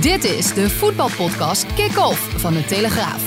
Dit 0.00 0.24
is 0.24 0.54
de 0.54 0.70
voetbalpodcast 0.70 1.74
Kick-Off 1.74 2.40
van 2.40 2.52
de 2.52 2.64
Telegraaf. 2.64 3.22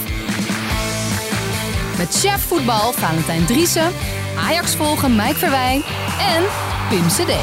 Met 1.98 2.20
chef 2.20 2.48
voetbal 2.48 2.92
Valentijn 2.92 3.46
Driessen, 3.46 3.92
Ajax 4.38 4.76
volgen 4.76 5.16
Mike 5.16 5.36
Verwij 5.36 5.76
en 6.20 6.44
Pim 6.90 7.08
CD. 7.08 7.34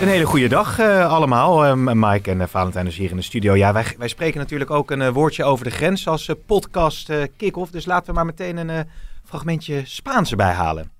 Een 0.00 0.08
hele 0.08 0.26
goede 0.26 0.48
dag 0.48 0.80
uh, 0.80 1.12
allemaal. 1.12 1.66
Uh, 1.66 1.92
Mike 1.94 2.30
en 2.30 2.40
uh, 2.40 2.46
Valentijn 2.46 2.86
is 2.86 2.96
hier 2.96 3.10
in 3.10 3.16
de 3.16 3.22
studio. 3.22 3.56
Ja, 3.56 3.72
wij, 3.72 3.84
wij 3.98 4.08
spreken 4.08 4.38
natuurlijk 4.38 4.70
ook 4.70 4.90
een 4.90 5.12
woordje 5.12 5.44
over 5.44 5.64
de 5.64 5.70
grens 5.70 6.08
als 6.08 6.30
podcast 6.46 7.12
kick-off. 7.36 7.70
Dus 7.70 7.86
laten 7.86 8.06
we 8.06 8.12
maar 8.12 8.26
meteen 8.26 8.56
een 8.56 8.86
fragmentje 9.24 9.82
Spaans 9.84 10.30
erbij 10.30 10.52
halen. 10.52 10.90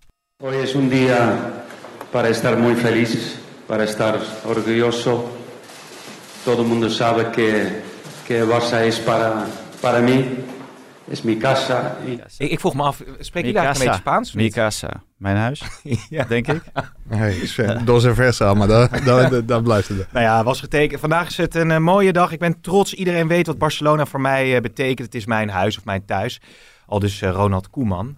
Hoy 0.42 0.54
es 0.54 0.74
un 0.74 0.88
día 0.88 1.52
para 2.10 2.28
estar 2.28 2.58
muy 2.58 2.76
feliz, 2.76 3.16
para 3.66 3.82
estar 3.82 4.20
orgulloso. 4.44 5.44
Todo 6.46 6.62
el 6.62 6.68
mundo 6.68 6.88
sabe 6.88 7.32
que, 7.32 7.82
que 8.24 8.44
Barça 8.44 8.84
es 8.84 9.00
para, 9.00 9.46
para 9.82 9.98
mí. 9.98 10.24
Es 11.10 11.22
mi 11.22 11.36
casa. 11.36 11.96
Ik, 12.38 12.50
ik 12.50 12.60
vroeg 12.60 12.74
me 12.74 12.82
af, 12.82 12.96
spreken 13.18 13.50
jullie 13.50 13.66
eigenlijk 13.66 13.78
een 13.78 13.84
beetje 13.84 14.00
Spaans? 14.00 14.32
Mi 14.32 14.50
casa. 14.50 15.02
Mijn 15.16 15.36
huis, 15.36 15.62
ja. 16.08 16.24
denk 16.24 16.46
ik. 16.46 16.62
Nee, 17.02 17.84
dos 17.84 18.04
en 18.04 18.14
versa, 18.14 18.54
maar 18.54 18.68
daar, 18.68 19.04
daar, 19.04 19.46
daar 19.46 19.62
blijft 19.62 19.88
het. 19.88 20.12
Nou 20.12 20.24
ja, 20.24 20.44
was 20.44 20.60
getekend. 20.60 21.00
Vandaag 21.00 21.28
is 21.28 21.36
het 21.36 21.54
een 21.54 21.70
uh, 21.70 21.78
mooie 21.78 22.12
dag. 22.12 22.32
Ik 22.32 22.38
ben 22.38 22.60
trots. 22.60 22.94
Iedereen 22.94 23.28
weet 23.28 23.46
wat 23.46 23.58
Barcelona 23.58 24.06
voor 24.06 24.20
mij 24.20 24.54
uh, 24.54 24.60
betekent. 24.60 25.06
Het 25.06 25.14
is 25.14 25.26
mijn 25.26 25.48
huis 25.48 25.78
of 25.78 25.84
mijn 25.84 26.04
thuis. 26.04 26.40
Al 26.86 26.98
dus 26.98 27.22
uh, 27.22 27.30
Ronald 27.30 27.70
Koeman. 27.70 28.16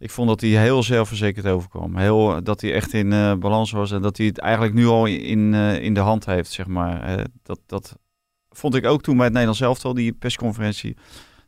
Ik 0.00 0.10
vond 0.10 0.28
dat 0.28 0.40
hij 0.40 0.50
heel 0.50 0.82
zelfverzekerd 0.82 1.46
overkwam. 1.46 1.96
Heel, 1.96 2.42
dat 2.42 2.60
hij 2.60 2.74
echt 2.74 2.92
in 2.92 3.08
balans 3.38 3.70
was 3.70 3.90
en 3.92 4.02
dat 4.02 4.16
hij 4.16 4.26
het 4.26 4.38
eigenlijk 4.38 4.74
nu 4.74 4.86
al 4.86 5.06
in, 5.06 5.54
in 5.54 5.94
de 5.94 6.00
hand 6.00 6.26
heeft, 6.26 6.50
zeg 6.50 6.66
maar. 6.66 7.24
dat, 7.42 7.60
dat 7.66 7.96
vond 8.48 8.74
ik 8.74 8.86
ook 8.86 9.02
toen 9.02 9.14
bij 9.14 9.24
het 9.24 9.32
Nederlands 9.32 9.60
elftal, 9.60 9.94
die 9.94 10.12
persconferentie 10.12 10.96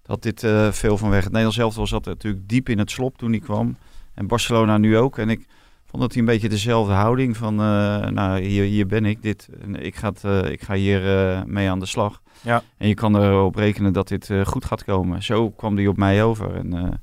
had 0.06 0.22
dit 0.22 0.46
veel 0.70 0.98
van 0.98 1.10
weg. 1.10 1.22
Het 1.22 1.32
Nederlands 1.32 1.58
elftal 1.58 1.86
zat 1.86 2.04
natuurlijk 2.04 2.48
diep 2.48 2.68
in 2.68 2.78
het 2.78 2.90
slop 2.90 3.18
toen 3.18 3.30
hij 3.30 3.40
kwam. 3.40 3.76
En 4.14 4.26
Barcelona 4.26 4.78
nu 4.78 4.96
ook. 4.96 5.18
En 5.18 5.28
ik 5.28 5.46
vond 5.84 6.02
dat 6.02 6.12
hij 6.12 6.20
een 6.20 6.28
beetje 6.28 6.48
dezelfde 6.48 6.92
houding 6.92 7.36
van, 7.36 7.54
nou, 7.54 8.40
hier, 8.40 8.64
hier 8.64 8.86
ben 8.86 9.04
ik. 9.04 9.22
Dit, 9.22 9.48
ik, 9.72 9.96
ga 9.96 10.12
het, 10.12 10.50
ik 10.50 10.62
ga 10.62 10.74
hier 10.74 11.02
mee 11.46 11.70
aan 11.70 11.80
de 11.80 11.86
slag. 11.86 12.22
Ja. 12.40 12.62
En 12.76 12.88
je 12.88 12.94
kan 12.94 13.16
erop 13.16 13.54
rekenen 13.54 13.92
dat 13.92 14.08
dit 14.08 14.30
goed 14.44 14.64
gaat 14.64 14.84
komen. 14.84 15.22
Zo 15.22 15.50
kwam 15.50 15.76
hij 15.76 15.86
op 15.86 15.96
mij 15.96 16.24
over. 16.24 16.54
En 16.54 17.00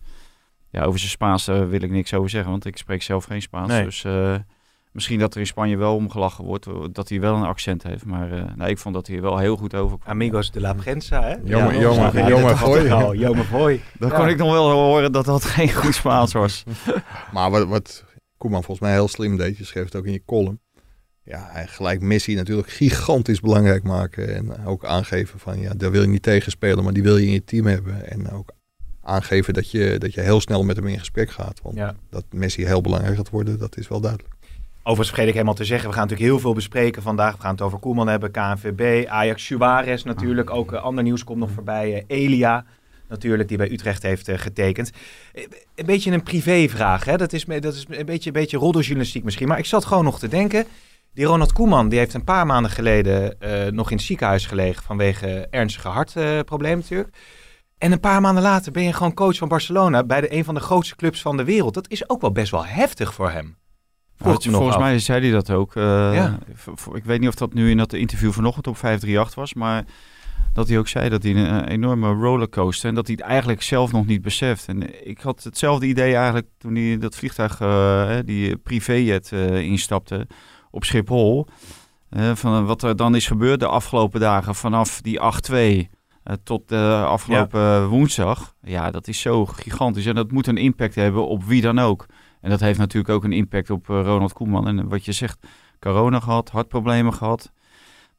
ja, 0.72 0.84
over 0.84 1.00
zijn 1.00 1.12
Spaans 1.12 1.46
wil 1.46 1.82
ik 1.82 1.92
niks 1.92 2.14
over 2.14 2.30
zeggen, 2.30 2.52
want 2.52 2.66
ik 2.66 2.78
spreek 2.78 3.02
zelf 3.02 3.24
geen 3.26 3.42
Spaans. 3.42 3.72
Nee. 3.72 3.84
Dus 3.84 4.06
Misschien 4.92 5.20
dat 5.20 5.34
er 5.34 5.40
in 5.40 5.48
Spanje 5.48 5.78
wel 5.78 5.96
omgelachen 5.96 6.44
wordt, 6.44 6.68
dat 6.92 7.10
hij 7.10 7.20
wel 7.20 7.36
een 7.36 7.44
accent 7.44 7.84
heeft. 7.84 8.06
Maar 8.06 8.34
uh, 8.34 8.44
nou, 8.56 8.70
ik 8.70 8.78
vond 8.78 8.96
dat 8.96 9.08
hij 9.08 9.22
wel 9.22 9.38
heel 9.38 9.56
goed 9.58 9.76
overkwam. 9.76 10.12
Amigos 10.12 10.52
de 10.52 10.60
la 10.60 10.74
prensa, 10.74 11.24
hè? 11.24 11.36
Jonge, 11.44 11.74
ja, 11.74 11.80
jonge, 11.80 12.24
jonge 12.28 12.56
gooi. 12.56 13.18
Jonge 13.20 13.44
gooi. 13.44 13.82
Dan 14.00 14.10
ja. 14.10 14.16
kon 14.16 14.28
ik 14.28 14.38
nog 14.38 14.52
wel 14.52 14.72
horen 14.72 15.12
dat 15.12 15.26
dat 15.26 15.44
geen 15.44 15.74
goed 15.74 15.96
Spaans 15.96 16.34
was. 16.34 16.64
maar 17.34 17.52
wat, 17.52 17.68
wat 17.68 18.04
Koeman 18.38 18.64
volgens 18.64 18.88
mij 18.88 18.96
heel 18.96 19.08
slim 19.08 19.38
deed, 19.38 19.58
je 19.58 19.66
schreef 19.66 19.84
het 19.84 19.96
ook 19.96 20.06
in 20.06 20.12
je 20.12 20.26
column. 20.26 20.60
Ja, 21.24 21.48
hij 21.52 21.68
gelijk 21.68 22.02
Messi 22.02 22.36
natuurlijk 22.36 22.70
gigantisch 22.70 23.40
belangrijk 23.40 23.84
maken. 23.84 24.36
En 24.36 24.66
ook 24.66 24.86
aangeven 24.86 25.40
van, 25.40 25.60
ja, 25.60 25.74
daar 25.74 25.92
wil 25.92 26.02
je 26.02 26.08
niet 26.08 26.24
tegenspelen, 26.24 26.84
maar 26.84 26.94
die 26.94 27.04
wil 27.04 27.18
je 27.18 27.26
in 27.26 27.34
je 27.34 27.44
team 27.44 27.66
hebben. 27.66 28.10
En 28.10 28.32
ook 28.32 28.52
aangeven 29.10 29.54
dat 29.54 29.72
je, 29.72 29.96
dat 29.98 30.14
je 30.14 30.22
heel 30.22 30.42
snel 30.42 30.64
met 30.64 30.76
hem 30.76 30.88
in 30.88 31.00
gesprek 31.00 31.32
gaat. 31.32 31.60
Want 31.64 31.76
ja. 31.76 31.96
dat 32.10 32.24
Messi 32.32 32.66
heel 32.66 32.82
belangrijk 32.82 33.16
gaat 33.16 33.30
worden, 33.30 33.60
dat 33.60 33.78
is 33.78 33.88
wel 33.88 34.02
duidelijk. 34.02 34.38
Overigens 34.80 35.08
vergeet 35.08 35.28
ik 35.28 35.34
helemaal 35.34 35.54
te 35.54 35.66
zeggen, 35.66 35.90
we 35.90 35.96
gaan 35.96 36.04
natuurlijk 36.04 36.30
heel 36.30 36.40
veel 36.40 36.54
bespreken 36.54 37.02
vandaag. 37.02 37.36
We 37.36 37.42
gaan 37.42 37.52
het 37.52 37.62
over 37.62 37.80
Koeman 37.80 38.08
hebben, 38.08 38.32
KNVB, 38.32 39.08
Ajax, 39.08 39.46
Suarez 39.46 40.04
natuurlijk. 40.04 40.50
Ook 40.50 40.72
uh, 40.72 40.82
ander 40.82 41.04
nieuws 41.04 41.24
komt 41.24 41.40
nog 41.40 41.52
voorbij. 41.52 41.94
Uh, 41.94 42.04
Elia 42.08 42.66
natuurlijk, 43.08 43.50
die 43.50 43.58
bij 43.58 43.72
Utrecht 43.72 44.04
heeft 44.04 44.30
uh, 44.30 44.38
getekend. 44.38 44.92
een 45.76 45.86
beetje 45.86 46.12
een 46.12 46.24
privévraag, 46.24 47.06
hè? 47.06 47.18
Dat 47.18 47.34
is, 47.34 47.46
dat 47.46 47.74
is 47.74 47.86
een 47.90 48.06
beetje, 48.06 48.28
een 48.28 48.34
beetje 48.34 48.58
roddeljournalistiek 48.58 49.24
misschien. 49.24 49.48
Maar 49.48 49.58
ik 49.58 49.66
zat 49.66 49.86
gewoon 49.86 50.04
nog 50.04 50.20
te 50.20 50.28
denken, 50.28 50.66
die 51.14 51.26
Ronald 51.26 51.54
Koeman, 51.54 51.90
die 51.90 52.00
heeft 52.00 52.14
een 52.14 52.24
paar 52.24 52.46
maanden 52.46 52.72
geleden 52.72 53.36
nog 53.76 53.92
in 53.92 53.98
het 53.98 54.06
ziekenhuis 54.06 54.46
gelegen 54.46 54.84
vanwege 54.84 55.48
ernstige 55.50 55.88
hartproblemen 55.88 56.80
natuurlijk. 56.80 57.16
En 57.80 57.92
een 57.92 58.00
paar 58.00 58.22
maanden 58.22 58.44
later 58.44 58.72
ben 58.72 58.84
je 58.84 58.94
gewoon 58.94 59.14
coach 59.14 59.38
van 59.38 59.48
Barcelona 59.48 60.04
bij 60.04 60.22
de, 60.22 60.34
een 60.34 60.44
van 60.44 60.56
de 60.56 60.62
grootste 60.62 60.96
clubs 60.96 61.22
van 61.22 61.38
de 61.38 61.44
wereld. 61.44 61.74
Dat 61.74 61.90
is 61.90 62.10
ook 62.10 62.22
wel 62.22 62.32
best 62.32 62.52
wel 62.52 62.66
heftig 62.66 63.14
voor 63.14 63.30
hem. 63.30 63.58
Nou, 64.18 64.42
volgens 64.42 64.78
mij 64.78 65.00
zei 65.00 65.22
hij 65.22 65.32
dat 65.32 65.52
ook. 65.52 65.76
Uh, 65.76 65.84
ja. 66.14 66.40
Ik 66.94 67.04
weet 67.04 67.20
niet 67.20 67.30
of 67.30 67.36
dat 67.36 67.54
nu 67.54 67.70
in 67.70 67.78
dat 67.78 67.94
interview 67.94 68.32
vanochtend 68.32 68.68
op 68.68 68.78
538 68.78 69.36
was, 69.36 69.54
maar 69.54 69.86
dat 70.54 70.68
hij 70.68 70.78
ook 70.78 70.88
zei 70.88 71.10
dat 71.10 71.24
hij 71.24 71.36
een 71.36 71.68
enorme 71.68 72.14
rollercoaster 72.14 72.90
en 72.90 72.96
dat 72.96 73.08
hij 73.08 73.16
het 73.20 73.30
eigenlijk 73.30 73.62
zelf 73.62 73.92
nog 73.92 74.06
niet 74.06 74.22
beseft. 74.22 74.68
En 74.68 75.08
ik 75.08 75.20
had 75.20 75.44
hetzelfde 75.44 75.86
idee 75.86 76.16
eigenlijk 76.16 76.48
toen 76.58 76.76
hij 76.76 76.98
dat 76.98 77.16
vliegtuig, 77.16 77.62
uh, 77.62 78.18
die 78.26 78.58
privéjet 78.58 79.32
uh, 79.34 79.62
instapte 79.62 80.28
op 80.72 80.84
Schiphol. 80.84 81.48
van 82.34 82.66
wat 82.66 82.84
er 82.84 82.96
dan 82.96 83.16
is 83.16 83.28
gebeurd 83.28 83.60
de 83.60 83.68
afgelopen 83.68 84.20
dagen 84.20 84.56
vanaf 84.56 85.02
die 85.02 85.20
8-2 85.90 85.99
tot 86.44 86.70
de 86.70 87.04
afgelopen 87.06 87.60
ja. 87.60 87.86
woensdag. 87.86 88.56
Ja, 88.62 88.92
dat 88.92 89.08
is 89.08 89.22
zo 89.22 89.46
gigantisch 89.46 90.06
en 90.06 90.16
dat 90.16 90.32
moet 90.32 90.48
een 90.48 90.58
impact 90.58 90.96
hebben 90.96 91.28
op 91.28 91.44
wie 91.44 91.62
dan 91.62 91.80
ook. 91.80 92.06
En 92.42 92.50
dat 92.50 92.60
heeft 92.60 92.80
natuurlijk 92.80 93.14
ook 93.14 93.24
een 93.24 93.32
impact 93.32 93.70
op 93.70 93.88
uh, 93.88 94.02
Ronald 94.04 94.34
Koeman. 94.34 94.68
En 94.68 94.90
wat 94.90 95.06
je 95.06 95.12
zegt, 95.12 95.38
corona 95.80 96.20
gehad, 96.20 96.50
hartproblemen 96.50 97.14
gehad. 97.14 97.52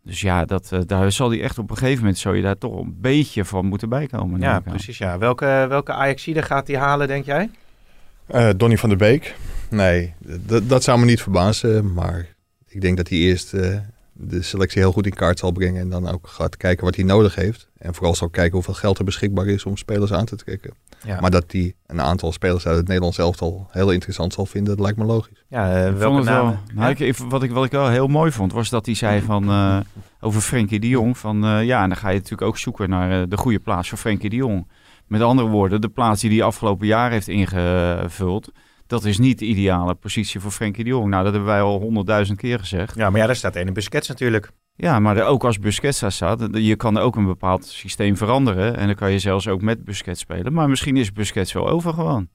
Dus 0.02 0.20
ja, 0.20 0.44
dat, 0.44 0.70
uh, 0.72 0.80
daar 0.86 1.12
zal 1.12 1.30
hij 1.30 1.42
echt 1.42 1.58
op 1.58 1.70
een 1.70 1.76
gegeven 1.76 1.98
moment 1.98 2.18
zou 2.18 2.36
je 2.36 2.42
daar 2.42 2.58
toch 2.58 2.80
een 2.80 2.96
beetje 3.00 3.44
van 3.44 3.66
moeten 3.66 3.88
bijkomen. 3.88 4.40
Ja, 4.40 4.60
precies. 4.60 4.98
Ja. 4.98 5.18
Welke, 5.18 5.66
welke 5.68 5.92
Ajaxide 5.92 6.42
gaat 6.42 6.66
hij 6.66 6.76
halen, 6.76 7.06
denk 7.06 7.24
jij? 7.24 7.50
Uh, 8.34 8.48
Donny 8.56 8.78
van 8.78 8.88
der 8.88 8.98
Beek. 8.98 9.36
Nee, 9.70 10.14
dat 10.62 10.82
zou 10.82 10.98
me 10.98 11.04
niet 11.04 11.22
verbazen. 11.22 11.92
Maar 11.92 12.26
ik 12.66 12.80
denk 12.80 12.96
dat 12.96 13.08
hij 13.08 13.18
eerst 13.18 13.54
de 14.22 14.42
selectie 14.42 14.80
heel 14.80 14.92
goed 14.92 15.06
in 15.06 15.14
kaart 15.14 15.38
zal 15.38 15.52
brengen. 15.52 15.80
En 15.80 15.90
dan 15.90 16.08
ook 16.08 16.28
gaat 16.28 16.56
kijken 16.56 16.84
wat 16.84 16.96
hij 16.96 17.04
nodig 17.04 17.34
heeft. 17.34 17.68
En 17.78 17.94
vooral 17.94 18.14
zal 18.14 18.28
kijken 18.28 18.52
hoeveel 18.52 18.74
geld 18.74 18.98
er 18.98 19.04
beschikbaar 19.04 19.46
is 19.46 19.64
om 19.64 19.76
spelers 19.76 20.12
aan 20.12 20.24
te 20.24 20.36
trekken. 20.36 20.74
Ja. 21.04 21.20
Maar 21.20 21.30
dat 21.30 21.44
hij 21.46 21.74
een 21.86 22.00
aantal 22.00 22.32
spelers 22.32 22.66
uit 22.66 22.76
het 22.76 22.86
Nederlands 22.86 23.18
elftal 23.18 23.68
heel 23.70 23.90
interessant 23.90 24.32
zal 24.32 24.46
vinden, 24.46 24.76
dat 24.76 24.84
lijkt 24.84 24.98
me 24.98 25.04
logisch. 25.04 25.44
Ja, 25.48 25.86
uh, 25.86 25.94
welke 25.98 26.22
namen? 26.22 26.60
Nou, 26.74 26.94
ja. 26.98 27.06
ik, 27.06 27.16
wat, 27.16 27.42
ik, 27.42 27.50
wat 27.50 27.64
ik 27.64 27.70
wel 27.70 27.88
heel 27.88 28.06
mooi 28.06 28.32
vond, 28.32 28.52
was 28.52 28.68
dat 28.68 28.86
hij 28.86 28.94
zei 28.94 29.20
van, 29.20 29.50
uh, 29.50 29.80
over 30.20 30.40
Frenkie 30.40 30.80
de 30.80 30.88
Jong. 30.88 31.18
Van, 31.18 31.44
uh, 31.44 31.64
ja, 31.64 31.82
en 31.82 31.88
dan 31.88 31.98
ga 31.98 32.08
je 32.08 32.14
natuurlijk 32.14 32.42
ook 32.42 32.58
zoeken 32.58 32.90
naar 32.90 33.28
de 33.28 33.36
goede 33.36 33.58
plaats 33.58 33.88
voor 33.88 33.98
Frenkie 33.98 34.30
de 34.30 34.36
Jong. 34.36 34.66
Met 35.06 35.20
andere 35.20 35.48
woorden, 35.48 35.80
de 35.80 35.88
plaats 35.88 36.20
die 36.20 36.30
hij 36.30 36.42
afgelopen 36.42 36.86
jaar 36.86 37.10
heeft 37.10 37.28
ingevuld 37.28 38.52
dat 38.90 39.04
is 39.04 39.18
niet 39.18 39.38
de 39.38 39.44
ideale 39.44 39.94
positie 39.94 40.40
voor 40.40 40.50
Frenkie 40.50 40.84
de 40.84 40.90
Jong. 40.90 41.08
Nou, 41.08 41.24
dat 41.24 41.32
hebben 41.32 41.50
wij 41.50 41.60
al 41.60 41.80
honderdduizend 41.80 42.38
keer 42.38 42.58
gezegd. 42.58 42.96
Ja, 42.96 43.10
maar 43.10 43.20
ja, 43.20 43.26
daar 43.26 43.36
staat 43.36 43.56
een 43.56 43.72
Busquets 43.72 44.08
natuurlijk. 44.08 44.50
Ja, 44.76 44.98
maar 44.98 45.26
ook 45.26 45.44
als 45.44 45.58
Busquets 45.58 46.00
daar 46.00 46.12
staat, 46.12 46.48
je 46.52 46.76
kan 46.76 46.98
ook 46.98 47.16
een 47.16 47.26
bepaald 47.26 47.66
systeem 47.66 48.16
veranderen. 48.16 48.76
En 48.76 48.86
dan 48.86 48.94
kan 48.94 49.12
je 49.12 49.18
zelfs 49.18 49.48
ook 49.48 49.62
met 49.62 49.84
Busquets 49.84 50.20
spelen. 50.20 50.52
Maar 50.52 50.68
misschien 50.68 50.96
is 50.96 51.12
Busquets 51.12 51.52
wel 51.52 51.68
over 51.68 51.92
gewoon. 51.94 52.28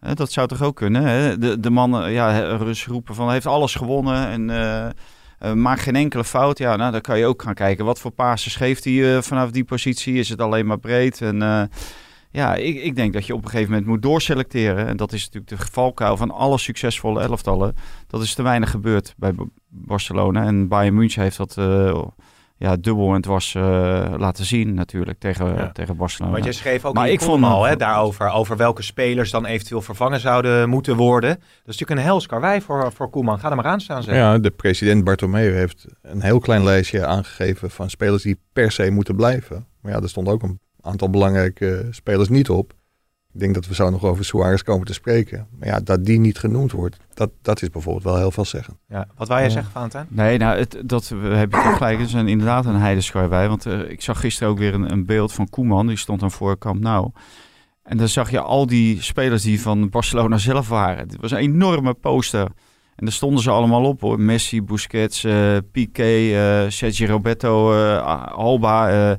Dat 0.00 0.32
zou 0.32 0.48
toch 0.48 0.62
ook 0.62 0.76
kunnen? 0.76 1.40
De, 1.40 1.60
de 1.60 1.70
mannen, 1.70 2.10
ja, 2.12 2.56
Rus 2.56 2.86
roepen 2.86 3.14
van, 3.14 3.30
heeft 3.30 3.46
alles 3.46 3.74
gewonnen 3.74 4.28
en 4.28 4.48
uh, 4.48 4.86
uh, 5.50 5.52
maakt 5.52 5.80
geen 5.80 5.96
enkele 5.96 6.24
fout. 6.24 6.58
Ja, 6.58 6.76
nou, 6.76 6.92
dan 6.92 7.00
kan 7.00 7.18
je 7.18 7.26
ook 7.26 7.42
gaan 7.42 7.54
kijken, 7.54 7.84
wat 7.84 8.00
voor 8.00 8.10
passes 8.10 8.56
geeft 8.56 8.84
hij 8.84 8.92
uh, 8.92 9.22
vanaf 9.22 9.50
die 9.50 9.64
positie? 9.64 10.14
Is 10.14 10.28
het 10.28 10.40
alleen 10.40 10.66
maar 10.66 10.78
breed? 10.78 11.20
En 11.20 11.68
ja, 12.38 12.54
ik, 12.54 12.82
ik 12.82 12.96
denk 12.96 13.12
dat 13.12 13.26
je 13.26 13.34
op 13.34 13.44
een 13.44 13.50
gegeven 13.50 13.70
moment 13.70 13.88
moet 13.88 14.02
doorselecteren. 14.02 14.86
En 14.86 14.96
dat 14.96 15.12
is 15.12 15.24
natuurlijk 15.24 15.62
de 15.62 15.70
valkuil 15.72 16.16
van 16.16 16.30
alle 16.30 16.58
succesvolle 16.58 17.20
elftallen. 17.20 17.74
Dat 18.06 18.22
is 18.22 18.34
te 18.34 18.42
weinig 18.42 18.70
gebeurd 18.70 19.14
bij 19.16 19.32
Barcelona. 19.68 20.44
En 20.44 20.68
Bayern 20.68 20.94
München 20.94 21.22
heeft 21.22 21.36
dat 21.36 21.56
uh, 21.58 22.02
ja, 22.56 22.76
dubbel 22.76 23.14
en 23.14 23.20
dwars 23.20 23.54
uh, 23.54 23.62
laten 24.16 24.44
zien 24.44 24.74
natuurlijk 24.74 25.18
tegen, 25.18 25.70
tegen 25.72 25.96
Barcelona. 25.96 26.32
Want 26.32 26.44
je 26.44 26.52
schreef 26.52 26.84
ook 26.84 26.94
maar 26.94 27.08
ik 27.08 27.20
vond 27.20 27.44
al 27.44 27.64
hè, 27.64 27.76
daarover, 27.76 28.30
over 28.30 28.56
welke 28.56 28.82
spelers 28.82 29.30
dan 29.30 29.46
eventueel 29.46 29.82
vervangen 29.82 30.20
zouden 30.20 30.68
moeten 30.68 30.96
worden. 30.96 31.30
Dat 31.30 31.40
is 31.74 31.78
natuurlijk 31.78 32.00
een 32.00 32.06
hels 32.06 32.26
karwei 32.26 32.60
voor, 32.60 32.92
voor 32.92 33.10
Koeman. 33.10 33.38
Ga 33.38 33.50
er 33.50 33.56
maar 33.56 33.64
aan 33.64 33.80
staan. 33.80 34.02
Zeg. 34.02 34.14
Ja, 34.14 34.38
de 34.38 34.50
president 34.50 35.04
Bartomeu 35.04 35.52
heeft 35.52 35.86
een 36.02 36.22
heel 36.22 36.38
klein 36.38 36.64
lijstje 36.64 37.06
aangegeven 37.06 37.70
van 37.70 37.90
spelers 37.90 38.22
die 38.22 38.40
per 38.52 38.72
se 38.72 38.90
moeten 38.90 39.16
blijven. 39.16 39.66
Maar 39.80 39.92
ja, 39.92 40.00
er 40.00 40.08
stond 40.08 40.28
ook 40.28 40.42
een 40.42 40.60
aantal 40.88 41.10
belangrijke 41.10 41.86
spelers 41.90 42.28
niet 42.28 42.50
op. 42.50 42.74
Ik 43.32 43.40
denk 43.40 43.54
dat 43.54 43.66
we 43.66 43.74
zo 43.74 43.90
nog 43.90 44.04
over 44.04 44.24
Suarez 44.24 44.62
komen 44.62 44.86
te 44.86 44.92
spreken. 44.92 45.46
Maar 45.58 45.68
ja, 45.68 45.80
dat 45.80 46.04
die 46.04 46.18
niet 46.18 46.38
genoemd 46.38 46.72
wordt, 46.72 46.96
dat, 47.14 47.30
dat 47.42 47.62
is 47.62 47.70
bijvoorbeeld 47.70 48.04
wel 48.04 48.16
heel 48.16 48.30
veel 48.30 48.44
zeggen. 48.44 48.78
Ja, 48.88 49.06
wat 49.16 49.28
wou 49.28 49.40
jij 49.40 49.50
zeggen, 49.50 49.72
Valentijn? 49.72 50.06
Nee, 50.10 50.38
nou, 50.38 50.58
het, 50.58 50.82
dat 50.84 51.08
heb 51.22 51.52
je 51.52 51.72
gelijk. 51.76 51.98
Het 51.98 52.08
zijn 52.08 52.28
inderdaad 52.28 52.66
een 52.66 52.80
heidenschar 52.80 53.28
bij. 53.28 53.48
Want 53.48 53.66
uh, 53.66 53.90
ik 53.90 54.02
zag 54.02 54.20
gisteren 54.20 54.52
ook 54.52 54.58
weer 54.58 54.74
een, 54.74 54.92
een, 54.92 55.06
beeld 55.06 55.32
van 55.32 55.48
Koeman. 55.48 55.86
Die 55.86 55.96
stond 55.96 56.20
dan 56.20 56.30
voor 56.30 56.58
Camp 56.58 56.80
Nou. 56.80 57.10
En 57.82 57.96
dan 57.96 58.08
zag 58.08 58.30
je 58.30 58.40
al 58.40 58.66
die 58.66 59.02
spelers 59.02 59.42
die 59.42 59.60
van 59.60 59.88
Barcelona 59.88 60.38
zelf 60.38 60.68
waren. 60.68 60.98
Het 60.98 61.16
was 61.20 61.30
een 61.30 61.38
enorme 61.38 61.94
poster. 61.94 62.48
En 62.96 63.04
daar 63.04 63.14
stonden 63.14 63.42
ze 63.42 63.50
allemaal 63.50 63.84
op 63.84 64.00
hoor. 64.00 64.20
Messi, 64.20 64.62
Busquets, 64.62 65.24
uh, 65.24 65.56
Piqué, 65.72 66.18
uh, 66.64 66.70
Sergio 66.70 67.06
Roberto, 67.06 67.72
Alba. 68.26 69.16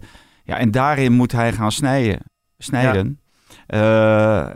Ja, 0.50 0.58
en 0.58 0.72
daarin 0.72 1.12
moet 1.12 1.32
hij 1.32 1.54
gaan 1.54 1.72
snijden. 1.72 2.20
snijden. 2.58 3.20
Uh, 3.68 4.48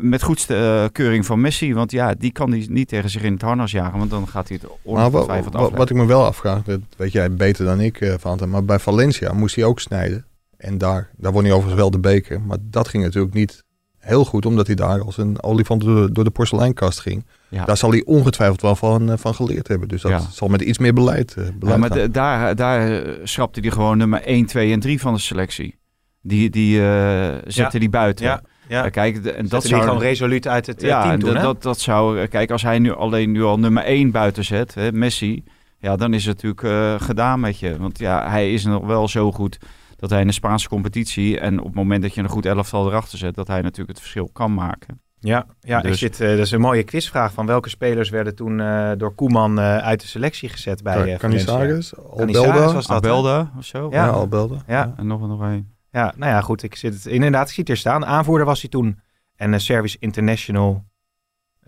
met 0.00 0.22
goedkeuring 0.22 1.26
van 1.26 1.40
Messi. 1.40 1.74
Want 1.74 1.90
ja, 1.90 2.14
die 2.14 2.32
kan 2.32 2.50
die 2.50 2.70
niet 2.70 2.88
tegen 2.88 3.10
zich 3.10 3.22
in 3.22 3.32
het 3.32 3.42
harnas 3.42 3.70
jagen. 3.70 3.98
Want 3.98 4.10
dan 4.10 4.28
gaat 4.28 4.48
hij 4.48 4.58
het 4.62 4.70
ongetwijfeld 4.82 5.54
wat, 5.54 5.70
wat, 5.70 5.90
ik 5.90 5.96
me 5.96 6.06
wel 6.06 6.24
afvraag, 6.24 6.62
dat 6.62 6.80
weet 6.96 7.12
jij 7.12 7.32
beter 7.32 7.64
dan 7.64 7.80
ik, 7.80 8.00
uh, 8.00 8.34
maar 8.46 8.64
bij 8.64 8.78
Valencia 8.78 9.32
moest 9.32 9.54
hij 9.54 9.64
ook 9.64 9.80
snijden. 9.80 10.26
En 10.56 10.78
daar, 10.78 11.10
daar 11.16 11.32
won 11.32 11.42
hij 11.42 11.52
overigens 11.52 11.80
wel 11.80 11.90
de 11.90 11.98
beker. 11.98 12.40
Maar 12.40 12.58
dat 12.60 12.88
ging 12.88 13.02
natuurlijk 13.02 13.34
niet 13.34 13.64
heel 14.04 14.24
goed, 14.24 14.46
omdat 14.46 14.66
hij 14.66 14.76
daar 14.76 15.02
als 15.02 15.18
een 15.18 15.42
olifant 15.42 15.80
door, 15.80 16.12
door 16.12 16.24
de 16.24 16.30
porseleinkast 16.30 17.00
ging. 17.00 17.24
Ja. 17.48 17.64
Daar 17.64 17.76
zal 17.76 17.90
hij 17.90 18.02
ongetwijfeld 18.04 18.60
wel 18.60 18.76
van, 18.76 19.10
eh, 19.10 19.16
van 19.18 19.34
geleerd 19.34 19.68
hebben. 19.68 19.88
Dus 19.88 20.02
dat 20.02 20.28
zal 20.30 20.48
met 20.48 20.60
iets 20.60 20.78
meer 20.78 20.92
beleid, 20.92 21.34
uh, 21.38 21.44
beleid 21.58 21.82
ja, 21.82 21.88
maar 21.88 22.10
daar, 22.10 22.56
daar 22.56 23.04
schrapte 23.22 23.60
hij 23.60 23.70
gewoon 23.70 23.98
nummer 23.98 24.22
1, 24.22 24.46
2 24.46 24.72
en 24.72 24.80
3 24.80 25.00
van 25.00 25.14
de 25.14 25.20
selectie. 25.20 25.78
Die, 26.20 26.50
die 26.50 26.80
uh, 26.80 27.34
zette 27.46 27.78
die 27.78 27.88
buiten. 27.88 28.24
Ja. 28.24 28.42
Ja. 28.68 28.88
kijk, 28.88 29.24
en 29.24 29.48
dat 29.48 29.64
zou 29.64 29.82
gewoon 29.82 29.98
resoluut 29.98 30.48
uit 30.48 30.66
het 30.66 30.80
ja, 30.80 31.02
team 31.02 31.20
doen, 31.20 31.34
dat, 31.34 31.62
dat 31.62 31.80
zou, 31.80 32.26
kijk, 32.26 32.50
als 32.50 32.62
hij 32.62 32.78
nu 32.78 32.94
alleen 32.94 33.30
nu 33.30 33.42
al 33.42 33.58
nummer 33.58 33.82
1 33.82 34.10
buiten 34.10 34.44
zet, 34.44 34.74
hè, 34.74 34.92
Messi, 34.92 35.44
ja, 35.78 35.96
dan 35.96 36.14
is 36.14 36.26
het 36.26 36.42
natuurlijk 36.42 37.02
gedaan 37.02 37.40
met 37.40 37.58
je. 37.58 37.78
Want 37.78 37.98
ja, 37.98 38.30
hij 38.30 38.52
is 38.52 38.64
nog 38.64 38.86
wel 38.86 39.08
zo 39.08 39.32
goed 39.32 39.58
dat 39.96 40.10
hij 40.10 40.20
in 40.20 40.26
de 40.26 40.32
Spaanse 40.32 40.68
competitie 40.68 41.40
en 41.40 41.58
op 41.58 41.66
het 41.66 41.74
moment 41.74 42.02
dat 42.02 42.14
je 42.14 42.20
een 42.20 42.28
goed 42.28 42.46
elftal 42.46 42.86
erachter 42.86 43.18
zet, 43.18 43.34
dat 43.34 43.46
hij 43.46 43.60
natuurlijk 43.60 43.88
het 43.88 44.00
verschil 44.00 44.28
kan 44.32 44.54
maken. 44.54 45.02
Ja, 45.18 45.46
ja 45.60 45.80
dus. 45.80 45.90
ik 45.90 45.98
zit, 45.98 46.20
uh, 46.20 46.28
dat 46.28 46.38
is 46.38 46.50
een 46.50 46.60
mooie 46.60 46.82
quizvraag 46.82 47.32
van 47.32 47.46
welke 47.46 47.68
spelers 47.68 48.10
werden 48.10 48.34
toen 48.34 48.58
uh, 48.58 48.90
door 48.96 49.14
Koeman 49.14 49.58
uh, 49.58 49.76
uit 49.76 50.00
de 50.00 50.06
selectie 50.06 50.48
gezet 50.48 50.82
bij 50.82 51.12
uh, 51.12 51.18
Canizares, 51.18 51.96
Albelda, 51.96 52.72
was 52.72 52.86
dat, 52.86 52.96
Albelda 52.96 53.52
of 53.58 53.64
zo. 53.64 53.88
Ja, 53.90 54.04
ja 54.04 54.10
Albelda. 54.10 54.54
Ja. 54.54 54.62
ja. 54.66 54.94
en 54.96 55.06
nog, 55.06 55.20
nog 55.20 55.40
een. 55.40 55.72
Ja, 55.90 56.12
nou 56.16 56.32
ja, 56.32 56.40
goed. 56.40 56.62
Ik 56.62 56.74
zit 56.74 56.94
het, 56.94 57.06
inderdaad, 57.06 57.48
ik 57.48 57.54
zie 57.54 57.62
het 57.62 57.72
er 57.72 57.76
staan. 57.78 58.06
Aanvoerder 58.06 58.46
was 58.46 58.60
hij 58.60 58.70
toen. 58.70 59.00
En 59.36 59.52
een 59.52 59.60
Service 59.60 59.96
International 60.00 60.84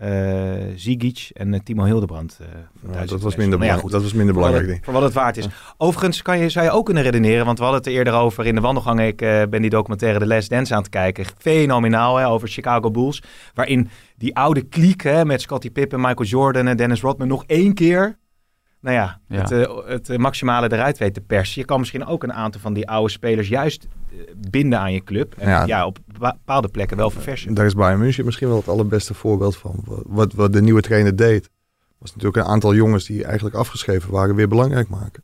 uh, 0.03 0.09
Zigic 0.75 1.29
en 1.33 1.53
uh, 1.53 1.59
Timo 1.63 1.83
Hildebrand. 1.83 2.39
Uh, 2.41 3.07
dat, 3.07 3.21
was 3.21 3.35
minder 3.35 3.63
ja, 3.63 3.75
goed, 3.75 3.91
dat 3.91 4.01
was 4.01 4.13
minder 4.13 4.33
belangrijk. 4.33 4.67
Voor, 4.67 4.79
voor 4.81 4.93
wat 4.93 5.01
het 5.01 5.13
waard 5.13 5.37
is. 5.37 5.47
Overigens 5.77 6.21
kan 6.21 6.39
je, 6.39 6.49
zou 6.49 6.65
je 6.65 6.71
ook 6.71 6.85
kunnen 6.85 7.03
redeneren, 7.03 7.45
want 7.45 7.57
we 7.57 7.63
hadden 7.63 7.83
het 7.83 7.91
er 7.91 7.97
eerder 7.97 8.13
over 8.13 8.45
in 8.45 8.55
de 8.55 8.61
wandelgang. 8.61 9.01
Ik 9.01 9.17
ben 9.49 9.61
die 9.61 9.69
documentaire 9.69 10.19
The 10.19 10.27
Last 10.27 10.49
Dance 10.49 10.73
aan 10.73 10.81
het 10.81 10.89
kijken. 10.89 11.25
Fenomenaal 11.37 12.17
hè, 12.17 12.27
over 12.27 12.47
Chicago 12.47 12.91
Bulls. 12.91 13.23
Waarin 13.53 13.89
die 14.17 14.35
oude 14.35 14.61
kliek 14.61 15.03
hè, 15.03 15.25
met 15.25 15.41
Scottie 15.41 15.71
Pippen, 15.71 16.01
Michael 16.01 16.29
Jordan 16.29 16.67
en 16.67 16.77
Dennis 16.77 17.01
Rodman 17.01 17.27
nog 17.27 17.43
één 17.45 17.73
keer 17.73 18.17
nou 18.87 18.99
ja, 18.99 19.19
het, 19.27 19.51
uh, 19.51 19.77
het, 19.85 20.17
maximale 20.17 20.71
eruit 20.71 20.97
weet 20.97 21.13
te 21.13 21.21
persen. 21.21 21.61
Je 21.61 21.67
kan 21.67 21.79
misschien 21.79 22.05
ook 22.05 22.23
een 22.23 22.33
aantal 22.33 22.61
van 22.61 22.73
die 22.73 22.89
oude 22.89 23.11
spelers 23.11 23.47
juist 23.47 23.87
eh, 24.11 24.17
binden 24.49 24.79
aan 24.79 24.93
je 24.93 25.03
club. 25.03 25.35
En 25.37 25.67
ja. 25.67 25.85
op 25.85 25.99
bepaalde 26.19 26.67
plekken 26.67 26.97
wel 26.97 27.09
verversen. 27.09 27.53
Daar 27.53 27.65
is 27.65 27.73
Bayern 27.73 27.99
München 27.99 28.25
misschien 28.25 28.47
wel 28.47 28.57
het 28.57 28.67
allerbeste 28.67 29.13
voorbeeld 29.13 29.57
van. 29.57 29.83
Wat, 30.05 30.33
wat 30.33 30.53
de 30.53 30.61
nieuwe 30.61 30.81
trainer 30.81 31.15
deed, 31.15 31.49
was 31.97 32.09
natuurlijk 32.15 32.37
een 32.37 32.51
aantal 32.51 32.75
jongens 32.75 33.05
die 33.05 33.23
eigenlijk 33.23 33.55
afgeschreven 33.55 34.11
waren, 34.11 34.35
weer 34.35 34.47
belangrijk 34.47 34.89
maken. 34.89 35.23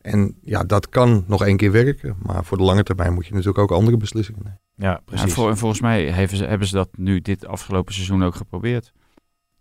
En 0.00 0.36
ja, 0.42 0.64
dat 0.64 0.88
kan 0.88 1.24
nog 1.26 1.44
één 1.44 1.56
keer 1.56 1.72
werken. 1.72 2.16
Maar 2.22 2.44
voor 2.44 2.56
de 2.56 2.64
lange 2.64 2.82
termijn 2.82 3.12
moet 3.12 3.26
je 3.26 3.32
natuurlijk 3.32 3.58
ook 3.58 3.70
andere 3.78 3.96
beslissingen 3.96 4.40
nemen. 4.44 4.60
Ja, 4.74 5.00
precies. 5.04 5.36
en 5.36 5.56
volgens 5.56 5.80
mij 5.80 6.04
hebben 6.04 6.36
ze, 6.36 6.44
hebben 6.44 6.66
ze 6.66 6.74
dat 6.74 6.88
nu 6.96 7.20
dit 7.20 7.46
afgelopen 7.46 7.94
seizoen 7.94 8.24
ook 8.24 8.34
geprobeerd 8.34 8.92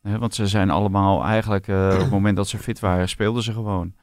want 0.01 0.36
ze 0.36 0.48
zijn 0.48 0.69
allemaal 0.69 1.24
eigenlijk, 1.24 1.68
uh, 1.68 1.90
op 1.94 2.00
het 2.00 2.10
moment 2.10 2.36
dat 2.36 2.48
ze 2.48 2.57
fit 2.57 2.80
waren, 2.80 3.10
speelden 3.10 3.44
ze 3.44 3.54
gewoon. 3.54 3.94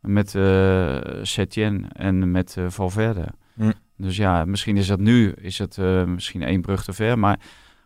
Met 0.00 0.34
uh, 0.34 0.98
Setien 1.22 1.92
en 1.92 2.30
met 2.30 2.56
uh, 2.58 2.64
Valverde. 2.68 3.26
Hm. 3.54 3.72
Dus 3.96 4.16
ja, 4.16 4.44
misschien 4.44 4.76
is 4.76 4.86
dat 4.86 5.00
nu 5.00 5.32
is 5.32 5.58
het, 5.58 5.76
misschien 6.06 6.42
één 6.42 6.60
brug 6.60 6.84
te 6.84 6.92
ver. 6.92 7.18
Maar 7.18 7.40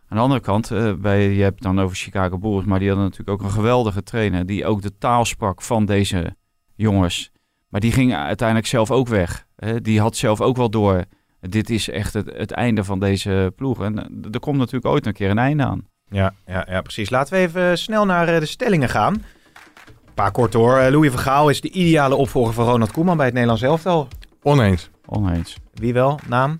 aan 0.07 0.17
de 0.17 0.23
andere 0.23 0.41
kant, 0.41 0.71
bij, 1.01 1.29
je 1.29 1.43
hebt 1.43 1.61
dan 1.61 1.79
over 1.79 1.95
Chicago 1.95 2.37
Bulls, 2.37 2.65
maar 2.65 2.79
die 2.79 2.87
hadden 2.87 3.05
natuurlijk 3.05 3.39
ook 3.39 3.47
een 3.47 3.53
geweldige 3.53 4.03
trainer 4.03 4.45
die 4.45 4.65
ook 4.65 4.81
de 4.81 4.97
taal 4.97 5.25
sprak 5.25 5.61
van 5.61 5.85
deze 5.85 6.35
jongens. 6.75 7.31
Maar 7.69 7.81
die 7.81 7.91
ging 7.91 8.13
uiteindelijk 8.13 8.67
zelf 8.67 8.91
ook 8.91 9.07
weg. 9.07 9.47
Hè? 9.55 9.81
Die 9.81 9.99
had 9.99 10.15
zelf 10.15 10.41
ook 10.41 10.57
wel 10.57 10.69
door, 10.69 11.03
dit 11.39 11.69
is 11.69 11.89
echt 11.89 12.13
het, 12.13 12.33
het 12.37 12.51
einde 12.51 12.83
van 12.83 12.99
deze 12.99 13.53
ploeg. 13.55 13.83
En 13.83 13.97
er 14.31 14.39
komt 14.39 14.57
natuurlijk 14.57 14.85
ooit 14.93 15.05
een 15.05 15.13
keer 15.13 15.29
een 15.29 15.37
einde 15.37 15.63
aan. 15.63 15.87
Ja, 16.09 16.33
ja, 16.45 16.65
ja, 16.69 16.81
precies. 16.81 17.09
Laten 17.09 17.33
we 17.33 17.39
even 17.39 17.77
snel 17.77 18.05
naar 18.05 18.27
eh, 18.27 18.39
de 18.39 18.45
stellingen 18.45 18.89
gaan. 18.89 19.13
Een 19.13 20.13
paar 20.13 20.31
kort 20.31 20.53
hoor. 20.53 20.77
Eh, 20.77 20.91
Louis 20.91 21.11
van 21.11 21.19
Gaal 21.19 21.49
is 21.49 21.61
de 21.61 21.69
ideale 21.69 22.15
opvolger 22.15 22.53
van 22.53 22.65
Ronald 22.65 22.91
Koeman 22.91 23.15
bij 23.17 23.25
het 23.25 23.33
Nederlands 23.33 23.63
elftal. 23.63 24.07
Oneens. 24.41 24.89
Oneens. 25.05 25.57
Wie 25.73 25.93
wel? 25.93 26.19
Naam? 26.27 26.59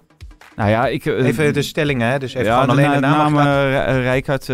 Nou 0.55 0.69
ja, 0.69 0.87
ik... 0.87 1.05
Uh, 1.05 1.25
even 1.25 1.53
de 1.53 1.61
stellingen, 1.61 2.09
hè? 2.09 2.19
Dus 2.19 2.33
even 2.33 2.45
ja, 2.45 2.65
alleen 2.65 2.91
de 2.91 2.99
naam. 2.99 3.33
naam 3.33 3.47
Rijkaard 4.01 4.45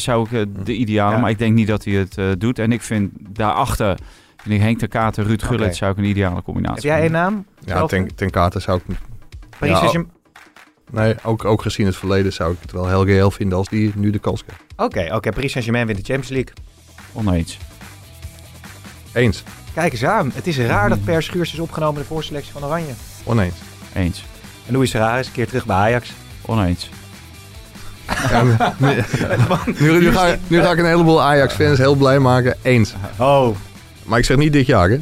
zou 0.00 0.28
ik 0.30 0.46
de 0.64 0.74
ideale, 0.74 1.18
maar 1.18 1.30
ik 1.30 1.38
denk 1.38 1.54
niet 1.54 1.66
dat 1.66 1.84
hij 1.84 1.94
het 1.94 2.40
doet. 2.40 2.58
En 2.58 2.72
ik 2.72 2.82
vind 2.82 3.12
daarachter, 3.16 3.98
vind 4.36 4.54
ik 4.54 4.60
Henk 4.60 4.78
de 4.78 4.86
Kater, 4.86 5.24
Ruud 5.24 5.42
Gullit, 5.42 5.60
okay. 5.60 5.74
zou 5.74 5.92
ik 5.92 5.98
een 5.98 6.04
ideale 6.04 6.42
combinatie 6.42 6.90
Heb 6.90 6.98
jij 6.98 7.06
een 7.06 7.12
naam? 7.12 7.46
Ja, 7.64 7.86
ten, 7.86 8.14
ten 8.14 8.30
Kater 8.30 8.60
zou 8.60 8.80
ik... 8.86 8.96
Paris 9.58 9.92
ja, 9.92 10.04
Nee, 10.94 11.14
ook, 11.22 11.44
ook 11.44 11.62
gezien 11.62 11.86
het 11.86 11.96
verleden 11.96 12.32
zou 12.32 12.52
ik 12.52 12.58
het 12.60 12.72
wel 12.72 12.88
heel 12.88 13.04
geheel 13.04 13.30
vinden 13.30 13.58
als 13.58 13.68
die 13.68 13.92
nu 13.94 14.10
de 14.10 14.18
kans 14.18 14.44
krijgt. 14.44 14.62
Oké, 14.76 15.00
oké. 15.00 15.14
Okay. 15.14 15.32
Paris 15.32 15.50
Saint-Germain 15.50 15.86
wint 15.86 15.98
de 15.98 16.12
Champions 16.12 16.32
League. 16.32 16.52
Oneens. 17.12 17.58
Eens. 19.12 19.42
Kijk 19.74 19.92
eens 19.92 20.04
aan. 20.04 20.30
Het 20.34 20.46
is 20.46 20.58
raar 20.58 20.88
dat 20.88 21.04
Per 21.04 21.22
Schuurs 21.22 21.52
is 21.52 21.58
opgenomen 21.58 21.94
in 21.94 22.00
de 22.00 22.06
voorselectie 22.06 22.52
van 22.52 22.64
Oranje. 22.64 22.92
Oneens. 23.24 23.54
Eens. 23.94 24.24
En 24.66 24.72
Louis 24.72 24.90
Serra 24.90 25.18
is 25.18 25.26
een 25.26 25.32
keer 25.32 25.46
terug 25.46 25.66
bij 25.66 25.76
Ajax. 25.76 26.12
Oneens. 26.46 26.90
Ja, 28.30 28.42
nu, 29.78 29.98
nu, 29.98 30.12
ga, 30.12 30.36
nu 30.46 30.60
ga 30.60 30.70
ik 30.70 30.78
een 30.78 30.86
heleboel 30.86 31.22
Ajax-fans 31.22 31.78
heel 31.78 31.94
blij 31.94 32.18
maken. 32.18 32.56
Eens. 32.62 32.94
Oh. 33.18 33.56
Maar 34.02 34.18
ik 34.18 34.24
zeg 34.24 34.36
niet 34.36 34.52
dit 34.52 34.66
jaar, 34.66 34.88
hè? 34.88 34.98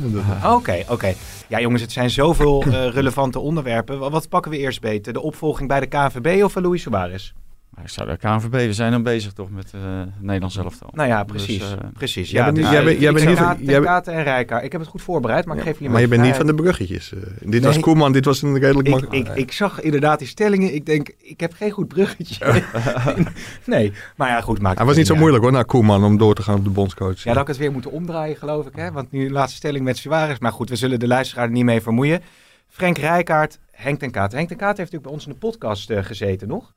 Oké, 0.52 0.84
oké. 0.88 1.14
Ja, 1.52 1.60
jongens, 1.60 1.82
het 1.82 1.92
zijn 1.92 2.10
zoveel 2.10 2.66
uh, 2.66 2.88
relevante 2.98 3.38
onderwerpen. 3.38 4.10
Wat 4.10 4.28
pakken 4.28 4.50
we 4.50 4.58
eerst 4.58 4.80
beter? 4.80 5.12
De 5.12 5.20
opvolging 5.20 5.68
bij 5.68 5.80
de 5.80 5.86
KNVB 5.86 6.42
of 6.44 6.52
van 6.52 6.62
Luis 6.62 6.82
Suarez? 6.82 7.32
Ik 7.80 7.88
zou 7.88 8.08
de 8.08 8.16
KNVB, 8.16 8.50
we 8.50 8.72
zijn 8.72 8.90
dan 8.92 9.02
bezig 9.02 9.32
toch 9.32 9.50
met 9.50 9.72
uh, 9.74 9.80
Nederland 10.18 10.52
zelf 10.52 10.82
al. 10.82 10.90
Nou 10.92 11.08
ja, 11.08 11.24
precies. 11.24 11.58
Dus, 11.58 11.70
uh, 11.70 11.78
precies. 11.92 12.30
Ja, 12.30 12.44
jij 12.44 12.52
bent, 12.52 12.70
jij 12.70 12.84
bent, 12.84 13.00
jij 13.00 13.12
bent 13.12 13.28
niet 13.28 13.38
van 13.38 13.56
jij 13.60 13.80
Katen 13.80 14.12
en 14.12 14.22
Rijka. 14.22 14.60
Ik 14.60 14.72
heb 14.72 14.80
het 14.80 14.90
goed 14.90 15.02
voorbereid, 15.02 15.44
maar 15.44 15.56
ik 15.56 15.62
geef 15.62 15.74
jullie 15.74 15.90
Maar 15.90 16.00
je 16.00 16.08
bent 16.08 16.22
niet 16.22 16.34
van 16.34 16.46
de 16.46 16.54
bruggetjes. 16.54 17.12
Uh, 17.12 17.20
dit 17.22 17.48
nee, 17.48 17.60
was 17.60 17.80
Koeman, 17.80 18.12
dit 18.12 18.24
was 18.24 18.42
een 18.42 18.58
redelijk 18.58 18.88
ik, 18.88 19.12
ik, 19.12 19.28
ik, 19.28 19.52
zag 19.52 19.80
inderdaad 19.80 20.18
die 20.18 20.28
stellingen. 20.28 20.74
Ik 20.74 20.86
denk, 20.86 21.14
ik 21.18 21.40
heb 21.40 21.52
geen 21.52 21.70
goed 21.70 21.88
bruggetje. 21.88 22.62
nee, 23.64 23.92
maar 24.16 24.28
ja, 24.28 24.40
goed. 24.40 24.60
Maakt 24.60 24.78
het 24.78 24.86
was 24.86 24.96
niet 24.96 25.06
zo 25.06 25.14
moeilijk 25.14 25.42
hoor, 25.42 25.52
naar 25.52 25.64
Koeman, 25.64 26.04
om 26.04 26.16
door 26.16 26.34
te 26.34 26.42
gaan 26.42 26.56
op 26.56 26.64
de 26.64 26.70
bondscoach. 26.70 27.22
Ja, 27.22 27.32
dat 27.32 27.42
ik 27.42 27.48
het 27.48 27.56
weer 27.56 27.72
moeten 27.72 27.90
omdraaien, 27.90 28.36
geloof 28.36 28.66
ik. 28.66 28.76
Hè? 28.76 28.92
Want 28.92 29.10
nu 29.12 29.26
de 29.26 29.32
laatste 29.32 29.56
stelling 29.56 29.84
met 29.84 29.96
Suarez. 29.96 30.38
Maar 30.38 30.52
goed, 30.52 30.68
we 30.68 30.76
zullen 30.76 30.98
de 30.98 31.06
luisteraar 31.06 31.44
er 31.44 31.50
niet 31.50 31.64
mee 31.64 31.80
vermoeien. 31.80 32.20
Frank 32.68 32.98
Rijkaard, 32.98 33.58
Henk 33.70 33.98
ten 33.98 34.10
Kaat. 34.10 34.32
Henk 34.32 34.48
ten 34.48 34.56
Kaat 34.56 34.76
heeft 34.76 34.92
natuurlijk 34.92 35.02
bij 35.02 35.12
ons 35.12 35.26
in 35.26 35.32
de 35.32 35.38
podcast 35.38 35.92
gezeten 36.06 36.48
nog 36.48 36.72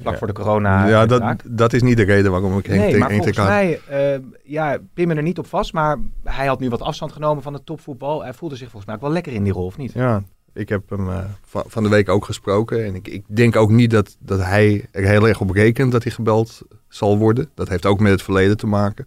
vlak 0.00 0.18
voor 0.18 0.26
de 0.26 0.32
corona. 0.32 0.86
Ja, 0.88 1.06
dat, 1.06 1.42
dat 1.44 1.72
is 1.72 1.82
niet 1.82 1.96
de 1.96 2.02
reden 2.02 2.30
waarom 2.30 2.58
ik 2.58 2.66
Henk 2.66 2.80
Nee, 2.80 2.96
maar 2.96 3.10
volgens 3.10 3.36
mij, 3.36 3.80
uh, 3.90 4.24
ja, 4.44 4.78
pin 4.94 5.08
me 5.08 5.14
er 5.14 5.22
niet 5.22 5.38
op 5.38 5.46
vast, 5.46 5.72
maar 5.72 5.98
hij 6.24 6.46
had 6.46 6.60
nu 6.60 6.68
wat 6.68 6.80
afstand 6.80 7.12
genomen 7.12 7.42
van 7.42 7.52
het 7.52 7.66
topvoetbal. 7.66 8.22
Hij 8.22 8.34
voelde 8.34 8.56
zich 8.56 8.70
volgens 8.70 8.86
mij 8.86 8.94
ook 8.94 9.00
wel 9.00 9.12
lekker 9.12 9.32
in 9.32 9.44
die 9.44 9.52
rol, 9.52 9.66
of 9.66 9.76
niet? 9.76 9.92
Ja, 9.92 10.22
ik 10.52 10.68
heb 10.68 10.90
hem 10.90 11.08
uh, 11.08 11.18
van 11.44 11.82
de 11.82 11.88
week 11.88 12.08
ook 12.08 12.24
gesproken. 12.24 12.84
En 12.84 12.94
ik, 12.94 13.08
ik 13.08 13.24
denk 13.26 13.56
ook 13.56 13.70
niet 13.70 13.90
dat, 13.90 14.16
dat 14.18 14.40
hij 14.40 14.88
er 14.90 15.04
heel 15.04 15.28
erg 15.28 15.40
op 15.40 15.50
rekent 15.50 15.92
dat 15.92 16.02
hij 16.02 16.12
gebeld 16.12 16.62
zal 16.88 17.18
worden. 17.18 17.50
Dat 17.54 17.68
heeft 17.68 17.86
ook 17.86 18.00
met 18.00 18.12
het 18.12 18.22
verleden 18.22 18.56
te 18.56 18.66
maken. 18.66 19.06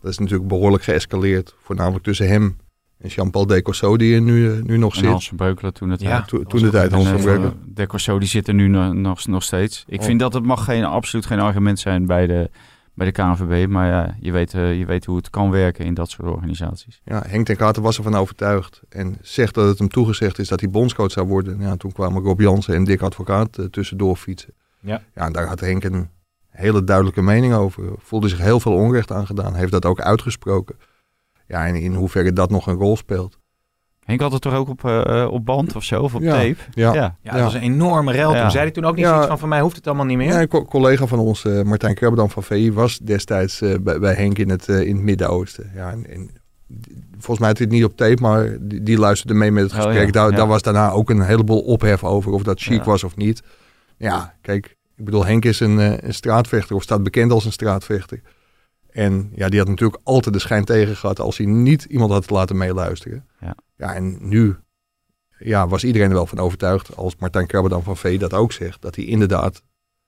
Dat 0.00 0.10
is 0.10 0.18
natuurlijk 0.18 0.48
behoorlijk 0.48 0.82
geëscaleerd, 0.82 1.54
voornamelijk 1.62 2.04
tussen 2.04 2.28
hem 2.28 2.56
En 3.04 3.10
Jean-Paul 3.10 3.46
Decosso 3.46 3.96
die 3.96 4.14
er 4.14 4.20
nu, 4.20 4.60
nu 4.62 4.76
nog 4.78 4.92
en 4.92 4.98
zit. 5.00 5.08
Hans 5.08 5.28
van 5.28 5.36
Breukelen 5.36 5.74
toen 5.74 5.90
het 5.90 6.00
Ja, 6.00 6.22
toen 6.22 6.44
de 6.62 6.70
tijd 6.70 6.92
Hans 6.92 7.08
van 7.08 7.16
eh, 7.16 7.22
Breukelen. 7.22 7.54
De 7.66 7.86
Corso 7.86 8.18
die 8.18 8.28
zit 8.28 8.48
er 8.48 8.54
nu 8.54 8.68
nog, 8.68 8.92
nog, 8.94 9.26
nog 9.26 9.42
steeds. 9.42 9.84
Ik 9.86 10.00
Oh. 10.00 10.06
vind 10.06 10.20
dat 10.20 10.32
het 10.32 10.44
mag 10.44 10.64
geen, 10.64 10.84
absoluut 10.84 11.26
geen 11.26 11.40
argument 11.40 11.78
zijn 11.78 12.06
bij 12.06 12.26
de, 12.26 12.50
bij 12.94 13.06
de 13.06 13.12
KNVB. 13.12 13.68
Maar 13.68 13.86
ja, 13.88 14.16
je 14.20 14.32
weet, 14.32 14.54
eh, 14.54 14.78
je 14.78 14.86
weet 14.86 15.04
hoe 15.04 15.16
het 15.16 15.30
kan 15.30 15.50
werken 15.50 15.84
in 15.84 15.94
dat 15.94 16.10
soort 16.10 16.28
organisaties. 16.28 17.00
Ja, 17.04 17.22
Henk 17.26 17.46
ten 17.46 17.56
Katen 17.56 17.82
was 17.82 17.96
ervan 17.96 18.14
overtuigd. 18.14 18.80
En 18.88 19.16
zegt 19.20 19.54
dat 19.54 19.68
het 19.68 19.78
hem 19.78 19.88
toegezegd 19.88 20.38
is 20.38 20.48
dat 20.48 20.60
hij 20.60 20.70
bondscoach 20.70 21.10
zou 21.10 21.26
worden. 21.26 21.60
Ja, 21.60 21.76
toen 21.76 21.92
kwamen 21.92 22.22
Rob 22.22 22.40
Jansen 22.40 22.74
en 22.74 22.84
Dick 22.84 23.00
Advocaat 23.02 23.58
eh, 23.58 23.64
tussendoor 23.64 24.16
fietsen. 24.16 24.54
Ja. 24.80 25.02
ja, 25.14 25.26
en 25.26 25.32
daar 25.32 25.46
had 25.46 25.60
Henk 25.60 25.84
een 25.84 26.08
hele 26.50 26.84
duidelijke 26.84 27.22
mening 27.22 27.54
over. 27.54 27.82
Voelde 27.98 28.28
zich 28.28 28.38
heel 28.38 28.60
veel 28.60 28.72
onrecht 28.72 29.12
aangedaan. 29.12 29.54
Heeft 29.54 29.72
dat 29.72 29.84
ook 29.84 30.00
uitgesproken. 30.00 30.74
Ja, 31.46 31.66
en 31.66 31.74
in 31.74 31.94
hoeverre 31.94 32.32
dat 32.32 32.50
nog 32.50 32.66
een 32.66 32.74
rol 32.74 32.96
speelt. 32.96 33.38
Henk 34.04 34.20
had 34.20 34.32
het 34.32 34.42
toch 34.42 34.54
ook 34.54 34.68
op, 34.68 34.84
eh, 34.84 35.28
op 35.30 35.44
band 35.44 35.76
of 35.76 35.84
zo, 35.84 36.02
of 36.02 36.14
op 36.14 36.22
Ja. 36.22 36.32
tape? 36.32 36.56
Ja, 36.70 36.94
ja. 36.94 37.16
Ja, 37.22 37.32
dat 37.32 37.40
was 37.42 37.54
een 37.54 37.60
enorme 37.60 38.12
rel. 38.12 38.34
Ja. 38.34 38.40
Toen 38.42 38.50
zei 38.50 38.62
hij 38.62 38.72
toen 38.72 38.84
ook 38.84 38.94
niet 38.96 39.04
Ja. 39.04 39.10
zoiets 39.10 39.28
van, 39.28 39.38
van 39.38 39.48
mij 39.48 39.60
hoeft 39.60 39.76
het 39.76 39.86
allemaal 39.86 40.04
niet 40.04 40.16
meer. 40.16 40.26
Ja, 40.28 40.40
een 40.40 40.48
co- 40.48 40.64
collega 40.64 41.06
van 41.06 41.18
ons, 41.18 41.44
eh, 41.44 41.62
Martijn 41.62 41.94
Krabberdam 41.94 42.30
van 42.30 42.42
VI, 42.42 42.72
was 42.72 42.98
destijds 42.98 43.60
eh, 43.60 43.74
bij, 43.80 43.98
bij 43.98 44.14
Henk 44.14 44.38
in 44.38 44.48
het, 44.50 44.68
eh, 44.68 44.80
in 44.80 44.94
het 44.96 45.04
Midden-Oosten. 45.04 45.70
Ja, 45.74 45.90
en, 45.90 46.30
volgens 47.12 47.38
mij 47.38 47.48
had 47.48 47.58
hij 47.58 47.66
het 47.66 47.70
niet 47.76 47.84
op 47.84 47.96
tape, 47.96 48.22
maar 48.22 48.56
die, 48.60 48.82
die 48.82 48.98
luisterde 48.98 49.34
mee 49.34 49.50
met 49.50 49.62
het 49.62 49.72
Oh, 49.72 49.76
gesprek. 49.82 50.06
ja, 50.06 50.12
daar, 50.12 50.30
ja. 50.30 50.36
daar 50.36 50.46
was 50.46 50.62
daarna 50.62 50.90
ook 50.90 51.10
een 51.10 51.22
heleboel 51.22 51.60
ophef 51.60 52.04
over 52.04 52.32
of 52.32 52.42
dat 52.42 52.60
chic 52.60 52.78
Ja. 52.78 52.84
was 52.84 53.04
of 53.04 53.16
niet. 53.16 53.42
Ja, 53.96 54.34
kijk, 54.40 54.76
ik 54.96 55.04
bedoel, 55.04 55.24
Henk 55.26 55.44
is 55.44 55.60
een, 55.60 55.78
eh, 55.80 55.92
een 56.00 56.14
straatvechter 56.14 56.76
of 56.76 56.82
staat 56.82 57.02
bekend 57.02 57.32
als 57.32 57.44
een 57.44 57.52
straatvechter. 57.52 58.20
En 58.94 59.30
ja, 59.34 59.48
die 59.48 59.58
had 59.58 59.68
natuurlijk 59.68 60.00
altijd 60.02 60.34
de 60.34 60.40
schijn 60.40 60.64
tegen 60.64 60.96
gehad 60.96 61.20
als 61.20 61.36
hij 61.36 61.46
niet 61.46 61.84
iemand 61.84 62.10
had 62.10 62.30
laten 62.30 62.56
meeluisteren. 62.56 63.26
Ja. 63.40 63.54
ja, 63.76 63.94
en 63.94 64.16
nu 64.20 64.56
ja, 65.38 65.68
was 65.68 65.84
iedereen 65.84 66.08
er 66.08 66.14
wel 66.14 66.26
van 66.26 66.38
overtuigd, 66.38 66.96
als 66.96 67.16
Martijn 67.16 67.46
Krabberdam 67.46 67.82
van 67.82 67.96
V 67.96 68.18
dat 68.18 68.34
ook 68.34 68.52
zegt, 68.52 68.82
dat 68.82 68.96
hij 68.96 69.04
inderdaad 69.04 69.62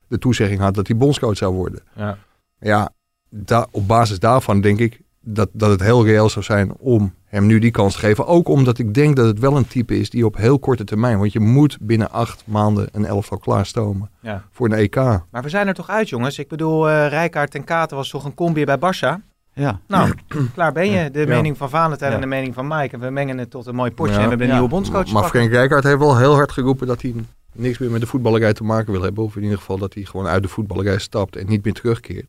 de 0.09 0.19
toezegging 0.19 0.61
had 0.61 0.75
dat 0.75 0.87
hij 0.87 0.97
bondscoach 0.97 1.37
zou 1.37 1.55
worden. 1.55 1.83
Ja. 1.95 2.19
Ja, 2.61 2.93
da- 3.29 3.67
op 3.71 3.87
basis 3.89 4.19
daarvan 4.19 4.61
denk 4.61 4.79
ik 4.79 5.01
dat, 5.29 5.49
dat 5.53 5.71
het 5.71 5.81
heel 5.83 6.05
reëel 6.05 6.29
zou 6.29 6.45
zijn 6.45 6.73
om 6.79 7.15
hem 7.25 7.47
nu 7.47 7.59
die 7.59 7.71
kans 7.71 7.93
te 7.93 7.99
geven. 7.99 8.27
Ook 8.27 8.49
omdat 8.49 8.79
ik 8.79 8.95
denk 8.95 9.17
dat 9.17 9.27
het 9.27 9.39
wel 9.39 9.57
een 9.57 9.67
type 9.69 9.99
is 9.99 10.11
die 10.11 10.27
op 10.27 10.37
heel 10.37 10.59
korte 10.59 10.85
termijn, 10.85 11.19
want 11.19 11.33
je 11.33 11.41
moet 11.41 11.79
binnen 11.81 12.11
acht 12.11 12.43
maanden 12.47 12.89
een 12.93 13.05
elftal 13.05 13.39
klaarstomen 13.39 14.11
Ja. 14.21 14.43
voor 14.51 14.67
een 14.67 14.79
EK. 14.79 14.95
Maar 14.97 15.43
we 15.43 15.49
zijn 15.49 15.67
er 15.69 15.75
toch 15.75 15.89
uit, 15.89 16.09
jongens. 16.09 16.39
Ik 16.39 16.49
bedoel, 16.49 16.89
eh 16.91 17.09
Rijkaard 17.09 17.55
en 17.55 17.65
Katen 17.65 17.97
was 17.97 18.09
toch 18.09 18.25
een 18.25 18.35
combi 18.35 18.65
bij 18.65 18.79
Barça? 18.79 19.25
Ja. 19.53 19.81
Nou, 19.89 20.13
klaar 20.55 20.73
ben 20.73 20.91
je. 20.91 21.11
De 21.11 21.21
Ja. 21.21 21.27
mening 21.27 21.57
van 21.57 21.71
Valentijn 21.71 22.11
Ja. 22.11 22.17
en 22.17 22.23
de 22.23 22.29
mening 22.29 22.55
van 22.55 22.67
Mike. 22.69 22.95
En 22.95 23.01
we 23.01 23.11
mengen 23.11 23.39
het 23.39 23.51
tot 23.51 23.67
een 23.67 23.75
mooi 23.75 23.91
potje 23.91 24.13
Ja. 24.13 24.19
en 24.19 24.23
we 24.25 24.29
hebben 24.29 24.47
een 24.47 24.53
Ja. 24.53 24.59
nieuwe 24.59 24.75
bondscoach. 24.75 25.13
Maar. 25.13 25.25
Frank 25.25 25.51
Rijkaard 25.51 25.85
heeft 25.85 25.99
wel 25.99 26.17
heel 26.19 26.35
hard 26.35 26.53
geroepen 26.53 26.87
dat 26.87 27.03
hij 27.03 27.15
niks 27.53 27.79
meer 27.79 27.91
met 27.91 28.01
de 28.01 28.07
voetballerij 28.07 28.53
te 28.53 28.65
maken 28.65 28.93
wil 28.93 29.03
hebben. 29.03 29.25
Of 29.25 29.37
in 29.37 29.43
ieder 29.43 29.59
geval 29.59 29.79
dat 29.79 29.95
hij 29.95 30.03
gewoon 30.03 30.27
uit 30.27 30.43
de 30.43 30.49
voetballerij 30.49 30.99
stapt 30.99 31.37
en 31.37 31.47
niet 31.47 31.65
meer 31.65 31.73
terugkeert. 31.75 32.27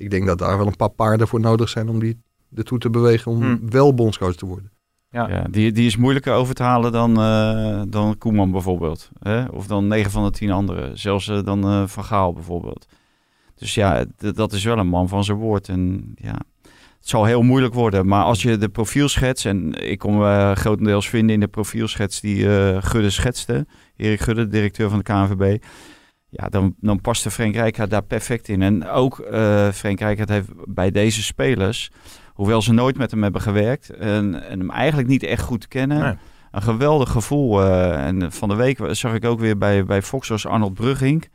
Ik 0.00 0.10
denk 0.10 0.26
dat 0.26 0.38
daar 0.38 0.58
wel 0.58 0.66
een 0.66 0.76
paar 0.76 0.90
paarden 0.90 1.28
voor 1.28 1.40
nodig 1.40 1.68
zijn 1.68 1.88
om 1.88 1.98
die 2.00 2.18
ertoe 2.54 2.78
te 2.78 2.90
bewegen 2.90 3.30
om 3.32 3.42
Hmm. 3.42 3.70
wel 3.70 3.94
bondscoach 3.94 4.34
te 4.34 4.46
worden. 4.46 4.70
Ja. 5.10 5.28
Ja, 5.28 5.46
die, 5.50 5.72
die 5.72 5.86
is 5.86 5.96
moeilijker 5.96 6.32
over 6.32 6.54
te 6.54 6.62
halen 6.62 6.92
dan, 6.92 7.20
eh, 7.20 7.82
dan 7.88 8.18
Koeman 8.18 8.50
bijvoorbeeld. 8.50 9.10
Hè? 9.18 9.44
Of 9.44 9.66
dan 9.66 9.86
9 9.86 10.10
van 10.10 10.24
de 10.24 10.30
10 10.30 10.50
anderen. 10.50 10.98
Zelfs 10.98 11.28
eh, 11.28 11.42
dan 11.44 11.64
eh, 11.64 11.86
Van 11.86 12.04
Gaal 12.04 12.32
bijvoorbeeld. 12.32 12.86
Dus 13.54 13.74
ja, 13.74 14.04
dat 14.16 14.52
is 14.52 14.64
wel 14.64 14.78
een 14.78 14.86
man 14.88 15.08
van 15.08 15.24
zijn 15.24 15.38
woord. 15.38 15.68
En 15.68 16.12
ja, 16.14 16.38
het 16.62 17.08
zal 17.08 17.24
heel 17.24 17.42
moeilijk 17.42 17.74
worden. 17.74 18.06
Maar 18.06 18.24
als 18.24 18.42
je 18.42 18.56
de 18.56 18.68
profielschets... 18.68 19.44
En 19.44 19.72
ik 19.90 19.98
kon 19.98 20.22
grotendeels 20.56 21.08
vinden 21.08 21.34
in 21.34 21.40
de 21.40 21.48
profielschets 21.48 22.20
die 22.20 22.48
eh 22.48 22.76
Gudde 22.80 23.10
schetste. 23.10 23.66
Erik 23.96 24.20
Gudde, 24.20 24.48
directeur 24.48 24.88
van 24.90 24.98
de 24.98 25.04
KNVB. 25.04 25.62
Ja, 26.30 26.48
dan, 26.48 26.74
dan 26.80 27.00
past 27.00 27.22
de 27.22 27.30
Frank 27.30 27.54
Rijkaard 27.54 27.90
daar 27.90 28.02
perfect 28.02 28.48
in. 28.48 28.62
En 28.62 28.88
ook 28.88 29.18
eh 29.18 29.68
Frank 29.68 30.00
Rijkaard 30.00 30.28
heeft 30.28 30.48
bij 30.64 30.90
deze 30.90 31.22
spelers... 31.22 31.90
Hoewel 32.30 32.62
ze 32.62 32.72
nooit 32.72 32.96
met 32.98 33.10
hem 33.10 33.22
hebben 33.22 33.40
gewerkt 33.40 33.90
en, 33.90 34.42
en 34.48 34.58
hem 34.58 34.70
eigenlijk 34.70 35.08
niet 35.08 35.22
echt 35.22 35.42
goed 35.42 35.68
kennen. 35.68 35.98
Nee. 36.00 36.14
Een 36.50 36.62
geweldig 36.62 37.10
gevoel. 37.10 37.62
eh, 37.62 38.06
en 38.06 38.32
van 38.32 38.48
de 38.48 38.54
week 38.54 38.78
zag 38.90 39.14
ik 39.14 39.24
ook 39.24 39.40
weer 39.40 39.58
bij, 39.58 39.84
bij 39.84 40.02
Fox 40.02 40.30
als 40.30 40.46
Arnold 40.46 40.74
Brugging. 40.74 41.28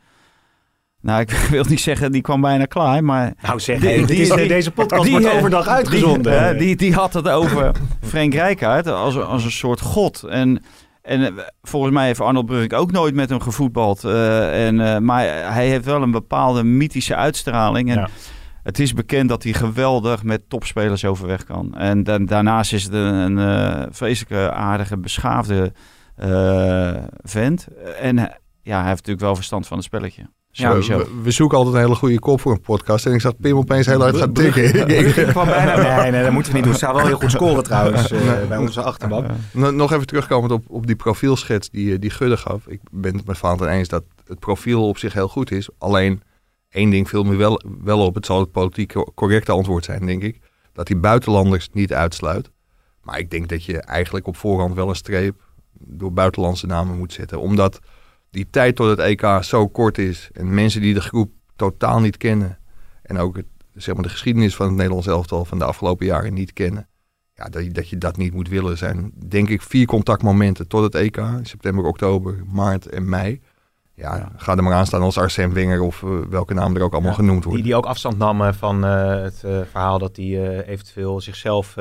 Nou, 1.00 1.20
ik 1.20 1.30
wil 1.50 1.64
niet 1.68 1.80
zeggen, 1.80 2.12
die 2.12 2.20
kwam 2.20 2.40
bijna 2.40 2.64
klaar, 2.64 3.04
maar... 3.04 3.32
Nou 3.42 3.60
zeg, 3.60 3.80
Die- 3.80 4.06
deze 4.06 4.70
podcast 4.70 5.02
die, 5.02 5.10
wordt 5.12 5.30
overdag 5.36 5.66
uitgezonden. 5.66 6.58
Die, 6.58 6.66
die, 6.66 6.76
die 6.76 6.94
had 6.94 7.12
het 7.12 7.28
over 7.28 7.72
Frank 8.02 8.34
Rijkaard 8.34 8.86
als, 8.86 9.18
als 9.18 9.44
een 9.44 9.50
soort 9.50 9.80
god. 9.80 10.22
En, 10.22 10.62
en 11.06 11.22
eh, 11.36 11.44
volgens 11.62 11.92
mij 11.92 12.06
heeft 12.06 12.20
Arnold 12.20 12.46
Brugging 12.46 12.72
ook 12.72 12.92
nooit 12.92 13.14
met 13.14 13.28
hem 13.30 13.40
gevoetbald. 13.40 14.04
eh, 14.04 14.66
en, 14.66 14.80
eh, 14.80 14.98
maar 14.98 15.24
hij 15.52 15.68
heeft 15.68 15.84
wel 15.84 16.02
een 16.02 16.10
bepaalde 16.10 16.62
mythische 16.64 17.14
uitstraling. 17.16 17.90
En 17.90 17.98
Ja. 17.98 18.08
het 18.62 18.78
is 18.78 18.92
bekend 18.92 19.28
dat 19.28 19.42
hij 19.42 19.52
geweldig 19.52 20.22
met 20.22 20.48
topspelers 20.48 21.04
overweg 21.04 21.44
kan. 21.44 21.74
En 21.74 22.02
da- 22.02 22.18
daarnaast 22.18 22.72
is 22.72 22.84
het 22.84 22.92
een, 22.92 23.36
een 23.36 23.88
vreselijke, 23.94 24.52
aardige, 24.52 24.98
beschaafde 24.98 25.72
vent. 27.22 27.66
En 28.00 28.16
ja, 28.62 28.76
hij 28.78 28.86
heeft 28.86 28.96
natuurlijk 28.96 29.20
wel 29.20 29.34
verstand 29.34 29.66
van 29.66 29.76
het 29.76 29.86
spelletje. 29.86 30.22
Ja, 30.58 30.78
we, 30.78 31.06
we 31.22 31.30
zoeken 31.30 31.56
altijd 31.58 31.74
een 31.76 31.82
hele 31.82 31.94
goede 31.94 32.18
kop 32.18 32.40
voor 32.40 32.52
een 32.52 32.60
podcast. 32.60 33.06
En 33.06 33.12
ik 33.12 33.20
zag 33.20 33.36
Pim 33.36 33.56
opeens 33.56 33.86
heel 33.86 34.00
hard 34.00 34.16
gaan 34.16 34.32
tikken. 34.32 34.88
Ik 34.88 35.26
kwam 35.26 35.46
bijna... 35.56 36.00
Nee, 36.02 36.10
nee, 36.10 36.22
dat 36.22 36.32
moeten 36.32 36.52
we 36.52 36.58
niet 36.58 36.66
doen. 36.66 36.76
Ze 36.76 36.78
zou 36.84 36.96
wel 36.96 37.06
heel 37.06 37.16
goed 37.18 37.30
scoren 37.30 37.62
trouwens 37.64 38.10
eh, 38.10 38.20
bij 38.48 38.58
onze 38.58 38.82
achterban. 38.82 39.26
Nog 39.52 39.92
even 39.92 40.06
terugkomend 40.06 40.52
op, 40.52 40.64
op 40.68 40.86
die 40.86 40.96
profielschets 40.96 41.70
die, 41.70 41.92
eh, 41.92 42.00
die 42.00 42.10
Gudde 42.10 42.36
gaf. 42.36 42.66
Ik 42.66 42.80
ben 42.90 43.16
het 43.16 43.26
met 43.26 43.38
Valentijn 43.38 43.78
eens 43.78 43.88
dat 43.88 44.04
het 44.26 44.38
profiel 44.38 44.88
op 44.88 44.98
zich 44.98 45.12
heel 45.12 45.28
goed 45.28 45.50
is. 45.50 45.68
Alleen 45.78 46.22
één 46.68 46.90
ding 46.90 47.08
viel 47.08 47.24
me 47.24 47.36
wel, 47.36 47.62
wel 47.84 48.00
op. 48.06 48.14
Het 48.14 48.26
zal 48.26 48.40
het 48.40 48.50
politiek 48.52 48.92
co- 48.92 49.12
correcte 49.14 49.52
antwoord 49.52 49.84
zijn, 49.84 50.06
denk 50.06 50.22
ik. 50.22 50.38
Dat 50.72 50.88
hij 50.88 51.00
buitenlanders 51.00 51.68
niet 51.72 51.92
uitsluit. 51.92 52.50
Maar 53.02 53.18
ik 53.18 53.30
denk 53.30 53.48
dat 53.48 53.64
je 53.64 53.78
eigenlijk 53.80 54.26
op 54.26 54.36
voorhand 54.36 54.74
wel 54.74 54.88
een 54.88 54.94
streep 54.96 55.34
door 55.78 56.12
buitenlandse 56.12 56.66
namen 56.66 56.98
moet 56.98 57.12
zetten. 57.12 57.40
Omdat 57.40 57.78
die 58.36 58.46
tijd 58.50 58.76
tot 58.76 58.88
het 58.88 58.98
EK 58.98 59.26
zo 59.42 59.68
kort 59.68 59.98
is. 59.98 60.30
En 60.32 60.54
mensen 60.54 60.80
die 60.80 60.94
de 60.94 61.00
groep 61.00 61.30
totaal 61.56 62.00
niet 62.00 62.16
kennen. 62.16 62.58
En 63.02 63.18
ook 63.18 63.36
het, 63.36 63.46
zeg 63.74 63.94
maar 63.94 64.02
de 64.02 64.08
geschiedenis 64.08 64.56
van 64.56 64.66
het 64.66 64.74
Nederlands 64.74 65.06
elftal 65.06 65.44
van 65.44 65.58
de 65.58 65.64
afgelopen 65.64 66.06
jaren 66.06 66.34
niet 66.34 66.52
kennen. 66.52 66.88
Ja, 67.34 67.44
dat, 67.44 67.64
je- 67.64 67.70
dat 67.70 67.88
je 67.88 67.98
dat 67.98 68.16
niet 68.16 68.32
moet 68.34 68.48
willen. 68.48 68.78
Zijn 68.78 69.12
denk 69.28 69.48
ik 69.48 69.62
vier 69.62 69.86
contactmomenten 69.86 70.68
tot 70.68 70.82
het 70.82 70.94
EK. 70.94 71.22
September, 71.42 71.84
oktober, 71.84 72.42
maart 72.52 72.86
en 72.86 73.08
mei. 73.08 73.40
Ja, 73.94 74.32
ga 74.36 74.56
er 74.56 74.62
maar 74.62 74.72
aan 74.74 74.86
staan 74.86 75.02
als 75.02 75.18
Arsène 75.18 75.52
Wenger 75.54 75.80
of 75.80 76.02
eh, 76.02 76.10
welke 76.28 76.54
naam 76.54 76.76
er 76.76 76.82
ook 76.82 76.92
allemaal 76.92 77.10
Ja, 77.10 77.16
genoemd 77.16 77.44
wordt. 77.44 77.58
Die, 77.58 77.66
die 77.68 77.76
ook 77.76 77.86
afstand 77.86 78.18
nam 78.18 78.42
eh, 78.42 78.52
van 78.52 78.84
eh, 78.84 79.22
het 79.22 79.38
verhaal 79.70 79.98
dat 79.98 80.16
hij 80.16 80.64
eventueel 80.64 81.20
zichzelf 81.20 81.76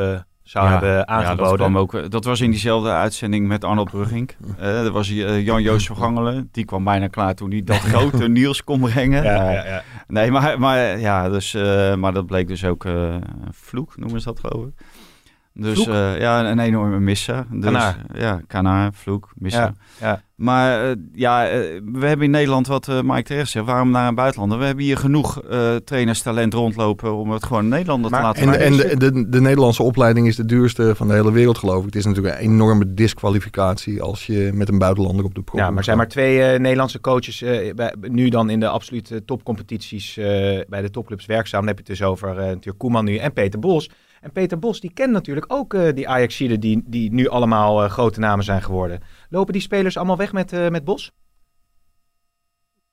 eh, 0.46 0.52
zou 0.52 0.68
hebben 0.68 0.90
Ja, 0.90 0.98
dat, 0.98 1.08
aangeboden. 1.08 1.56
kwam 1.56 1.78
ook, 1.78 1.94
eh, 1.94 2.04
dat 2.10 2.24
was 2.25 2.42
in 2.42 2.50
diezelfde 2.52 2.90
uitzending 2.90 3.48
met 3.48 3.64
Arnold 3.64 3.90
Brugging. 3.90 4.30
Eh 4.60 4.82
dat 4.84 4.92
was 4.92 5.10
eh, 5.10 5.46
Jan-Joos 5.46 5.86
Vergangelen. 5.86 6.50
Die 6.52 6.66
kwam 6.66 6.84
bijna 6.84 7.08
klaar 7.08 7.36
toen 7.36 7.52
hij 7.52 7.64
dat 7.64 7.78
grote 7.92 8.28
Niels 8.28 8.64
kon 8.64 8.80
brengen. 8.80 9.24
ja, 9.24 9.48
Eh, 9.48 9.54
ja, 9.54 9.66
ja. 9.66 9.84
Nee, 10.08 10.32
maar, 10.32 10.60
maar, 10.60 11.00
ja, 11.00 11.30
dus, 11.30 11.54
eh, 11.54 11.96
maar 11.96 12.14
dat 12.14 12.25
bleek 12.25 12.48
dus 12.48 12.66
ook 12.66 12.86
eh, 12.86 12.94
een 13.14 13.24
vloek, 13.52 13.98
noemen 13.98 14.20
ze 14.22 14.25
dat 14.25 14.40
geloof 14.40 14.66
ik. 14.66 14.74
Dus 15.58 15.88
eh, 15.88 16.20
ja, 16.20 16.50
een, 16.50 16.60
enorme 16.60 17.00
misser. 17.00 17.46
Dus, 17.52 17.64
Kanaar. 17.64 17.98
Ja, 18.14 18.42
kanaar, 18.48 18.94
vloek, 18.94 19.32
misser. 19.36 19.62
Ja, 19.62 19.74
ja. 20.00 20.22
Maar 20.36 20.90
eh, 20.90 20.96
ja, 21.14 21.48
eh, 21.48 21.60
we 21.86 22.08
hebben 22.08 22.26
in 22.26 22.32
Nederland, 22.32 22.68
wat 22.68 22.88
Mike 23.04 23.24
terecht 23.24 23.50
zegt, 23.50 23.66
waarom 23.66 23.92
naar 23.92 24.08
een 24.08 24.16
buitenlander? 24.16 24.60
We 24.60 24.66
hebben 24.66 24.84
hier 24.84 24.98
genoeg 24.98 25.42
eh 25.42 25.76
trainerstalent 25.76 26.54
rondlopen 26.54 27.16
om 27.16 27.32
het 27.32 27.44
gewoon 27.44 27.68
Nederlander 27.68 28.12
te 28.12 28.18
laten 28.18 28.42
En, 28.42 28.48
maken. 28.48 28.66
en 28.66 28.78
de, 28.78 28.98
de, 28.98 29.30
de 29.30 29.42
Nederlandse 29.42 29.84
opleiding 29.84 30.28
is 30.28 30.36
de 30.36 30.46
duurste 30.46 30.96
van 30.96 31.08
de 31.08 31.14
hele 31.14 31.32
wereld, 31.32 31.58
geloof 31.58 31.80
ik. 31.80 31.86
Het 31.86 31.96
is 31.96 32.06
natuurlijk 32.06 32.36
een 32.36 32.42
enorme 32.42 32.94
disqualificatie 32.94 34.02
als 34.02 34.26
je 34.26 34.50
met 34.54 34.70
een 34.70 34.78
buitenlander 34.78 35.26
op 35.26 35.36
de 35.36 35.42
proef 35.42 35.60
Ja, 35.60 35.70
maar 35.70 35.78
er 35.78 35.84
zijn 35.84 35.98
maar 35.98 36.08
twee 36.08 36.44
eh, 36.44 36.60
Nederlandse 36.60 37.02
coaches 37.02 37.42
eh, 37.42 37.74
bij, 37.74 37.94
nu 38.02 38.30
dan 38.30 38.50
in 38.50 38.60
de 38.60 38.68
absolute 38.68 39.26
topcompetities 39.26 40.18
eh, 40.18 40.26
bij 40.68 40.82
de 40.82 40.90
topclubs 40.90 41.26
werkzaam. 41.26 41.60
Dan 41.60 41.68
heb 41.76 41.78
je 41.78 41.92
het 41.92 42.00
dus 42.00 42.08
over 42.08 42.30
eh, 42.30 42.36
natuurlijk 42.36 42.78
Koeman 42.78 43.06
nu 43.06 43.18
en 43.18 43.34
Peter 43.34 43.60
Bos. 43.60 43.90
En 44.25 44.32
Peter 44.32 44.60
Bos, 44.60 44.79
die 44.79 44.91
kent 44.94 45.12
natuurlijk 45.12 45.46
ook 45.48 45.74
eh, 45.74 45.94
die 45.96 46.10
Ajaxiden 46.10 46.60
die, 46.60 46.84
die 46.86 47.12
nu 47.13 47.27
allemaal 47.27 47.84
eh, 47.84 47.89
grote 47.89 48.20
namen 48.20 48.46
zijn 48.46 48.62
geworden. 48.63 49.00
Lopen 49.29 49.53
die 49.53 49.62
spelers 49.62 49.98
allemaal 49.98 50.17
weg 50.17 50.34
met, 50.34 50.53
eh, 50.53 50.70
met 50.70 50.84
Bos? 50.84 51.12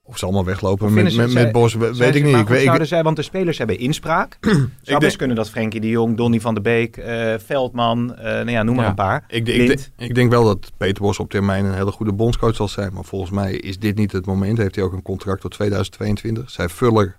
Of 0.02 0.18
ze 0.18 0.24
allemaal 0.24 0.44
weglopen 0.44 0.92
met, 0.94 1.12
ze- 1.12 1.28
met, 1.28 1.52
Bos, 1.52 1.74
weet 1.74 1.94
ze- 1.96 2.04
ik 2.06 2.22
niet. 2.22 2.32
maar 2.32 2.40
Ik, 2.40 2.48
weet- 2.48 2.64
zouden 2.64 2.86
zij, 2.86 3.02
want 3.02 3.16
de 3.16 3.22
spelers 3.22 3.58
hebben 3.58 3.78
inspraak. 3.78 4.38
Zou 4.40 4.58
best 4.82 5.00
denk- 5.00 5.16
kunnen 5.16 5.36
dat 5.36 5.50
Frenkie 5.50 5.80
de 5.80 5.88
Jong, 5.88 6.16
Donny 6.16 6.40
van 6.40 6.54
der 6.54 6.62
Beek, 6.62 7.02
Veldman, 7.44 8.06
nou 8.06 8.50
ja, 8.50 8.62
noem 8.62 8.74
maar 8.74 8.84
Ja. 8.84 8.90
een 8.90 8.96
paar. 8.96 9.24
ik, 9.28 9.48
ik, 9.48 9.70
ik, 9.70 9.90
ik 9.96 10.14
denk 10.14 10.30
wel 10.30 10.44
dat 10.44 10.72
Peter 10.76 11.02
Bos 11.02 11.18
op 11.18 11.30
termijn 11.30 11.64
een 11.64 11.74
hele 11.74 11.92
goede 11.92 12.12
bondscoach 12.12 12.54
zal 12.56 12.68
zijn. 12.68 12.92
Maar 12.92 13.04
volgens 13.04 13.30
mij 13.30 13.52
is 13.52 13.78
dit 13.78 13.96
niet 13.96 14.12
het 14.12 14.26
moment. 14.26 14.58
Heeft 14.58 14.74
hij 14.74 14.84
ook 14.84 14.92
een 14.92 15.02
contract 15.02 15.40
tot 15.40 15.50
2022. 15.50 16.50
Zij 16.50 16.68
Vuller 16.68 17.16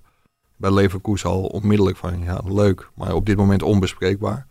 bij 0.63 0.73
Leverkusen 0.73 1.29
al 1.29 1.43
onmiddellijk 1.43 1.97
van 1.97 2.23
ja, 2.23 2.41
leuk, 2.45 2.89
maar 2.95 3.13
op 3.13 3.25
dit 3.25 3.37
moment 3.37 3.63
onbespreekbaar. 3.63 4.47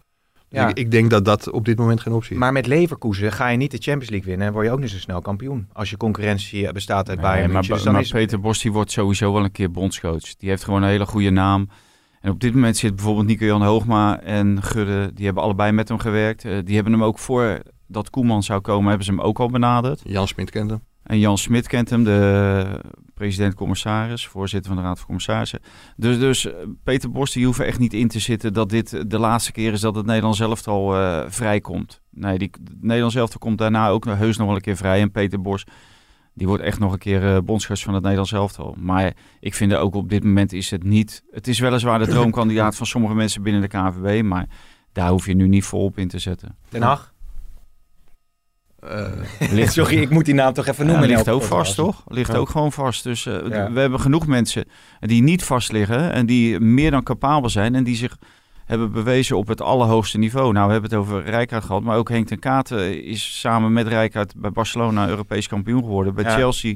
Ja. 0.48 0.68
Ik, 0.68 0.78
ik, 0.78 0.90
denk 0.90 1.10
dat 1.10 1.24
dat 1.24 1.50
op 1.50 1.64
dit 1.64 1.78
moment 1.78 2.00
geen 2.00 2.12
optie 2.12 2.32
is. 2.32 2.38
Maar 2.38 2.52
met 2.52 2.66
Leverkusen 2.66 3.32
ga 3.32 3.48
je 3.48 3.56
niet 3.56 3.70
de 3.70 3.78
Champions 3.80 4.10
League 4.10 4.28
winnen 4.28 4.46
en 4.46 4.52
word 4.52 4.66
je 4.66 4.72
ook 4.72 4.80
niet 4.80 4.90
zo 4.90 4.98
snel 4.98 5.20
kampioen. 5.20 5.68
Als 5.72 5.90
je 5.90 5.96
concurrentie 5.96 6.72
bestaat 6.72 7.08
uit 7.08 7.20
Bayern 7.20 7.52
Maar, 7.52 7.62
dus 7.62 7.84
maar 7.84 8.08
Peter 8.10 8.40
Bos 8.40 8.60
die 8.60 8.72
wordt 8.72 8.90
sowieso 8.90 9.32
wel 9.32 9.44
een 9.44 9.52
keer 9.52 9.70
bondscoach. 9.70 10.36
Die 10.36 10.48
heeft 10.48 10.64
gewoon 10.64 10.82
een 10.82 10.88
hele 10.88 11.06
goede 11.06 11.30
naam. 11.30 11.68
En 12.20 12.30
op 12.30 12.40
dit 12.40 12.54
moment 12.54 12.76
zit 12.76 12.94
bijvoorbeeld 12.94 13.26
Nico-Jan 13.26 13.62
Hoogma 13.62 14.20
en 14.20 14.62
Gudde, 14.62 15.10
die 15.14 15.24
hebben 15.24 15.42
allebei 15.42 15.72
met 15.72 15.88
hem 15.88 15.98
gewerkt. 15.98 16.44
Uh, 16.44 16.58
die 16.64 16.74
hebben 16.74 16.92
hem 16.92 17.04
ook 17.04 17.18
voor 17.18 17.62
dat 17.86 18.10
Koeman 18.10 18.42
zou 18.42 18.60
komen, 18.60 18.88
hebben 18.88 19.06
ze 19.06 19.12
hem 19.12 19.20
ook 19.20 19.40
al 19.40 19.50
benaderd. 19.50 20.00
Jan 20.04 20.28
Smit 20.28 20.50
kent 20.50 20.70
hem. 20.70 20.80
En 21.02 21.18
Jan 21.18 21.38
Smit 21.38 21.66
kent 21.66 21.90
hem, 21.90 22.04
de 22.04 22.80
president-commissaris, 23.14 24.26
voorzitter 24.26 24.72
van 24.72 24.82
de 24.82 24.86
Raad 24.86 24.96
van 24.96 25.06
Commissarissen. 25.06 25.60
Dus, 25.96 26.18
dus 26.18 26.46
eh, 26.46 26.54
Peter 26.82 27.10
Bos, 27.10 27.32
die 27.32 27.46
hoeft 27.46 27.60
echt 27.60 27.78
niet 27.78 27.92
in 27.92 28.08
te 28.08 28.18
zitten 28.18 28.52
dat 28.52 28.68
dit 28.68 29.10
de 29.10 29.18
laatste 29.18 29.52
keer 29.52 29.72
is 29.72 29.80
dat 29.80 29.94
het 29.94 30.06
Nederlands 30.06 30.40
elftal 30.40 30.96
uh, 30.96 31.22
vrijkomt. 31.26 32.00
Nee, 32.10 32.38
die, 32.38 32.50
het 32.64 32.82
Nederlands 32.82 33.14
elftal 33.14 33.38
komt 33.38 33.58
daarna 33.58 33.88
ook 33.88 34.04
heus 34.04 34.36
nog 34.36 34.46
wel 34.46 34.56
een 34.56 34.62
keer 34.62 34.76
vrij. 34.76 35.00
En 35.00 35.10
Peter 35.10 35.40
Bos, 35.40 35.64
die 36.34 36.46
wordt 36.46 36.62
echt 36.62 36.78
nog 36.78 36.92
een 36.92 36.98
keer 36.98 37.22
uh, 37.22 37.38
bondscoach 37.44 37.80
van 37.80 37.92
het 37.92 38.02
Nederlands 38.02 38.32
elftal. 38.32 38.76
Maar 38.78 39.12
ik 39.40 39.54
vind 39.54 39.74
ook 39.74 39.94
op 39.94 40.08
dit 40.08 40.24
moment 40.24 40.52
is 40.52 40.70
het 40.70 40.84
niet... 40.84 41.24
Het 41.30 41.48
is 41.48 41.58
weliswaar 41.58 41.98
de 41.98 42.06
droomkandidaat 42.06 42.76
van 42.76 42.86
sommige 42.86 43.14
mensen 43.14 43.42
binnen 43.42 43.62
de 43.62 43.68
KNVB, 43.68 44.22
maar 44.22 44.46
daar 44.92 45.10
hoef 45.10 45.26
je 45.26 45.34
nu 45.34 45.48
niet 45.48 45.64
volop 45.64 45.98
in 45.98 46.08
te 46.08 46.18
zetten. 46.18 46.56
Den 46.68 46.82
Haag? 46.82 47.11
Uh, 48.84 49.68
Sorry, 49.68 50.00
ik 50.00 50.10
moet 50.10 50.24
die 50.24 50.34
naam 50.34 50.52
toch 50.52 50.66
even 50.66 50.86
noemen. 50.86 51.08
Ligt 51.08 51.28
ook 51.28 51.42
vast, 51.42 51.74
toch? 51.74 52.02
Ligt 52.06 52.34
ook 52.34 52.48
gewoon 52.48 52.72
vast. 52.72 53.02
Dus 53.02 53.26
uh, 53.26 53.34
we 53.72 53.80
hebben 53.80 54.00
genoeg 54.00 54.26
mensen 54.26 54.64
die 55.00 55.22
niet 55.22 55.44
vast 55.44 55.72
liggen 55.72 56.12
en 56.12 56.26
die 56.26 56.60
meer 56.60 56.90
dan 56.90 57.02
capabel 57.02 57.50
zijn 57.50 57.74
en 57.74 57.84
die 57.84 57.96
zich 57.96 58.16
hebben 58.64 58.92
bewezen 58.92 59.36
op 59.36 59.48
het 59.48 59.60
allerhoogste 59.60 60.18
niveau. 60.18 60.52
Nou, 60.52 60.66
we 60.66 60.72
hebben 60.72 60.90
het 60.90 60.98
over 60.98 61.24
Rijkaard 61.24 61.64
gehad, 61.64 61.82
maar 61.82 61.96
ook 61.96 62.08
Henk 62.08 62.26
ten 62.26 62.38
Katen 62.38 63.04
is 63.04 63.40
samen 63.40 63.72
met 63.72 63.86
Rijkaard 63.86 64.34
bij 64.36 64.50
Barcelona 64.50 65.08
Europees 65.08 65.48
kampioen 65.48 65.82
geworden. 65.82 66.14
Bij 66.14 66.24
Chelsea 66.24 66.74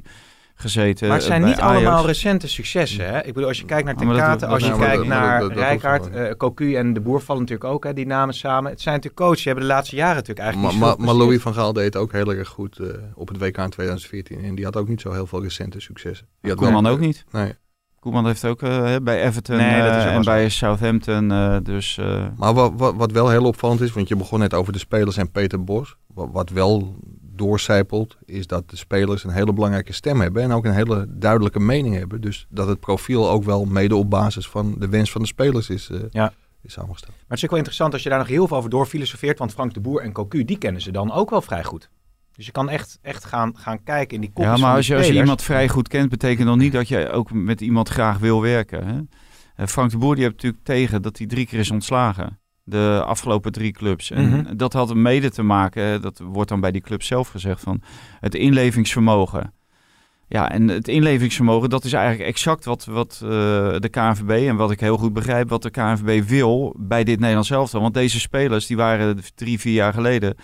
gezeten. 0.57 1.09
Maar 1.09 1.17
het 1.17 1.27
zijn 1.27 1.45
niet 1.45 1.61
allemaal 1.61 2.07
recente 2.07 2.49
successen. 2.49 3.07
Hè? 3.07 3.19
Ik 3.19 3.33
bedoel, 3.33 3.49
als 3.49 3.59
je 3.59 3.65
kijkt 3.65 3.85
naar 3.85 3.97
Ten 3.97 4.17
Kate, 4.17 4.47
als 4.47 4.67
je 4.67 4.77
kijkt 4.79 5.07
naar 5.07 5.47
Rijkaard, 5.47 6.15
uh, 6.15 6.31
Cocu 6.37 6.75
en 6.75 6.93
De 6.93 7.01
Boer 7.01 7.21
vallen 7.21 7.43
natuurlijk 7.43 7.71
ook, 7.71 7.85
hè, 7.85 7.93
die 7.93 8.07
namen 8.07 8.35
samen. 8.35 8.71
Het 8.71 8.81
zijn 8.81 8.95
natuurlijk 8.95 9.23
coaches, 9.23 9.43
die 9.43 9.53
hebben 9.53 9.69
de 9.69 9.75
laatste 9.75 9.97
jaren 9.97 10.15
natuurlijk 10.15 10.47
eigenlijk 10.47 10.79
Maar, 10.79 10.89
maar, 10.89 11.07
maar 11.07 11.15
Louis 11.15 11.43
van 11.43 11.55
Gaal 11.55 11.73
deed 11.73 11.97
ook 11.97 12.13
heel 12.13 12.35
erg 12.35 12.49
goed 12.49 12.79
uh, 12.79 12.89
op 13.15 13.29
het 13.29 13.39
WK 13.39 13.57
in 13.57 13.71
2014. 13.71 14.45
En 14.45 14.55
die 14.55 14.65
had 14.65 14.77
ook 14.77 14.89
niet 14.89 15.01
zo 15.01 15.13
heel 15.13 15.27
veel 15.27 15.43
recente 15.43 15.81
successen. 15.81 16.27
Die 16.41 16.51
had 16.51 16.61
Koeman 16.61 16.87
ook 16.87 16.99
niet? 17.01 17.25
Nee. 17.31 17.55
Koeman 18.01 18.27
heeft 18.27 18.45
ook 18.45 18.63
uh, 18.63 18.97
bij 19.03 19.23
Everton 19.23 19.57
nee, 19.57 19.81
uh, 19.81 20.15
en 20.15 20.23
bij 20.23 20.49
Southampton. 20.49 21.31
Uh, 21.31 21.57
dus, 21.63 22.01
Maar 22.37 22.55
wat, 22.55 22.73
wat, 22.77 22.95
wat, 22.95 23.13
wel 23.13 23.29
heel 23.29 23.45
opvallend 23.45 23.81
is, 23.81 23.93
want 23.93 24.09
je 24.09 24.17
begon 24.17 24.39
net 24.39 24.55
over 24.55 24.73
de 24.73 24.79
spelers 24.79 25.17
en 25.17 25.31
Peter 25.31 25.65
Bos. 25.65 25.97
Wat, 26.15 26.29
wat 26.33 26.51
wel 26.51 26.97
doorcijpelt, 27.37 28.17
is 28.25 28.47
dat 28.47 28.71
de 28.71 28.77
spelers 28.77 29.25
een 29.25 29.31
hele 29.31 29.53
belangrijke 29.53 29.93
stem 29.93 30.21
hebben 30.21 30.43
en 30.43 30.53
ook 30.53 30.65
een 30.65 30.73
hele 30.73 31.07
duidelijke 31.09 31.61
mening 31.61 31.95
hebben. 31.95 32.21
Dus 32.21 32.47
dat 32.49 32.69
het 32.69 32.81
profiel 32.81 33.31
ook 33.31 33.45
wel 33.45 33.65
mede 33.65 33.97
op 33.97 34.11
basis 34.11 34.49
van 34.49 34.75
de 34.79 34.89
wens 34.89 35.11
van 35.11 35.21
de 35.21 35.27
spelers 35.27 35.71
is, 35.71 35.89
uh, 35.91 36.01
ja. 36.11 36.33
is 36.63 36.73
samengesteld. 36.73 37.13
Maar 37.13 37.25
het 37.29 37.37
is 37.39 37.45
ook 37.45 37.51
wel 37.51 37.59
interessant 37.59 37.93
als 37.93 38.03
je 38.03 38.09
daar 38.09 38.19
nog 38.19 38.29
heel 38.29 38.47
veel 38.49 38.57
over 38.57 38.71
doorfilosofeert, 38.71 39.39
want 39.39 39.53
Frank 39.53 39.75
de 39.75 39.81
Boer 39.81 40.03
en 40.03 40.13
Cocu, 40.13 40.45
die 40.45 40.59
kennen 40.59 40.83
ze 40.83 40.91
dan 40.91 41.13
ook 41.13 41.31
wel 41.31 41.43
vrij 41.43 41.65
goed. 41.65 41.91
Dus 42.37 42.47
je 42.47 42.53
kan 42.53 42.69
echt, 42.69 42.99
echt 43.03 43.25
gaan, 43.25 43.57
gaan 43.57 43.83
kijken 43.83 44.15
in 44.15 44.21
die 44.21 44.33
kopjes 44.33 44.55
Ja, 44.55 44.67
maar 44.67 44.77
als 44.77 44.87
je, 44.87 44.97
als 44.97 45.07
je 45.07 45.15
iemand 45.15 45.43
vrij 45.43 45.69
goed 45.69 45.89
kent, 45.89 46.09
betekent 46.11 46.47
dan 46.47 46.59
niet 46.59 46.73
dat 46.73 46.89
je 46.89 47.11
ook 47.11 47.33
met 47.33 47.61
iemand 47.61 47.89
graag 47.89 48.19
wil 48.19 48.43
werken. 48.43 48.87
Hè? 48.87 49.01
Eh, 49.57 49.67
Frank 49.67 49.91
de 49.91 49.99
Boer 49.99 50.15
die 50.15 50.25
heeft 50.25 50.37
natuurlijk 50.37 50.65
tegen 50.65 51.03
dat 51.03 51.19
hij 51.19 51.27
drie 51.27 51.47
keer 51.47 51.59
is 51.59 51.71
ontslagen 51.71 52.39
de 52.69 53.03
afgelopen 53.05 53.53
drie 53.53 53.73
clubs. 53.73 54.11
En 54.11 54.29
mhm. 54.29 54.57
dat 54.57 54.73
had 54.73 54.95
mede 54.95 55.31
te 55.31 55.43
maken, 55.43 56.03
dat 56.03 56.21
wordt 56.25 56.49
dan 56.49 56.61
bij 56.61 56.71
die 56.73 56.81
club 56.81 57.03
zelf 57.03 57.29
gezegd, 57.29 57.61
van 57.61 57.83
het 58.21 58.35
inlevingsvermogen. 58.35 59.53
Ja, 60.29 60.51
en 60.51 60.69
het 60.69 60.89
inlevingsvermogen, 60.89 61.71
dat 61.71 61.85
is 61.85 61.93
eigenlijk 61.93 62.29
exact 62.29 62.65
wat, 62.65 62.85
wat 62.85 63.21
uh, 63.25 63.29
de 63.79 63.89
KNVB 63.91 64.49
en 64.49 64.57
wat 64.57 64.71
ik 64.71 64.81
heel 64.81 64.97
goed 64.97 65.13
begrijp, 65.13 65.49
wat 65.49 65.63
de 65.63 65.71
KNVB 65.71 66.29
wil 66.29 66.75
bij 66.79 67.05
dit 67.05 67.19
Nederlands 67.19 67.51
elftal. 67.51 67.81
Want 67.81 67.95
deze 67.95 68.21
spelers, 68.21 68.67
die 68.67 68.77
waren 68.77 69.19
drie, 69.35 69.61
vier 69.61 69.73
jaar 69.73 69.93
geleden, 69.93 70.37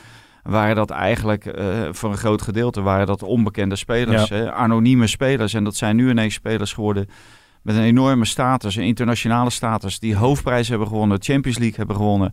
waren 0.43 0.77
dat 0.77 0.91
eigenlijk 0.91 1.59
uh, 1.59 1.89
voor 1.91 2.11
een 2.11 2.17
groot 2.17 2.43
gedeelte 2.43 2.81
waren 2.81 3.07
dat 3.07 3.23
onbekende 3.23 3.77
spelers, 3.77 4.29
hè, 4.29 4.53
anonieme 4.53 5.07
spelers. 5.07 5.55
En 5.55 5.65
dat 5.65 5.77
zijn 5.77 5.97
nu 5.97 6.11
ineens 6.11 6.35
spelers 6.35 6.73
geworden 6.73 7.09
met 7.63 7.77
een 7.77 7.83
enorme 7.83 8.25
status, 8.25 8.77
een 8.77 8.85
internationale 8.85 9.51
status, 9.51 9.99
die 9.99 10.17
hoofdprijs 10.17 10.69
hebben 10.69 10.89
gewonnen, 10.89 11.23
Champions 11.23 11.59
League 11.59 11.77
hebben 11.77 11.97
gewonnen. 11.97 12.33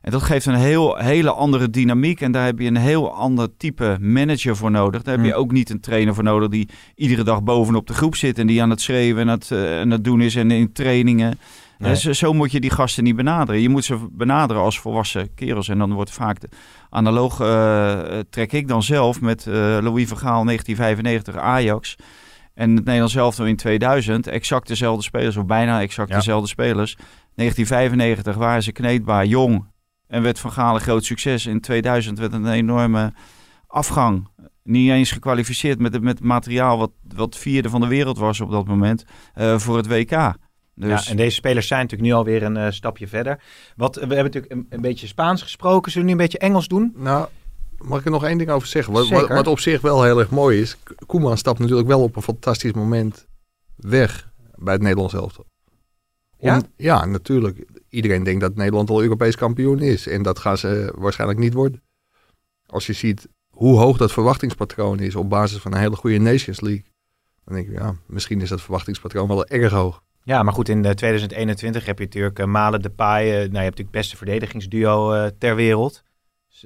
En 0.00 0.10
dat 0.10 0.22
geeft 0.22 0.46
een 0.46 0.54
heel, 0.54 0.96
hele 0.96 1.30
andere 1.30 1.70
dynamiek. 1.70 2.20
En 2.20 2.32
daar 2.32 2.44
heb 2.44 2.58
je 2.58 2.66
een 2.66 2.76
heel 2.76 3.14
ander 3.14 3.56
type 3.56 3.96
manager 4.00 4.56
voor 4.56 4.70
nodig. 4.70 5.02
Daar 5.02 5.16
heb 5.16 5.24
je 5.24 5.32
hm. 5.32 5.38
ook 5.38 5.52
niet 5.52 5.70
een 5.70 5.80
trainer 5.80 6.14
voor 6.14 6.24
nodig 6.24 6.48
die 6.48 6.68
iedere 6.94 7.22
dag 7.22 7.42
bovenop 7.42 7.86
de 7.86 7.94
groep 7.94 8.16
zit 8.16 8.38
en 8.38 8.46
die 8.46 8.62
aan 8.62 8.70
het 8.70 8.80
schreeuwen 8.80 9.22
en 9.22 9.28
het, 9.28 9.50
uh, 9.50 9.80
en 9.80 9.90
het 9.90 10.04
doen 10.04 10.20
is 10.20 10.36
en 10.36 10.50
in 10.50 10.72
trainingen. 10.72 11.38
Nee. 11.78 11.92
Dus, 11.92 12.02
zo 12.18 12.32
moet 12.32 12.52
je 12.52 12.60
die 12.60 12.70
gasten 12.70 13.04
niet 13.04 13.16
benaderen. 13.16 13.60
Je 13.60 13.68
moet 13.68 13.84
ze 13.84 14.08
benaderen 14.10 14.62
als 14.62 14.80
volwassen 14.80 15.34
kerels. 15.34 15.68
En 15.68 15.78
dan 15.78 15.92
wordt 15.92 16.10
vaak 16.10 16.40
de 16.40 16.48
analoog 16.90 17.40
uh, 17.40 17.98
trek 18.30 18.52
ik 18.52 18.68
dan 18.68 18.82
zelf 18.82 19.20
met 19.20 19.46
uh, 19.46 19.54
Louis 19.54 20.08
van 20.08 20.18
Gaal 20.18 20.44
1995 20.44 21.36
Ajax. 21.36 21.96
En 22.54 22.70
het 22.70 22.84
Nederlands 22.84 23.14
elftal 23.14 23.46
in 23.46 23.56
2000, 23.56 24.26
exact 24.26 24.68
dezelfde 24.68 25.02
spelers, 25.02 25.36
of 25.36 25.46
bijna 25.46 25.80
exact 25.80 26.12
dezelfde 26.12 26.48
spelers. 26.48 26.96
1995 27.34 28.36
waren 28.36 28.62
ze 28.62 28.72
kneedbaar, 28.72 29.26
jong. 29.26 29.64
En 30.06 30.22
werd 30.22 30.38
Van 30.38 30.52
Gaal 30.52 30.74
een 30.74 30.80
groot 30.80 31.04
succes. 31.04 31.46
In 31.46 31.60
2000 31.60 32.18
werd 32.18 32.32
een 32.32 32.48
enorme 32.48 33.12
afgang. 33.66 34.28
Niet 34.62 34.90
eens 34.90 35.12
gekwalificeerd 35.12 35.78
met 35.78 35.92
het, 35.92 36.02
met 36.02 36.20
materiaal 36.20 36.78
wat, 36.78 36.90
wat 37.14 37.36
vierde 37.36 37.68
van 37.68 37.80
de 37.80 37.86
wereld 37.86 38.18
was 38.18 38.40
op 38.40 38.50
dat 38.50 38.66
moment 38.66 39.04
uh, 39.38 39.58
voor 39.58 39.76
het 39.76 39.86
WK. 39.86 40.34
Dus... 40.74 41.04
Ja, 41.04 41.10
en 41.10 41.16
deze 41.16 41.34
spelers 41.34 41.66
zijn 41.66 41.80
natuurlijk 41.80 42.10
nu 42.10 42.16
alweer 42.16 42.42
een 42.42 42.56
uh, 42.56 42.66
stapje 42.70 43.08
verder. 43.08 43.42
Wat, 43.76 43.94
we 43.94 44.00
hebben 44.00 44.24
natuurlijk 44.24 44.52
een, 44.52 44.66
een, 44.68 44.80
beetje 44.80 45.06
Spaans 45.06 45.42
gesproken. 45.42 45.92
Zullen 45.92 46.08
we 46.08 46.14
nu 46.14 46.20
een 46.20 46.26
beetje 46.26 46.46
Engels 46.46 46.68
doen? 46.68 46.92
Nou, 46.96 47.28
Mag 47.84 47.98
ik 47.98 48.04
er 48.04 48.10
nog 48.10 48.24
één 48.24 48.38
ding 48.38 48.50
over 48.50 48.68
zeggen? 48.68 48.92
Wat, 48.92 49.08
wat, 49.08 49.28
wat, 49.28 49.46
op 49.46 49.58
zich 49.58 49.80
wel 49.80 50.02
heel 50.02 50.18
erg 50.18 50.30
mooi 50.30 50.60
is. 50.60 50.76
Koeman 51.06 51.38
stapt 51.38 51.58
natuurlijk 51.58 51.88
wel 51.88 52.02
op 52.02 52.16
een 52.16 52.22
fantastisch 52.22 52.72
moment 52.72 53.26
weg 53.76 54.30
bij 54.54 54.72
het 54.72 54.82
Nederlands 54.82 55.14
elftal. 55.14 55.46
ja? 56.38 56.62
Ja, 56.76 57.04
natuurlijk. 57.04 57.64
Iedereen 57.88 58.22
denkt 58.22 58.40
dat 58.40 58.54
Nederland 58.54 58.90
al 58.90 59.02
Europees 59.02 59.36
kampioen 59.36 59.78
is. 59.78 60.06
En 60.06 60.22
dat 60.22 60.38
gaan 60.38 60.58
ze 60.58 60.92
waarschijnlijk 60.96 61.40
niet 61.40 61.54
worden. 61.54 61.82
Als 62.66 62.86
je 62.86 62.92
ziet 62.92 63.28
hoe 63.50 63.78
hoog 63.78 63.96
dat 63.96 64.12
verwachtingspatroon 64.12 64.98
is 64.98 65.16
op 65.16 65.30
basis 65.30 65.60
van 65.60 65.72
een 65.72 65.80
hele 65.80 65.96
goede 65.96 66.18
Nations 66.18 66.60
League. 66.60 66.84
Dan 67.44 67.54
denk 67.54 67.68
ik, 67.68 67.78
ja, 67.78 67.94
misschien 68.06 68.40
is 68.40 68.48
dat 68.48 68.60
verwachtingspatroon 68.60 69.28
wel 69.28 69.46
erg 69.46 69.72
hoog. 69.72 70.02
Ja, 70.22 70.42
maar 70.42 70.52
goed, 70.52 70.68
in 70.68 70.82
2021 70.82 71.86
heb 71.86 71.98
je 71.98 72.04
natuurlijk 72.04 72.38
uh, 72.38 72.46
Malen, 72.46 72.82
Depay. 72.82 73.26
Uh, 73.26 73.32
nou, 73.32 73.38
je 73.38 73.42
hebt 73.42 73.52
natuurlijk 73.52 73.76
het 73.78 73.90
beste 73.90 74.16
verdedigingsduo 74.16 75.30
ter 75.38 75.54
wereld. 75.54 76.02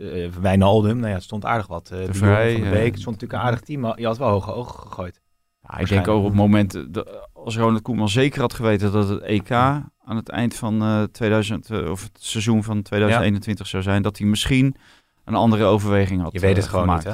Uh, 0.00 0.28
Wijnaldum, 0.40 0.96
nou 0.96 1.08
ja, 1.08 1.14
het 1.14 1.22
stond 1.22 1.44
aardig 1.44 1.66
wat. 1.66 1.90
Uh, 1.92 2.06
de 2.06 2.14
Vrij, 2.14 2.52
van 2.52 2.62
de 2.62 2.70
Beek, 2.70 2.90
het 2.92 3.00
stond 3.00 3.20
natuurlijk 3.20 3.42
een 3.42 3.48
aardig 3.48 3.60
team, 3.60 3.80
maar 3.80 4.00
je 4.00 4.06
had 4.06 4.18
wel 4.18 4.28
hoge 4.28 4.52
ogen 4.52 4.78
gegooid. 4.78 5.20
Ja, 5.60 5.78
ik 5.78 5.88
denk 5.88 6.08
ook 6.08 6.18
op 6.18 6.24
het 6.24 6.34
moment, 6.34 6.84
als 7.32 7.56
Ronald 7.56 7.82
Koeman 7.82 8.08
zeker 8.08 8.40
had 8.40 8.52
geweten 8.52 8.92
dat 8.92 9.08
het 9.08 9.22
EK 9.22 9.50
aan 9.50 10.16
het 10.16 10.28
eind 10.28 10.54
van 10.54 10.82
uh, 10.82 11.02
2000, 11.02 11.70
of 11.70 12.02
het 12.02 12.18
seizoen 12.20 12.64
van 12.64 12.82
2021 12.82 13.64
ja. 13.64 13.70
zou 13.70 13.82
zijn, 13.82 14.02
dat 14.02 14.18
hij 14.18 14.26
misschien 14.26 14.76
een 15.24 15.34
andere 15.34 15.64
overweging 15.64 16.22
had 16.22 16.32
Je 16.32 16.40
weet 16.40 16.56
het 16.56 16.68
gewoon 16.68 16.94
niet, 16.94 17.04
hè? 17.04 17.12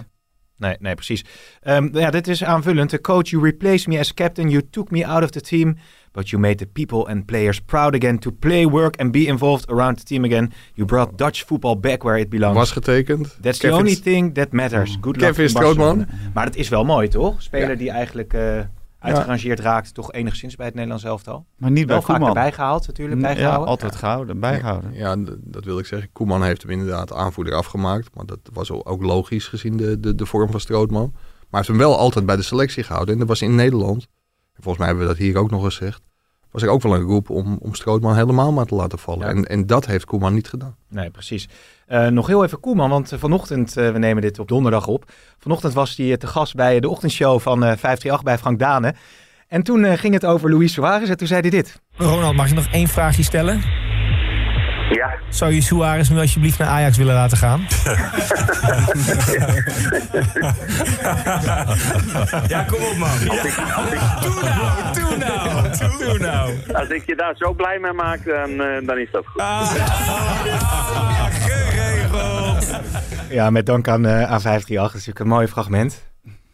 Nee, 0.60 0.76
nee, 0.78 0.94
precies. 0.94 1.24
Um, 1.62 1.98
ja, 1.98 2.10
dit 2.10 2.28
is 2.28 2.44
aanvullend. 2.44 2.90
The 2.90 3.00
coach, 3.00 3.28
you 3.28 3.42
replaced 3.42 3.86
me 3.86 3.98
as 3.98 4.14
captain. 4.14 4.50
You 4.50 4.68
took 4.70 4.90
me 4.90 5.06
out 5.06 5.22
of 5.22 5.30
the 5.30 5.40
team. 5.40 5.76
But 6.12 6.28
you 6.30 6.42
made 6.42 6.54
the 6.54 6.66
people 6.66 7.08
and 7.08 7.24
players 7.24 7.60
proud 7.60 7.94
again 7.94 8.18
to 8.18 8.32
play, 8.32 8.66
work 8.66 9.00
and 9.00 9.12
be 9.12 9.26
involved 9.26 9.70
around 9.70 9.98
the 9.98 10.04
team 10.04 10.24
again. 10.24 10.52
You 10.74 10.86
brought 10.86 11.18
Dutch 11.18 11.44
football 11.44 11.80
back 11.80 12.02
where 12.02 12.20
it 12.20 12.28
belongs. 12.28 12.56
Was 12.56 12.70
getekend. 12.70 13.36
That's 13.40 13.58
the 13.58 13.72
only 13.72 13.94
thing 13.94 14.34
that 14.34 14.52
matters. 14.52 14.98
Good 15.00 15.16
luck 15.16 15.26
Kevin 15.28 15.48
Strootman. 15.48 16.06
Maar 16.34 16.44
dat 16.44 16.56
is 16.56 16.68
wel 16.68 16.84
mooi, 16.84 17.08
toch? 17.08 17.42
Speler 17.42 17.78
die 17.78 17.90
eigenlijk 17.90 18.32
uh, 18.32 18.60
uitgerangeerd 18.98 19.58
ja. 19.58 19.64
raakt, 19.64 19.94
toch 19.94 20.12
enigszins 20.12 20.56
bij 20.56 20.66
het 20.66 20.74
Nederlands 20.74 21.04
elftal. 21.04 21.46
Maar 21.56 21.70
niet 21.70 21.86
wel 21.86 21.96
bij 21.96 22.06
Koeman. 22.06 22.28
erbij 22.28 22.52
gehaald, 22.52 22.86
natuurlijk. 22.86 23.20
Bijgehouden. 23.20 23.64
Ja, 23.64 23.70
altijd 23.70 23.96
gehouden, 23.96 24.40
bijgehouden. 24.40 24.94
Ja, 24.94 25.16
dat 25.38 25.64
wil 25.64 25.78
ik 25.78 25.86
zeggen. 25.86 26.12
Koeman 26.12 26.42
heeft 26.42 26.62
hem 26.62 26.70
inderdaad 26.70 27.12
aanvoerder 27.12 27.54
afgemaakt. 27.54 28.14
Maar 28.14 28.26
dat 28.26 28.38
was 28.52 28.70
ook 28.70 29.02
logisch 29.02 29.46
gezien 29.46 29.76
de, 29.76 30.00
de, 30.00 30.14
de 30.14 30.26
vorm 30.26 30.50
van 30.50 30.60
Strootman. 30.60 31.10
Maar 31.12 31.60
hij 31.60 31.60
heeft 31.60 31.68
hem 31.68 31.78
wel 31.78 31.98
altijd 31.98 32.26
bij 32.26 32.36
de 32.36 32.42
selectie 32.42 32.82
gehouden. 32.82 33.12
En 33.12 33.20
dat 33.20 33.28
was 33.28 33.42
in 33.42 33.54
Nederland. 33.54 34.06
Volgens 34.62 34.78
mij 34.78 34.86
hebben 34.86 35.06
we 35.06 35.12
dat 35.12 35.22
hier 35.22 35.36
ook 35.36 35.50
nog 35.50 35.64
gezegd 35.64 36.02
was 36.50 36.62
ik 36.62 36.68
ook 36.68 36.82
wel 36.82 36.94
een 36.94 37.00
roep 37.00 37.30
om, 37.30 37.58
om 37.60 37.74
Strootman 37.74 38.14
helemaal 38.14 38.52
maar 38.52 38.66
te 38.66 38.74
laten 38.74 38.98
vallen. 38.98 39.28
En, 39.28 39.44
en 39.44 39.66
dat 39.66 39.86
heeft 39.86 40.04
Koeman 40.04 40.34
niet 40.34 40.48
gedaan. 40.48 40.76
Nee, 40.88 41.10
precies. 41.10 41.48
Uh, 41.88 42.06
nog 42.06 42.26
heel 42.26 42.44
even 42.44 42.60
Koeman, 42.60 42.90
want 42.90 43.12
vanochtend, 43.16 43.76
uh, 43.76 43.92
we 43.92 43.98
nemen 43.98 44.22
dit 44.22 44.38
op 44.38 44.48
donderdag 44.48 44.86
op. 44.86 45.12
Vanochtend 45.38 45.72
was 45.72 45.96
hij 45.96 46.16
te 46.16 46.26
gast 46.26 46.54
bij 46.54 46.80
de 46.80 46.88
ochtendshow 46.88 47.40
van 47.40 47.58
538 47.58 48.22
bij 48.22 48.38
Frank 48.38 48.58
Dane. 48.58 48.94
En 49.48 49.62
toen 49.62 49.98
ging 49.98 50.14
het 50.14 50.26
over 50.26 50.50
Luis 50.50 50.72
Suarez 50.72 51.08
en 51.08 51.16
toen 51.16 51.26
zei 51.26 51.40
hij 51.40 51.50
dit. 51.50 51.80
Ronald, 51.92 52.36
mag 52.36 52.48
je 52.48 52.54
nog 52.54 52.66
één 52.72 52.88
vraagje 52.88 53.22
stellen? 53.22 53.89
Ja. 54.90 55.10
Zou 55.28 55.52
je 55.52 55.60
Suarez 55.60 56.08
nu 56.08 56.18
alsjeblieft 56.18 56.58
naar 56.58 56.68
Ajax 56.68 56.96
willen 56.96 57.14
laten 57.14 57.36
gaan? 57.36 57.60
ja, 62.48 62.62
kom 62.62 62.82
op 62.82 62.96
man. 62.96 63.18
Ja. 63.20 63.42
Doe 64.20 64.34
nou, 64.42 64.92
doe 64.92 65.16
nou, 65.16 65.98
doe 65.98 66.18
nou. 66.18 66.52
Als 66.72 66.88
ik 66.88 67.06
je 67.06 67.16
daar 67.16 67.36
zo 67.36 67.52
blij 67.52 67.78
mee 67.78 67.92
maak, 67.92 68.24
dan, 68.24 68.50
uh, 68.50 68.86
dan 68.86 68.98
is 68.98 69.08
dat 69.12 69.26
goed. 69.26 69.40
Ah. 69.40 69.70
Ja, 70.44 71.28
geregeld. 71.30 72.80
Ja, 73.30 73.50
met 73.50 73.66
dank 73.66 73.88
aan 73.88 74.06
uh, 74.06 74.38
A538. 74.38 74.66
Dat 74.66 74.86
is 74.86 74.92
natuurlijk 74.92 75.18
een 75.18 75.28
mooi 75.28 75.46
fragment. 75.46 76.08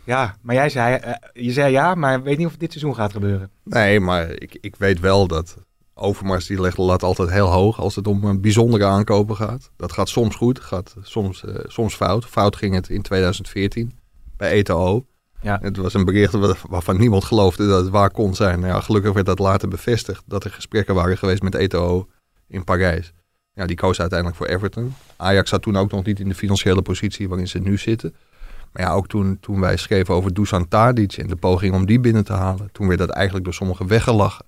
Ja, 0.04 0.34
maar 0.42 0.54
jij 0.54 0.68
zei, 0.68 1.00
uh, 1.04 1.12
je 1.32 1.52
zei 1.52 1.72
ja, 1.72 1.94
maar 1.94 2.22
weet 2.22 2.36
niet 2.36 2.46
of 2.46 2.52
het 2.52 2.60
dit 2.60 2.72
seizoen 2.72 2.94
gaat 2.94 3.12
gebeuren. 3.12 3.50
Nee, 3.64 4.00
maar 4.00 4.30
ik, 4.30 4.58
ik 4.60 4.76
weet 4.76 5.00
wel 5.00 5.26
dat 5.26 5.65
Overmars 5.98 6.46
die 6.46 6.60
legt 6.60 6.76
de 6.76 6.82
lat 6.82 7.02
altijd 7.02 7.30
heel 7.30 7.52
hoog 7.52 7.80
als 7.80 7.94
het 7.96 8.06
om 8.06 8.24
een 8.24 8.40
bijzondere 8.40 8.84
aankopen 8.84 9.36
gaat. 9.36 9.70
Dat 9.76 9.92
gaat 9.92 10.08
soms 10.08 10.36
goed, 10.36 10.60
gaat 10.60 10.96
soms, 11.02 11.42
uh, 11.42 11.54
soms 11.66 11.94
fout. 11.94 12.24
Fout 12.24 12.56
ging 12.56 12.74
het 12.74 12.88
in 12.88 13.02
2014 13.02 13.98
bij 14.36 14.50
ETO. 14.50 15.06
Ja. 15.40 15.58
Het 15.62 15.76
was 15.76 15.94
een 15.94 16.04
bericht 16.04 16.62
waarvan 16.68 16.96
niemand 16.96 17.24
geloofde 17.24 17.68
dat 17.68 17.82
het 17.82 17.90
waar 17.90 18.10
kon 18.10 18.34
zijn. 18.34 18.60
Nou 18.60 18.72
ja, 18.72 18.80
gelukkig 18.80 19.12
werd 19.12 19.26
dat 19.26 19.38
later 19.38 19.68
bevestigd 19.68 20.22
dat 20.26 20.44
er 20.44 20.50
gesprekken 20.50 20.94
waren 20.94 21.18
geweest 21.18 21.42
met 21.42 21.54
ETO 21.54 22.08
in 22.48 22.64
Parijs. 22.64 23.12
Ja, 23.54 23.66
die 23.66 23.76
koos 23.76 24.00
uiteindelijk 24.00 24.38
voor 24.38 24.46
Everton. 24.46 24.94
Ajax 25.16 25.50
zat 25.50 25.62
toen 25.62 25.76
ook 25.76 25.90
nog 25.90 26.04
niet 26.04 26.20
in 26.20 26.28
de 26.28 26.34
financiële 26.34 26.82
positie 26.82 27.28
waarin 27.28 27.48
ze 27.48 27.58
nu 27.58 27.78
zitten. 27.78 28.14
Maar 28.72 28.82
ja, 28.82 28.92
ook 28.92 29.08
toen, 29.08 29.38
toen 29.40 29.60
wij 29.60 29.76
schreven 29.76 30.14
over 30.14 30.34
Dusan 30.34 30.68
Tadic 30.68 31.12
en 31.12 31.26
de 31.26 31.36
poging 31.36 31.74
om 31.74 31.86
die 31.86 32.00
binnen 32.00 32.24
te 32.24 32.32
halen, 32.32 32.68
toen 32.72 32.86
werd 32.86 32.98
dat 32.98 33.10
eigenlijk 33.10 33.44
door 33.44 33.54
sommigen 33.54 33.86
weggelachen. 33.86 34.44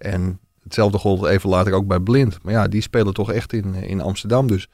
En 0.00 0.40
hetzelfde 0.62 0.98
gold 0.98 1.26
even 1.26 1.50
later 1.50 1.72
ook 1.72 1.86
bij 1.86 2.00
Blind. 2.00 2.42
Maar 2.42 2.52
ja, 2.52 2.68
die 2.68 2.80
spelen 2.80 3.14
toch 3.14 3.32
echt 3.32 3.52
in, 3.52 3.74
in 3.74 4.00
Amsterdam. 4.00 4.46
Dus 4.46 4.68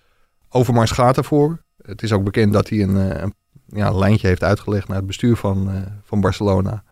Overmars 0.48 0.90
gaat 0.90 1.16
ervoor. 1.16 1.62
Het 1.82 2.02
is 2.02 2.12
ook 2.12 2.24
bekend 2.24 2.52
dat 2.52 2.68
hij 2.68 2.82
een, 2.82 3.22
een 3.22 3.34
ja, 3.66 3.90
lijntje 3.90 4.26
heeft 4.26 4.42
uitgelegd 4.42 4.88
naar 4.88 4.96
het 4.96 5.06
bestuur 5.06 5.36
van, 5.36 5.70
uh, 5.70 5.80
van 6.02 6.20
Barcelona. 6.20 6.84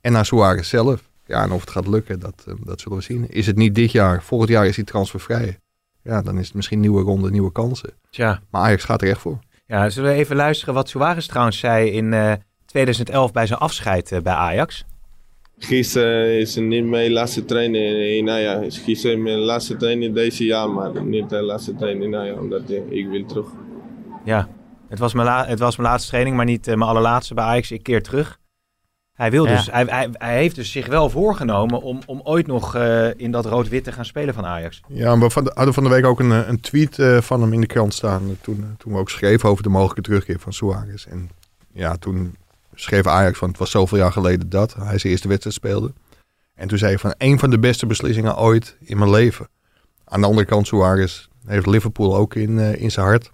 En 0.00 0.12
naar 0.12 0.26
Suarez 0.26 0.68
zelf. 0.68 1.10
Ja, 1.26 1.42
en 1.42 1.52
of 1.52 1.60
het 1.60 1.70
gaat 1.70 1.86
lukken, 1.86 2.20
dat, 2.20 2.44
uh, 2.48 2.54
dat 2.60 2.80
zullen 2.80 2.98
we 2.98 3.04
zien. 3.04 3.30
Is 3.30 3.46
het 3.46 3.56
niet 3.56 3.74
dit 3.74 3.92
jaar, 3.92 4.22
volgend 4.22 4.50
jaar 4.50 4.66
is 4.66 4.76
hij 4.76 4.84
transfervrij. 4.84 5.58
Ja, 6.02 6.22
dan 6.22 6.38
is 6.38 6.46
het 6.46 6.54
misschien 6.54 6.80
nieuwe 6.80 7.02
ronde, 7.02 7.30
nieuwe 7.30 7.52
kansen. 7.52 7.90
Tja. 8.10 8.40
Maar 8.50 8.62
Ajax 8.62 8.84
gaat 8.84 9.02
er 9.02 9.08
echt 9.08 9.20
voor. 9.20 9.38
Ja, 9.66 9.90
zullen 9.90 10.10
we 10.10 10.16
even 10.16 10.36
luisteren 10.36 10.74
wat 10.74 10.88
Suarez 10.88 11.26
trouwens 11.26 11.58
zei 11.58 11.90
in 11.90 12.12
uh, 12.12 12.32
2011 12.64 13.32
bij 13.32 13.46
zijn 13.46 13.58
afscheid 13.58 14.20
bij 14.22 14.34
Ajax? 14.34 14.84
Gisteren 15.58 16.38
is 16.38 16.56
niet 16.56 16.84
mijn 16.84 17.12
laatste 17.12 17.44
training 17.44 17.96
in 17.96 18.30
Ajax. 18.30 18.78
Gisteren 18.78 19.22
mijn 19.22 19.38
laatste 19.38 19.76
training 19.76 20.14
deze 20.14 20.44
jaar, 20.44 20.70
maar 20.70 21.04
niet 21.04 21.30
de 21.30 21.42
laatste 21.42 21.74
training 21.74 22.04
in 22.04 22.16
Ajax, 22.16 22.38
omdat 22.38 22.70
ik 22.88 23.06
wil 23.08 23.26
terug. 23.26 23.46
Ja, 24.24 24.48
het 24.88 24.98
was 24.98 25.14
mijn, 25.14 25.26
la 25.26 25.46
het 25.46 25.58
was 25.58 25.76
mijn 25.76 25.88
laatste 25.88 26.08
training, 26.08 26.36
maar 26.36 26.44
niet 26.44 26.68
uh, 26.68 26.74
mijn 26.74 26.90
allerlaatste 26.90 27.34
bij 27.34 27.44
Ajax. 27.44 27.70
Ik 27.70 27.82
keer 27.82 28.02
terug. 28.02 28.38
Hij, 29.12 29.30
wil 29.30 29.46
dus, 29.46 29.70
hij, 29.70 29.84
hij, 29.84 30.08
hij, 30.12 30.36
heeft 30.36 30.54
dus 30.54 30.70
zich 30.70 30.86
wel 30.86 31.10
voorgenomen 31.10 31.82
om, 31.82 32.00
om 32.06 32.20
ooit 32.24 32.46
nog 32.46 32.76
uh, 32.76 33.14
in 33.16 33.30
dat 33.30 33.46
rood-wit 33.46 33.84
te 33.84 33.92
gaan 33.92 34.04
spelen 34.04 34.34
van 34.34 34.46
Ajax. 34.46 34.80
Ja, 34.88 35.18
we 35.18 35.30
hadden 35.54 35.74
van 35.74 35.84
de 35.84 35.90
week 35.90 36.06
ook 36.06 36.20
een, 36.20 36.48
een 36.48 36.60
tweet 36.60 36.98
uh, 36.98 37.20
van 37.20 37.40
hem 37.40 37.52
in 37.52 37.60
de 37.60 37.66
krant 37.66 37.94
staan. 37.94 38.38
Toen, 38.40 38.74
toen 38.78 38.92
we 38.92 38.98
ook 38.98 39.10
schreven 39.10 39.48
over 39.48 39.62
de 39.62 39.68
mogelijke 39.68 40.02
terugkeer 40.02 40.38
van 40.38 40.52
Suarez. 40.52 41.06
En 41.06 41.30
ja, 41.72 41.96
toen 41.96 42.36
schreef 42.74 43.06
Ajax 43.06 43.38
van 43.38 43.48
het 43.48 43.58
was 43.58 43.70
zoveel 43.70 43.98
jaar 43.98 44.12
geleden 44.12 44.48
dat 44.48 44.74
hij 44.74 44.98
zijn 44.98 45.12
eerste 45.12 45.28
wedstrijd 45.28 45.56
speelde. 45.56 45.92
En 46.54 46.68
toen 46.68 46.78
zei 46.78 46.90
hij 46.90 47.00
van 47.00 47.14
een 47.18 47.38
van 47.38 47.50
de 47.50 47.58
beste 47.58 47.86
beslissingen 47.86 48.38
ooit 48.38 48.76
in 48.80 48.98
mijn 48.98 49.10
leven. 49.10 49.48
Aan 50.04 50.20
de 50.20 50.26
andere 50.26 50.46
kant, 50.46 50.66
Suarez 50.66 51.28
heeft 51.46 51.66
Liverpool 51.66 52.16
ook 52.16 52.34
in, 52.34 52.50
uh, 52.50 52.82
in 52.82 52.90
zijn 52.90 53.06
hart. 53.06 53.32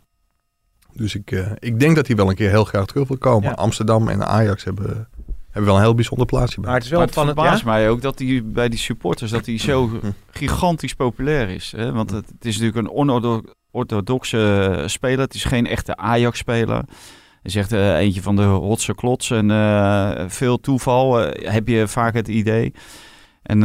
Dus 0.92 1.14
ik, 1.14 1.30
uh, 1.30 1.50
ik 1.58 1.80
denk 1.80 1.96
dat 1.96 2.06
hij 2.06 2.16
wel 2.16 2.28
een 2.28 2.34
keer 2.34 2.50
heel 2.50 2.64
graag 2.64 2.86
terug 2.86 3.08
wil 3.08 3.18
komen. 3.18 3.48
Ja. 3.48 3.54
Amsterdam 3.54 4.08
en 4.08 4.26
Ajax 4.26 4.64
hebben, 4.64 5.08
hebben 5.44 5.64
wel 5.64 5.76
een 5.76 5.82
heel 5.82 5.94
bijzonder 5.94 6.26
plaatsje 6.26 6.60
bij. 6.60 6.64
Maar 6.68 6.74
het 6.78 6.84
is 6.84 6.90
wel 6.90 7.08
van 7.08 7.26
het 7.26 7.36
verbaast 7.36 7.64
ja? 7.64 7.70
mij 7.70 7.90
ook 7.90 8.02
dat 8.02 8.18
hij 8.18 8.42
bij 8.44 8.68
die 8.68 8.78
supporters 8.78 9.30
dat 9.30 9.46
hij 9.46 9.58
zo 9.58 9.90
gigantisch 10.30 10.94
populair 10.94 11.48
is. 11.48 11.72
Hè? 11.76 11.92
Want 11.92 12.10
het, 12.10 12.28
het 12.28 12.44
is 12.44 12.58
natuurlijk 12.58 12.88
een 12.88 12.94
onorthodoxe 12.94 14.82
speler. 14.86 15.18
Het 15.18 15.34
is 15.34 15.44
geen 15.44 15.66
echte 15.66 15.96
Ajax-speler. 15.96 16.84
Hij 17.42 17.50
zegt 17.50 17.72
uh, 17.72 17.96
eentje 17.96 18.22
van 18.22 18.36
de 18.36 18.44
rotse 18.44 18.94
klots 18.94 19.30
en 19.30 19.50
uh, 19.50 20.10
veel 20.26 20.60
toeval. 20.60 21.22
Uh, 21.22 21.52
heb 21.52 21.68
je 21.68 21.88
vaak 21.88 22.14
het 22.14 22.28
idee. 22.28 22.74
En 23.42 23.58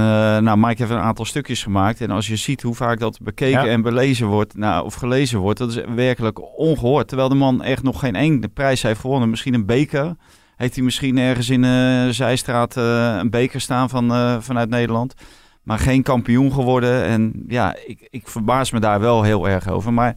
nou, 0.43 0.57
Mike 0.57 0.75
heeft 0.77 0.91
een 0.91 0.97
aantal 0.97 1.25
stukjes 1.25 1.63
gemaakt. 1.63 2.01
En 2.01 2.11
als 2.11 2.27
je 2.27 2.35
ziet 2.35 2.61
hoe 2.61 2.75
vaak 2.75 2.99
dat 2.99 3.19
bekeken 3.21 3.65
ja. 3.65 3.71
en 3.71 3.81
belezen 3.81 4.27
wordt, 4.27 4.57
nou, 4.57 4.85
of 4.85 4.93
gelezen 4.93 5.39
wordt, 5.39 5.59
dat 5.59 5.69
is 5.69 5.81
werkelijk 5.95 6.57
ongehoord. 6.57 7.07
Terwijl 7.07 7.29
de 7.29 7.35
man 7.35 7.63
echt 7.63 7.83
nog 7.83 7.99
geen 7.99 8.15
één 8.15 8.53
prijs 8.53 8.81
heeft 8.81 8.99
gewonnen. 8.99 9.29
Misschien 9.29 9.53
een 9.53 9.65
beker. 9.65 10.15
Heeft 10.55 10.75
hij 10.75 10.83
misschien 10.83 11.17
ergens 11.17 11.49
in 11.49 11.61
de 11.61 12.07
Zijstraat 12.11 12.75
een 12.75 13.29
beker 13.29 13.61
staan 13.61 13.89
van, 13.89 14.41
vanuit 14.43 14.69
Nederland. 14.69 15.13
Maar 15.63 15.79
geen 15.79 16.03
kampioen 16.03 16.51
geworden. 16.53 17.03
En 17.03 17.43
ja, 17.47 17.75
ik, 17.85 18.07
ik 18.09 18.27
verbaas 18.27 18.71
me 18.71 18.79
daar 18.79 18.99
wel 18.99 19.23
heel 19.23 19.49
erg 19.49 19.69
over. 19.69 19.93
Maar 19.93 20.15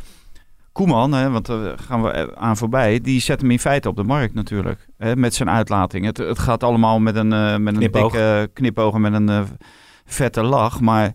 Koeman, 0.79 1.12
hè, 1.12 1.31
want 1.31 1.47
daar 1.47 1.79
gaan 1.79 2.03
we 2.03 2.37
aan 2.37 2.57
voorbij, 2.57 3.01
die 3.01 3.21
zet 3.21 3.41
hem 3.41 3.51
in 3.51 3.59
feite 3.59 3.88
op 3.88 3.97
de 3.97 4.03
markt 4.03 4.35
natuurlijk. 4.35 4.88
Hè, 4.99 5.17
met 5.17 5.35
zijn 5.35 5.51
uitlating. 5.51 6.05
Het, 6.05 6.17
het 6.17 6.38
gaat 6.38 6.62
allemaal 6.62 7.01
met 7.01 7.17
een, 7.17 7.33
uh, 7.33 7.57
met 7.57 7.75
een 7.75 7.79
knipoog. 7.79 8.12
dikke 8.12 8.51
knipoog 8.53 8.95
en 8.95 9.01
met 9.01 9.12
een 9.12 9.31
uh, 9.31 9.41
vette 10.05 10.43
lach. 10.43 10.81
Maar 10.81 11.12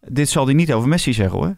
dit 0.00 0.28
zal 0.28 0.44
hij 0.44 0.54
niet 0.54 0.72
over 0.72 0.88
Messi 0.88 1.12
zeggen 1.12 1.38
hoor. 1.38 1.56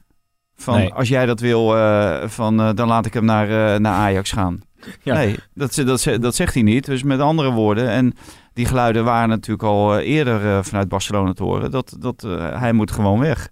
Van 0.54 0.74
nee. 0.74 0.92
als 0.92 1.08
jij 1.08 1.26
dat 1.26 1.40
wil, 1.40 1.76
uh, 1.76 2.22
van, 2.26 2.56
dan 2.56 2.88
laat 2.88 3.06
ik 3.06 3.14
hem 3.14 3.24
naar, 3.24 3.80
naar 3.80 3.94
Ajax 3.94 4.32
gaan. 4.32 4.60
Ja. 5.02 5.14
Nee, 5.14 5.36
dat, 5.54 5.74
dat, 5.74 6.08
dat 6.20 6.34
zegt 6.34 6.54
hij 6.54 6.62
niet. 6.62 6.84
Dus 6.84 7.02
met 7.02 7.20
andere 7.20 7.50
woorden. 7.50 7.88
En 7.88 8.14
die 8.52 8.66
geluiden 8.66 9.04
waren 9.04 9.28
natuurlijk 9.28 9.68
al 9.68 9.98
eerder 9.98 10.64
vanuit 10.64 10.88
Barcelona 10.88 11.32
te 11.32 11.42
horen. 11.42 11.70
Dat, 11.70 11.96
dat 11.98 12.22
hij 12.54 12.72
moet 12.72 12.90
gewoon 12.90 13.18
weg. 13.18 13.50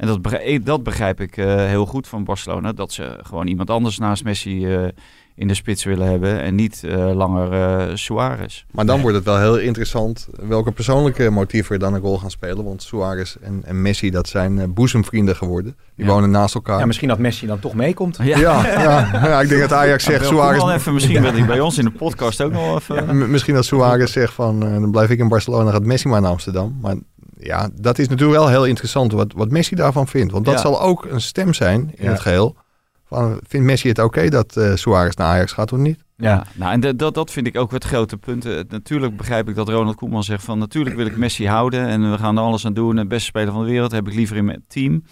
En 0.00 0.06
dat 0.06 0.22
begrijp, 0.22 0.64
dat 0.64 0.82
begrijp 0.82 1.20
ik 1.20 1.36
uh, 1.36 1.56
heel 1.56 1.86
goed 1.86 2.08
van 2.08 2.24
Barcelona. 2.24 2.72
Dat 2.72 2.92
ze 2.92 3.18
gewoon 3.22 3.46
iemand 3.46 3.70
anders 3.70 3.98
naast 3.98 4.24
Messi 4.24 4.66
uh, 4.66 4.88
in 5.34 5.48
de 5.48 5.54
spits 5.54 5.84
willen 5.84 6.08
hebben. 6.08 6.40
En 6.40 6.54
niet 6.54 6.82
uh, 6.84 7.14
langer 7.14 7.98
Suarez. 7.98 8.64
Maar 8.70 8.86
dan 8.86 8.94
nee. 8.94 9.02
wordt 9.02 9.16
het 9.16 9.26
wel 9.26 9.38
heel 9.38 9.58
interessant 9.58 10.28
welke 10.40 10.70
persoonlijke 10.72 11.30
motieven 11.30 11.74
er 11.74 11.80
dan 11.80 11.94
een 11.94 12.00
rol 12.00 12.18
gaan 12.18 12.30
spelen. 12.30 12.64
Want 12.64 12.82
Suarez 12.82 13.36
en, 13.42 13.62
en 13.64 13.82
Messi, 13.82 14.10
dat 14.10 14.28
zijn 14.28 14.74
boezemvrienden 14.74 15.36
geworden. 15.36 15.76
Die 15.96 16.06
ja. 16.06 16.12
wonen 16.12 16.30
naast 16.30 16.54
elkaar. 16.54 16.78
Ja, 16.78 16.86
misschien 16.86 17.08
dat 17.08 17.18
Messi 17.18 17.46
dan 17.46 17.58
toch 17.58 17.74
meekomt. 17.74 18.18
Ja, 18.22 18.38
ja, 18.38 18.66
ja, 18.66 19.10
ja 19.12 19.40
ik 19.40 19.48
denk 19.48 19.60
dat 19.60 19.72
Ajax 19.72 20.04
zegt... 20.04 20.26
Suarez... 20.26 20.62
Even, 20.62 20.94
misschien 20.94 21.22
wil 21.22 21.32
hij 21.32 21.46
bij 21.46 21.60
ons 21.60 21.78
in 21.78 21.84
de 21.84 21.90
podcast 21.92 22.42
ook 22.42 22.52
nog 22.52 22.78
even... 22.78 23.30
misschien 23.30 23.54
dat 23.54 23.64
Suarez 23.64 24.12
zegt 24.12 24.32
van... 24.32 24.60
dan 24.60 24.90
blijf 24.90 25.10
ik 25.10 25.18
in 25.18 25.28
Barcelona, 25.28 25.70
gaat 25.70 25.84
Messi 25.84 26.08
maar 26.08 26.20
naar 26.20 26.30
Amsterdam. 26.30 26.78
Maar 26.80 26.94
ja, 27.40 27.70
dat 27.74 27.98
is 27.98 28.08
natuurlijk 28.08 28.38
wel 28.38 28.48
heel 28.48 28.66
interessant 28.66 29.12
wat, 29.12 29.32
wat 29.32 29.50
Messi 29.50 29.74
daarvan 29.74 30.08
vindt. 30.08 30.32
Want 30.32 30.44
dat 30.44 30.54
ja. 30.54 30.60
zal 30.60 30.80
ook 30.80 31.04
een 31.04 31.20
stem 31.20 31.54
zijn 31.54 31.92
in 31.94 32.04
ja. 32.04 32.10
het 32.10 32.20
geheel. 32.20 32.56
Van, 33.04 33.40
vindt 33.48 33.66
Messi 33.66 33.88
het 33.88 33.98
oké 33.98 34.06
okay 34.06 34.28
dat 34.28 34.56
uh, 34.56 34.74
Suarez 34.74 35.14
naar 35.14 35.26
Ajax 35.26 35.52
gaat 35.52 35.72
of 35.72 35.78
niet? 35.78 36.04
Ja, 36.16 36.44
nou 36.54 36.72
en 36.72 36.96
dat, 36.96 37.14
dat 37.14 37.30
vind 37.30 37.46
ik 37.46 37.56
ook 37.56 37.70
het 37.70 37.84
grote 37.84 38.16
punt. 38.16 38.46
Uh, 38.46 38.60
natuurlijk 38.68 39.16
begrijp 39.16 39.48
ik 39.48 39.54
dat 39.54 39.68
Ronald 39.68 39.96
Koeman 39.96 40.24
zegt 40.24 40.44
van 40.44 40.58
natuurlijk 40.58 40.96
wil 40.96 41.06
ik 41.06 41.16
Messi 41.16 41.48
houden 41.48 41.86
en 41.86 42.10
we 42.10 42.18
gaan 42.18 42.36
er 42.36 42.42
alles 42.42 42.66
aan 42.66 42.74
doen. 42.74 42.96
De 42.96 43.06
beste 43.06 43.24
speler 43.24 43.52
van 43.52 43.64
de 43.64 43.70
wereld 43.70 43.92
heb 43.92 44.08
ik 44.08 44.14
liever 44.14 44.36
in 44.36 44.44
mijn 44.44 44.64
team. 44.68 45.04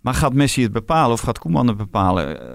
Maar 0.00 0.14
gaat 0.14 0.32
Messi 0.32 0.62
het 0.62 0.72
bepalen 0.72 1.12
of 1.12 1.20
gaat 1.20 1.38
Koeman 1.38 1.66
het 1.66 1.76
bepalen? 1.76 2.28
Uh, 2.30 2.50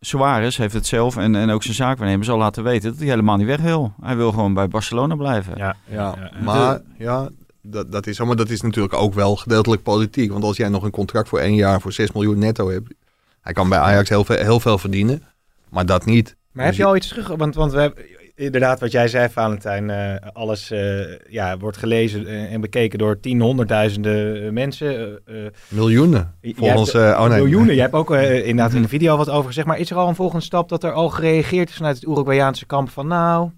Suarez 0.00 0.56
heeft 0.56 0.74
het 0.74 0.86
zelf 0.86 1.16
en, 1.16 1.36
en 1.36 1.50
ook 1.50 1.62
zijn 1.62 1.74
zaakwaarnemer 1.74 2.24
zal 2.24 2.38
laten 2.38 2.64
weten 2.64 2.90
dat 2.90 2.98
hij 2.98 3.08
helemaal 3.08 3.36
niet 3.36 3.46
weg 3.46 3.60
wil. 3.60 3.92
Hij 4.00 4.16
wil 4.16 4.30
gewoon 4.30 4.54
bij 4.54 4.68
Barcelona 4.68 5.14
blijven. 5.14 5.52
Ja, 5.56 5.76
ja, 5.88 6.14
ja. 6.18 6.30
maar 6.44 6.80
ja, 6.98 7.28
dat, 7.70 7.92
dat, 7.92 8.06
is, 8.06 8.20
maar 8.20 8.36
dat 8.36 8.50
is 8.50 8.60
natuurlijk 8.60 8.94
ook 8.94 9.14
wel 9.14 9.36
gedeeltelijk 9.36 9.82
politiek. 9.82 10.32
Want 10.32 10.44
als 10.44 10.56
jij 10.56 10.68
nog 10.68 10.82
een 10.82 10.90
contract 10.90 11.28
voor 11.28 11.38
één 11.38 11.54
jaar 11.54 11.80
voor 11.80 11.92
6 11.92 12.12
miljoen 12.12 12.38
netto 12.38 12.70
hebt. 12.70 12.94
Hij 13.40 13.52
kan 13.52 13.68
bij 13.68 13.78
Ajax 13.78 14.08
heel 14.08 14.24
veel, 14.24 14.36
heel 14.36 14.60
veel 14.60 14.78
verdienen, 14.78 15.22
maar 15.68 15.86
dat 15.86 16.04
niet. 16.04 16.36
Maar 16.52 16.64
heb 16.64 16.74
je 16.74 16.84
al 16.84 16.96
iets 16.96 17.08
terug? 17.08 17.28
Want, 17.28 17.54
want 17.54 17.72
we 17.72 17.80
hebben 17.80 18.04
inderdaad 18.34 18.80
wat 18.80 18.92
jij 18.92 19.08
zei, 19.08 19.28
Valentijn. 19.28 19.88
Uh, 19.88 20.14
alles 20.32 20.70
uh, 20.70 21.18
ja, 21.28 21.58
wordt 21.58 21.76
gelezen 21.76 22.26
en 22.26 22.60
bekeken 22.60 22.98
door 22.98 23.20
tien, 23.20 23.40
honderdduizenden 23.40 24.52
mensen. 24.54 25.20
Uh, 25.26 25.46
miljoenen. 25.68 26.34
Volgens, 26.42 26.92
hebt, 26.92 27.18
oh 27.18 27.28
nee. 27.28 27.38
Miljoenen. 27.38 27.74
Je 27.74 27.80
hebt 27.80 27.94
ook 27.94 28.14
inderdaad 28.50 28.72
in 28.72 28.82
de 28.82 28.88
video 28.88 29.16
wat 29.16 29.30
over 29.30 29.46
gezegd. 29.46 29.66
Maar 29.66 29.78
is 29.78 29.90
er 29.90 29.96
al 29.96 30.08
een 30.08 30.14
volgende 30.14 30.44
stap 30.44 30.68
dat 30.68 30.84
er 30.84 30.92
al 30.92 31.08
gereageerd 31.08 31.68
is 31.68 31.76
vanuit 31.76 31.96
het 31.96 32.04
Uruguayaanse 32.04 32.66
kamp 32.66 32.90
van 32.90 33.06
nou... 33.06 33.50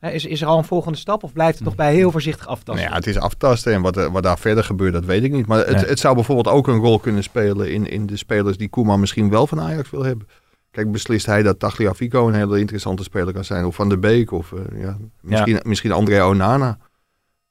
Is, 0.00 0.24
is 0.24 0.40
er 0.40 0.46
al 0.46 0.58
een 0.58 0.64
volgende 0.64 0.98
stap 0.98 1.22
of 1.22 1.32
blijft 1.32 1.54
het 1.58 1.64
nog 1.64 1.74
bij 1.74 1.94
heel 1.94 2.10
voorzichtig 2.10 2.46
aftasten? 2.46 2.74
Nou 2.74 2.88
ja, 2.88 2.94
het 2.94 3.06
is 3.06 3.18
aftasten 3.18 3.72
en 3.72 3.82
wat, 3.82 3.94
wat 4.10 4.22
daar 4.22 4.38
verder 4.38 4.64
gebeurt, 4.64 4.92
dat 4.92 5.04
weet 5.04 5.22
ik 5.24 5.32
niet. 5.32 5.46
Maar 5.46 5.66
het, 5.66 5.88
het 5.88 5.98
zou 5.98 6.14
bijvoorbeeld 6.14 6.48
ook 6.54 6.66
een 6.68 6.78
rol 6.78 6.98
kunnen 6.98 7.22
spelen 7.22 7.72
in, 7.72 7.86
in 7.90 8.06
de 8.06 8.16
spelers 8.16 8.56
die 8.56 8.68
Koeman 8.68 9.00
misschien 9.00 9.30
wel 9.30 9.46
van 9.46 9.60
Ajax 9.60 9.90
wil 9.90 10.04
hebben. 10.04 10.28
Kijk, 10.70 10.92
beslist 10.92 11.26
hij 11.26 11.42
dat 11.42 11.58
Tagliafico 11.58 12.28
een 12.28 12.34
hele 12.34 12.58
interessante 12.58 13.02
speler 13.02 13.32
kan 13.32 13.44
zijn. 13.44 13.64
Of 13.64 13.74
Van 13.74 13.88
der 13.88 13.98
Beek 13.98 14.30
of 14.30 14.50
uh, 14.52 14.80
ja, 14.82 14.96
misschien, 15.20 15.54
ja. 15.54 15.60
misschien 15.62 15.92
André 15.92 16.22
Onana. 16.24 16.78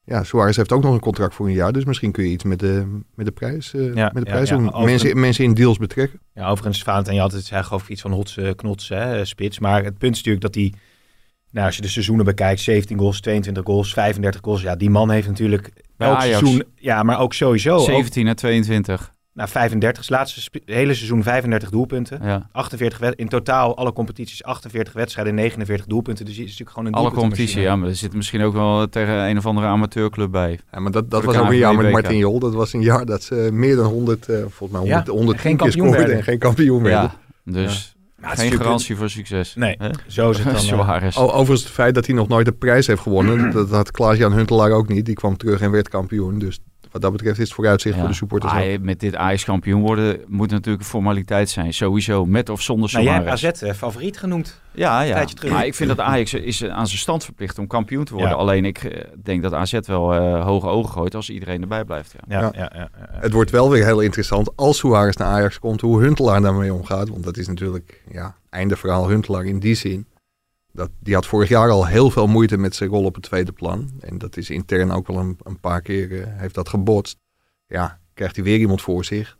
ja, 0.03 0.23
Suarez 0.23 0.57
heeft 0.57 0.71
ook 0.71 0.83
nog 0.83 0.93
een 0.93 0.99
contract 0.99 1.33
voor 1.35 1.45
een 1.47 1.53
jaar. 1.53 1.71
Dus 1.71 1.85
misschien 1.85 2.11
kun 2.11 2.23
je 2.23 2.29
iets 2.29 2.43
met 2.43 2.59
de, 2.59 2.99
met 3.15 3.25
de 3.25 3.31
prijs, 3.31 3.73
uh, 3.73 3.93
Ja, 3.95 4.11
met 4.13 4.23
de 4.23 4.29
ja, 4.29 4.35
prijs 4.35 4.49
ja, 4.49 4.55
doen. 4.57 4.67
overigens- 4.73 5.03
Mensen, 5.03 5.19
mensen 5.19 5.43
in 5.43 5.53
deals 5.53 5.77
betrekken. 5.77 6.19
Ja, 6.33 6.49
overigens, 6.49 6.83
Valentijn, 6.83 7.15
je 7.15 7.21
had 7.21 7.31
het, 7.31 7.49
hij 7.49 7.63
gaf 7.63 7.89
iets 7.89 8.01
van 8.01 8.11
hotse 8.11 8.53
knots, 8.55 8.89
hè, 8.89 9.19
eh, 9.19 9.25
spits. 9.25 9.59
Maar 9.59 9.83
het 9.83 9.97
punt 9.97 10.15
is 10.15 10.23
natuurlijk 10.23 10.45
dat 10.45 10.55
hij, 10.55 10.73
nou, 11.55 11.67
als 11.67 11.75
je 11.75 11.81
de 11.81 11.87
seizoenen 11.87 12.25
bekijkt, 12.25 12.61
17 12.61 12.97
goals, 12.99 13.19
22 13.21 13.63
goals, 13.65 13.93
35 13.93 14.41
goals. 14.43 14.61
Ja, 14.61 14.75
die 14.75 14.89
man 14.89 15.09
heeft 15.09 15.27
natuurlijk 15.27 15.71
Bij 15.97 16.07
elk 16.07 16.17
Ajax. 16.17 16.37
seizoen, 16.39 16.63
ja, 16.75 17.03
maar 17.03 17.19
ook 17.19 17.33
sowieso. 17.33 17.75
Ook, 17.75 17.85
17 17.85 18.27
en 18.27 18.35
22. 18.35 19.13
nou, 19.33 19.49
35, 19.49 20.01
het 20.01 20.09
laatste 20.11 20.49
hele 20.65 20.93
seizoen 20.93 21.23
35 21.23 21.69
doelpunten. 21.69 22.19
Ja. 22.23 22.49
48 22.51 22.99
wed- 22.99 23.15
in 23.15 23.27
totaal 23.27 23.77
alle 23.77 23.93
competities 23.93 24.43
48 24.43 24.93
wedstrijden, 24.93 25.35
49 25.35 25.85
doelpunten. 25.85 26.25
Dus 26.25 26.33
hij 26.35 26.43
is 26.43 26.49
natuurlijk 26.49 26.77
gewoon 26.77 26.93
een 26.93 26.99
Alle 26.99 27.09
doelpuntenmachine. 27.09 27.47
competitie, 27.47 27.71
ja, 27.71 27.75
maar 27.81 27.89
er 27.89 27.95
zit 27.95 28.13
misschien 28.13 28.41
ook 28.41 28.53
wel 28.53 28.89
tegen 28.89 29.13
een 29.29 29.37
of 29.37 29.45
andere 29.45 29.67
amateurclub 29.67 30.31
bij. 30.31 30.59
Ja, 30.71 30.79
maar 30.79 30.91
dat, 30.91 31.11
dat 31.11 31.23
was 31.23 31.35
ook 31.37 31.49
een 31.49 31.57
jaar 31.57 31.75
met 31.75 31.91
Martin 31.91 32.17
Jol. 32.17 32.39
Dat 32.39 32.53
was 32.53 32.73
een 32.73 32.81
jaar 32.81 33.05
dat 33.05 33.23
ze 33.23 33.49
meer 33.53 33.75
dan 33.75 33.85
100, 33.85 34.29
eh, 34.29 34.35
volgens 34.39 34.69
mij 34.71 34.79
100, 34.79 35.05
Ja, 35.05 35.11
110 35.13 35.41
geen 35.41 35.57
keer 35.57 35.65
kampioen 35.65 35.71
scoorden 35.87 35.97
werden. 35.99 36.17
en 36.17 36.23
geen 36.23 36.39
kampioen 36.39 36.83
werden. 36.83 37.11
Ja, 37.45 37.51
dus 37.51 37.94
Geen 38.25 38.51
garantie 38.51 38.95
voor 38.95 39.09
succes. 39.09 39.55
Nee, 39.55 39.75
Hè? 39.77 39.89
zo 40.07 40.29
is 40.29 40.37
het 40.37 40.45
dan. 40.53 40.55
eh, 40.55 40.61
Suarez. 40.61 41.17
O- 41.17 41.21
Overigens 41.31 41.63
het 41.63 41.71
feit 41.71 41.95
dat 41.95 42.05
hij 42.05 42.15
nog 42.15 42.27
nooit 42.27 42.45
de 42.45 42.51
prijs 42.51 42.87
heeft 42.87 43.01
gewonnen, 43.01 43.51
dat 43.51 43.69
had 43.69 43.91
Klaas-Jan 43.91 44.33
Huntelaar 44.33 44.71
ook 44.71 44.87
niet. 44.87 45.05
Die 45.05 45.15
kwam 45.15 45.37
terug 45.37 45.61
en 45.61 45.71
werd 45.71 45.89
kampioen. 45.89 46.39
Dus 46.39 46.59
wat 46.95 47.03
dat 47.03 47.13
betreft 47.13 47.39
is 47.39 47.45
het 47.45 47.53
vooruitzicht 47.53 47.95
Ja. 47.95 48.01
voor 48.01 48.09
de 48.09 48.15
supporters. 48.15 48.53
Ah, 48.53 48.79
met 48.81 48.99
dit 48.99 49.15
Ajax 49.15 49.43
kampioen 49.43 49.81
worden 49.81 50.19
moet 50.27 50.51
natuurlijk 50.51 50.83
een 50.83 50.89
formaliteit 50.89 51.49
zijn. 51.49 51.73
Sowieso, 51.73 52.25
met 52.25 52.49
of 52.49 52.61
zonder 52.61 52.89
Nou, 52.93 53.05
jij. 53.05 53.27
AZ 53.27 53.43
eh, 53.43 53.73
favoriet 53.73 54.17
genoemd. 54.17 54.59
Ja, 54.71 55.01
ja. 55.01 55.13
tijdje 55.13 55.35
terug. 55.35 55.51
Maar 55.51 55.65
ik 55.65 55.75
vind 55.75 55.89
dat 55.89 55.99
Ajax 55.99 56.33
is 56.33 56.65
aan 56.65 56.87
zijn 56.87 56.99
stand 56.99 57.23
verplicht 57.23 57.59
om 57.59 57.67
kampioen 57.67 58.03
te 58.03 58.11
worden. 58.13 58.29
Ja. 58.31 58.35
Alleen 58.35 58.65
ik 58.65 58.83
eh, 58.83 59.03
denk 59.23 59.41
dat 59.41 59.53
AZ 59.53 59.79
wel 59.85 60.13
eh, 60.13 60.43
hoge 60.45 60.67
ogen 60.67 60.91
gooit 60.91 61.15
als 61.15 61.29
iedereen 61.29 61.61
erbij 61.61 61.83
blijft. 61.83 62.15
Ja. 62.27 62.39
Ja, 62.39 62.41
Ja. 62.41 62.51
ja. 62.53 62.59
Ja, 62.61 62.69
ja, 62.73 62.89
ja. 63.13 63.19
Het 63.19 63.31
wordt 63.33 63.51
wel 63.51 63.69
weer 63.69 63.85
heel 63.85 63.99
interessant 63.99 64.55
als 64.55 64.77
Suarez 64.77 65.15
naar 65.15 65.27
Ajax 65.27 65.59
komt, 65.59 65.81
hoe 65.81 66.01
Huntelaar 66.01 66.41
daarmee 66.41 66.73
omgaat. 66.73 67.09
Want 67.09 67.23
dat 67.23 67.37
is 67.37 67.47
natuurlijk, 67.47 68.01
ja, 68.11 68.35
einde 68.49 68.75
verhaal 68.75 69.09
Huntelaar 69.09 69.45
in 69.45 69.59
die 69.59 69.75
zin. 69.75 70.05
Dat, 70.75 70.89
die 70.99 71.13
had 71.13 71.25
vorig 71.25 71.49
jaar 71.49 71.69
al 71.69 71.85
heel 71.87 72.09
veel 72.09 72.27
moeite 72.27 72.57
met 72.57 72.75
zijn 72.75 72.89
rol 72.89 73.03
op 73.03 73.15
het 73.15 73.23
tweede 73.23 73.51
plan. 73.51 73.89
En 73.99 74.17
dat 74.17 74.37
is 74.37 74.49
intern 74.49 74.91
ook 74.91 75.07
wel 75.07 75.17
een, 75.17 75.37
een 75.43 75.59
paar 75.59 75.81
keer, 75.81 76.21
eh, 76.21 76.27
heeft 76.27 76.55
dat 76.55 76.69
gebotst. 76.69 77.17
Ja, 77.67 77.99
krijgt 78.13 78.35
hij 78.35 78.45
weer 78.45 78.57
iemand 78.59 78.81
voor 78.81 79.05
zich. 79.05 79.37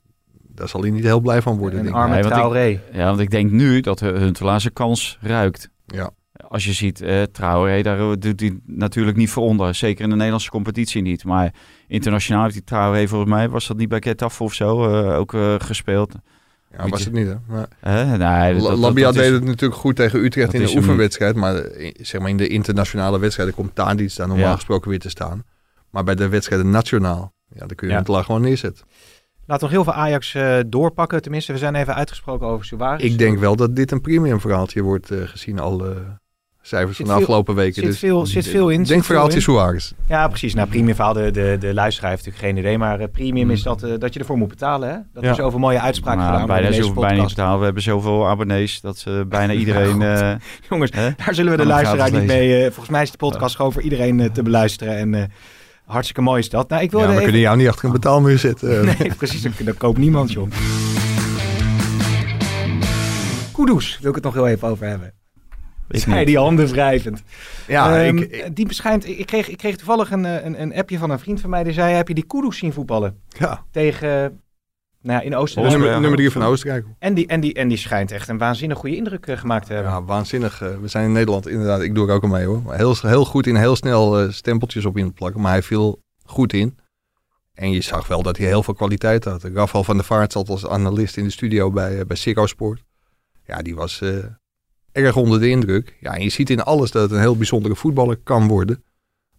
Daar 0.47 0.69
zal 0.69 0.81
hij 0.81 0.89
niet 0.89 1.03
heel 1.03 1.19
blij 1.19 1.41
van 1.41 1.57
worden, 1.57 1.79
Een 1.79 1.85
denk 1.85 1.95
arme 1.97 2.13
Nee, 2.13 2.21
want 2.23 2.33
ik- 2.35 2.39
Traoré. 2.39 2.81
Ja, 2.91 3.05
want 3.05 3.19
ik 3.19 3.29
denk 3.29 3.51
nu 3.51 3.79
dat 3.81 3.99
Huntelaar 3.99 4.61
zijn 4.61 4.73
kans 4.73 5.17
ruikt. 5.21 5.69
Ja. 5.85 6.09
Als 6.47 6.65
je 6.65 6.73
ziet, 6.73 7.01
eh 7.01 7.23
Traoré, 7.23 7.81
daar 7.81 7.99
eh, 7.99 8.11
doet 8.19 8.39
hij 8.39 8.59
natuurlijk 8.65 9.17
niet 9.17 9.29
voor 9.29 9.43
onder. 9.43 9.75
Zeker 9.75 10.03
in 10.03 10.09
de 10.09 10.15
Nederlandse 10.15 10.49
competitie 10.49 11.01
niet. 11.01 11.23
Maar 11.23 11.53
internationaal 11.87 12.41
heeft 12.43 12.53
die 12.53 12.63
Traoré 12.63 13.07
volgens 13.07 13.31
mij, 13.31 13.49
was 13.49 13.67
dat 13.67 13.77
niet 13.77 13.89
bij 13.89 14.01
Getafe 14.01 14.43
of 14.43 14.53
zo, 14.53 14.85
eh, 14.89 15.17
ook 15.17 15.33
eh, 15.33 15.55
gespeeld. 15.57 16.13
Ja, 16.77 16.87
was 16.89 17.03
het 17.03 17.13
niet, 17.13 17.27
hè? 17.27 17.35
Maar 17.47 17.67
Hè? 17.79 18.05
nee, 18.17 18.53
dat- 18.53 18.61
La- 18.63 18.69
dat- 18.69 18.77
Labia 18.79 19.03
dat 19.05 19.15
is- 19.15 19.21
deed 19.21 19.31
het 19.31 19.43
natuurlijk 19.43 19.79
goed 19.79 19.95
tegen 19.95 20.23
Utrecht 20.23 20.51
dat 20.51 20.61
in 20.61 20.67
de 20.67 20.75
oefenwedstrijd. 20.77 21.35
Maar 21.35 21.55
eh, 21.55 21.93
zeg 22.01 22.21
maar 22.21 22.29
in 22.29 22.37
de 22.37 22.47
internationale 22.47 23.19
wedstrijden 23.19 23.55
komt 23.55 23.75
Tadic 23.75 24.15
daar 24.15 24.27
normaal 24.27 24.45
Ja. 24.47 24.55
gesproken 24.55 24.89
weer 24.89 24.99
te 24.99 25.09
staan. 25.09 25.43
Maar 25.89 26.03
bij 26.03 26.15
de 26.15 26.27
wedstrijden 26.29 26.69
nationaal, 26.69 27.33
ja, 27.49 27.59
dan 27.59 27.75
kun 27.75 27.87
je 27.87 27.93
Ja. 27.93 27.95
Huntelaar 27.99 28.23
gewoon 28.23 28.41
neerzetten. 28.41 28.85
Laten 29.47 29.67
we 29.67 29.73
nog 29.75 29.83
heel 29.85 29.93
veel 29.93 30.03
Ajax 30.03 30.33
eh, 30.35 30.57
doorpakken. 30.67 31.21
Tenminste, 31.21 31.51
we 31.51 31.57
zijn 31.57 31.75
even 31.75 31.95
uitgesproken 31.95 32.47
over 32.47 32.65
Suarez. 32.65 33.03
Ik 33.03 33.17
denk 33.17 33.39
wel 33.39 33.55
dat 33.55 33.75
dit 33.75 33.91
een 33.91 34.01
premium 34.01 34.39
verhaaltje 34.39 34.81
wordt 34.81 35.11
eh, 35.11 35.17
gezien 35.23 35.59
alle 35.59 36.19
cijfers 36.67 36.97
Zit 36.97 37.05
van 37.05 37.15
de 37.15 37.21
afgelopen 37.21 37.55
weken. 37.55 37.73
zit 37.73 37.83
dus 37.85 37.99
veel- 37.99 38.25
zit 38.25 38.47
veel 38.47 38.69
in, 38.69 38.83
Denk 38.83 39.03
verhaaltje. 39.03 39.39
Suarez. 39.39 39.91
Ja, 40.07 40.27
precies. 40.27 40.53
Nou, 40.53 40.67
premium 40.67 40.95
verhaal, 40.95 41.13
de, 41.13 41.31
de, 41.31 41.57
de 41.59 41.73
luisteraar 41.73 42.09
heeft 42.11 42.25
natuurlijk 42.25 42.53
geen 42.53 42.63
idee. 42.63 42.77
Maar 42.77 42.99
eh, 42.99 43.07
premium 43.11 43.51
is 43.51 43.63
dat, 43.63 43.83
eh, 43.83 43.91
dat 43.99 44.13
je 44.13 44.19
ervoor 44.19 44.37
moet 44.37 44.47
betalen. 44.47 44.89
Hè? 44.89 44.95
Dat 45.13 45.23
Ja. 45.23 45.29
er 45.29 45.35
zoveel 45.35 45.59
mooie 45.59 45.79
uitspraken 45.79 46.19
Nou, 46.19 46.31
gedaan 46.31 46.47
worden 46.47 46.63
bijna 46.71 46.77
in 46.77 46.93
zo 46.93 47.01
bijna 47.01 47.19
niet 47.21 47.27
betalen. 47.35 47.59
We 47.59 47.65
hebben 47.65 47.83
zoveel 47.83 48.27
abonnees 48.27 48.81
dat 48.81 48.97
ze 48.97 49.25
bijna 49.29 49.53
iedereen... 49.63 50.01
eh, 50.01 50.31
Jongens, 50.69 50.91
hè? 50.93 51.09
daar 51.25 51.35
zullen 51.35 51.51
we 51.51 51.57
de 51.57 51.65
luisteraar 51.65 52.11
niet 52.11 52.25
mee... 52.25 52.55
eh, 52.55 52.63
volgens 52.63 52.89
mij 52.89 53.01
is 53.01 53.11
de 53.11 53.17
podcast 53.17 53.55
gewoon 53.55 53.71
voor 53.73 53.81
iedereen 53.81 54.19
eh, 54.19 54.29
te 54.29 54.43
beluisteren. 54.43 54.97
En 54.97 55.13
eh, 55.15 55.23
hartstikke 55.85 56.21
mooi 56.21 56.39
is 56.39 56.49
dat. 56.49 56.69
Nou, 56.69 56.81
ik 56.83 56.91
Ja, 56.91 56.97
wilde 56.97 57.05
we 57.07 57.13
even... 57.13 57.23
kunnen 57.23 57.41
jou 57.47 57.57
niet 57.57 57.67
achter 57.67 57.85
een 57.85 57.91
betaalmuur 57.91 58.37
zetten. 58.39 58.85
Nee, 58.99 59.13
precies. 59.17 59.41
Daar, 59.41 59.73
koopt 59.73 59.97
niemand, 59.97 60.31
joh. 60.31 60.47
Kudus, 63.53 63.97
wil 64.01 64.09
ik 64.09 64.15
het 64.15 64.23
nog 64.23 64.33
heel 64.33 64.47
even 64.47 64.67
over 64.67 64.87
hebben. 64.87 65.13
Ik 65.89 65.99
Zij 65.99 66.25
die 66.25 66.37
handen 66.37 66.67
wrijvend. 66.67 67.23
ja, 67.67 68.03
Ehm, 68.03 68.17
ik, 68.17 68.31
ik- 68.31 68.55
die 68.55 68.65
beschijnt, 68.67 69.07
ik, 69.07 69.25
kreeg, 69.25 69.49
ik 69.49 69.57
kreeg 69.57 69.75
toevallig 69.75 70.11
een, 70.11 70.25
eh, 70.25 70.43
een, 70.45 70.61
een 70.61 70.73
appje 70.75 70.97
van 70.97 71.09
een 71.09 71.19
vriend 71.19 71.41
van 71.41 71.49
mij. 71.49 71.63
Die 71.63 71.73
zei, 71.73 71.93
heb 71.95 72.07
je 72.07 72.13
die 72.13 72.25
Kudus 72.25 72.57
zien 72.57 72.73
voetballen? 72.73 73.19
ja. 73.39 73.63
Tegen, 73.71 74.09
nou 75.01 75.19
ja, 75.19 75.21
in 75.21 75.35
Oostenrijk. 75.35 75.73
Nummer, 75.77 75.99
nummer 75.99 76.17
drie 76.17 76.31
van 76.31 76.43
Oostenrijk. 76.43 76.85
En 76.99 77.13
die, 77.13 77.27
en, 77.27 77.39
die, 77.39 77.53
en 77.53 77.67
die 77.67 77.77
schijnt 77.77 78.11
echt 78.11 78.29
een 78.29 78.37
waanzinnig 78.37 78.77
goede 78.77 78.95
indruk 78.95 79.25
eh, 79.27 79.37
gemaakt 79.37 79.65
te 79.67 79.73
hebben. 79.73 79.91
Ja, 79.91 80.03
waanzinnig. 80.03 80.61
eh, 80.61 80.77
we 80.81 80.87
zijn 80.87 81.05
in 81.05 81.11
Nederland 81.11 81.47
inderdaad, 81.47 81.81
ik 81.81 81.95
doe 81.95 82.07
er 82.07 82.13
ook 82.13 82.23
al 82.23 82.29
mee 82.29 82.45
hoor. 82.45 82.61
Maar 82.61 82.77
heel, 82.77 82.95
heel 83.01 83.25
goed 83.25 83.47
in, 83.47 83.55
heel 83.55 83.75
snel 83.75 84.31
stempeltjes 84.31 84.85
op 84.85 84.97
in 84.97 85.05
het 85.05 85.13
plakken. 85.13 85.41
Maar 85.41 85.51
hij 85.51 85.63
viel 85.63 85.99
goed 86.25 86.53
in. 86.53 86.77
En 87.53 87.71
je 87.71 87.81
zag 87.81 88.07
wel 88.07 88.21
dat 88.23 88.37
hij 88.37 88.47
heel 88.47 88.63
veel 88.63 88.73
kwaliteit 88.73 89.25
had. 89.25 89.43
Rafael 89.43 89.83
van 89.83 89.95
der 89.95 90.05
Vaart 90.05 90.31
zat 90.31 90.49
als 90.49 90.67
analist 90.67 91.17
in 91.17 91.23
de 91.23 91.29
studio 91.29 91.71
bij, 91.71 92.05
bij 92.05 92.17
Ziggo 92.17 92.45
Sport. 92.45 92.83
Ja, 93.45 93.57
die 93.61 93.75
was 93.75 94.01
eh, 94.01 94.09
erg 94.95 95.15
onder 95.15 95.39
de 95.39 95.49
indruk. 95.49 95.97
Ja, 95.99 96.13
en 96.15 96.21
je 96.23 96.29
ziet 96.29 96.49
in 96.49 96.61
alles 96.63 96.91
dat 96.91 97.01
het 97.01 97.11
een 97.11 97.19
heel 97.19 97.37
bijzondere 97.37 97.75
voetballer 97.75 98.17
kan 98.23 98.47
worden. 98.47 98.83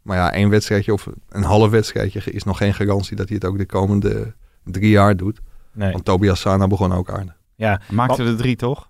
Maar 0.03 0.17
ja, 0.17 0.33
één 0.33 0.49
wedstrijdje 0.49 0.93
of 0.93 1.09
een 1.29 1.43
half 1.43 1.71
wedstrijdje 1.71 2.21
is 2.25 2.45
nog 2.45 2.57
geen 2.57 2.75
garantie 2.75 3.17
dat 3.17 3.29
hij 3.29 3.37
het 3.41 3.47
ook 3.47 3.59
de 3.59 3.67
komende 3.67 4.35
drie 4.65 4.91
jaar 4.91 5.17
doet. 5.17 5.41
Nee. 5.73 5.93
Want 5.93 6.05
Tobias 6.05 6.41
Sana 6.41 6.67
begon 6.67 6.93
ook 6.93 7.11
aardig. 7.11 7.37
Ja, 7.55 7.81
maakte 7.91 8.23
er 8.25 8.37
drie, 8.37 8.57
toch? 8.57 8.89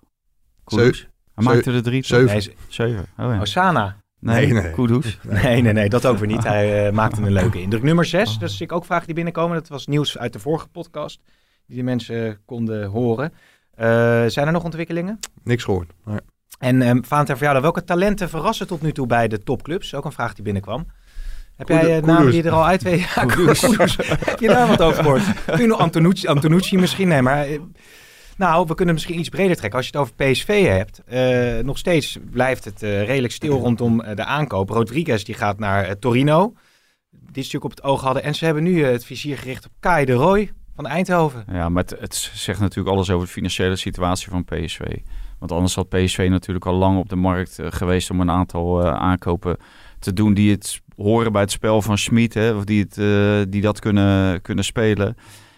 Kudus? 0.64 1.09
Hij 1.35 1.44
maakte 1.44 1.72
er 1.72 1.83
drie, 1.83 2.00
toch? 2.02 2.09
Zeven. 2.18 2.26
nee, 2.26 2.40
ze- 2.40 2.52
Zeven. 2.68 3.07
Oh, 3.18 3.33
ja. 3.35 3.40
Osana. 3.40 3.96
Nee, 4.20 4.52
Nee, 4.52 4.62
nee. 4.62 4.72
Kudus. 4.72 5.18
Nee, 5.42 5.62
nee, 5.62 5.72
nee, 5.72 5.88
dat 5.88 6.07
ook 6.07 6.18
weer 6.18 6.26
niet. 6.29 6.42
Hij 6.44 6.87
eh, 6.87 6.92
maakte 6.92 7.22
een 7.22 7.33
leuke 7.33 7.61
indruk. 7.61 7.83
Nummer 7.83 8.05
6, 8.05 8.38
dat 8.38 8.50
is 8.50 8.61
ik 8.61 8.72
ook 8.72 8.85
vragen 8.85 9.07
die 9.07 9.14
binnenkomen. 9.14 9.57
Dat 9.57 9.68
was 9.68 9.87
nieuws 9.87 10.18
uit 10.18 10.33
de 10.33 10.38
vorige 10.38 10.68
podcast, 10.68 11.20
die 11.66 11.76
de 11.76 11.83
mensen 11.83 12.38
konden 12.44 12.87
horen. 12.87 13.33
Eh, 13.74 13.87
zijn 14.26 14.46
er 14.46 14.52
nog 14.52 14.64
ontwikkelingen? 14.64 15.18
Niks 15.42 15.64
gehoord. 15.64 15.92
Maar 16.05 16.20
En 16.58 16.88
um, 16.88 17.02
jou, 17.38 17.38
dan, 17.38 17.62
welke 17.62 17.84
talenten 17.84 18.28
verrassen 18.28 18.66
tot 18.66 18.82
nu 18.82 18.92
toe 18.92 19.06
bij 19.06 19.28
de 19.28 19.38
topclubs? 19.38 19.94
Ook 19.94 20.04
een 20.04 20.12
vraag 20.12 20.34
die 20.34 20.44
binnenkwam. 20.44 20.86
Heb 21.56 21.68
jij 21.68 21.96
eh, 21.96 22.02
namen 22.02 22.32
die 22.32 22.42
er 22.42 22.50
al 22.50 22.66
uit 22.66 22.82
weet? 22.82 23.00
Ja. 23.14 23.26
Heb 24.24 24.40
je 24.40 24.48
daar 24.48 24.68
wat 24.68 24.82
over 24.82 25.02
gehoord? 25.02 25.22
Antonucci, 25.78 26.26
Antonucci 26.26 26.78
misschien? 26.78 27.08
Nee, 27.08 27.22
maar... 27.22 27.46
eh, 27.46 27.60
nou, 28.36 28.66
we 28.66 28.74
kunnen 28.74 28.94
misschien 28.94 29.18
iets 29.18 29.28
breder 29.28 29.56
trekken. 29.56 29.78
Als 29.78 29.88
je 29.88 29.98
het 29.98 30.00
over 30.00 30.14
PSV 30.14 30.66
hebt, 30.66 31.02
eh, 31.06 31.64
nog 31.64 31.78
steeds 31.78 32.18
blijft 32.30 32.64
het 32.64 32.82
eh, 32.82 33.04
redelijk 33.04 33.32
stil 33.32 33.58
rondom 33.58 34.02
de 34.14 34.24
aankoop. 34.24 34.70
Rodriguez 34.70 35.22
die 35.22 35.34
gaat 35.34 35.58
naar 35.58 35.98
Torino. 35.98 36.52
Die 37.10 37.44
stuk 37.44 37.64
op 37.64 37.70
het 37.70 37.82
oog 37.82 38.02
hadden. 38.02 38.22
En 38.22 38.34
ze 38.34 38.44
hebben 38.44 38.62
nu 38.62 38.84
het 38.84 39.04
vizier 39.04 39.38
gericht 39.38 39.66
op 39.66 39.72
Kai 39.80 40.04
de 40.04 40.12
Roy 40.12 40.52
van 40.74 40.86
Eindhoven. 40.86 41.44
Ja, 41.52 41.68
maar 41.68 41.82
het, 41.82 42.00
het 42.00 42.14
zegt 42.34 42.60
natuurlijk 42.60 42.94
alles 42.94 43.10
over 43.10 43.26
de 43.26 43.32
financiële 43.32 43.76
situatie 43.76 44.30
van 44.30 44.44
PSV. 44.44 44.80
Want 45.38 45.53
anders 45.53 45.75
had 45.75 45.88
PSV 45.88 46.27
natuurlijk 46.31 46.66
al 46.66 46.75
lang 46.75 46.99
op 46.99 47.09
de 47.09 47.16
markt 47.16 47.59
eh, 47.59 47.66
geweest 47.70 48.11
om 48.11 48.20
een 48.20 48.31
aantal 48.31 48.83
eh, 48.83 48.92
aankopen 48.92 49.57
te 49.99 50.12
doen 50.12 50.35
die 50.35 50.51
het 50.51 50.81
horen 50.96 51.33
bij 51.33 51.42
het 51.42 51.51
spel 51.51 51.83
van 51.83 51.99
Schmid, 51.99 52.37
of 52.37 52.64
die, 52.64 52.83
het, 52.83 52.99
eh, 52.99 53.51
die 53.53 53.61
dat 53.61 53.81
kunnen, 53.81 54.42
kunnen 54.42 54.64
spelen. 54.64 55.16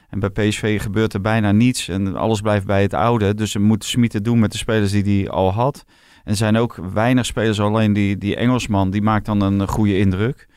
En 0.09 0.21
bij 0.21 0.31
PSV 0.31 0.83
gebeurt 0.83 1.15
er 1.15 1.21
bijna 1.21 1.53
niets 1.53 1.89
en 1.89 2.17
alles 2.17 2.41
blijft 2.41 2.67
bij 2.67 2.83
het 2.83 2.95
oude. 2.95 3.35
Dus 3.35 3.51
ze 3.51 3.61
moet 3.61 3.85
Schmid 3.85 4.25
doen 4.25 4.39
met 4.39 4.53
de 4.53 4.59
spelers 4.59 4.93
die 4.93 5.21
hij 5.21 5.31
al 5.31 5.53
had. 5.53 5.85
En 6.25 6.37
zijn 6.37 6.57
ook 6.57 6.79
weinig 6.93 7.27
spelers, 7.27 7.61
alleen 7.61 7.93
die, 7.93 8.19
die 8.19 8.37
Engelsman, 8.37 8.91
die 8.91 9.03
maakt 9.03 9.27
dan 9.27 9.41
een 9.41 9.69
goede 9.69 9.99
indruk. 9.99 10.49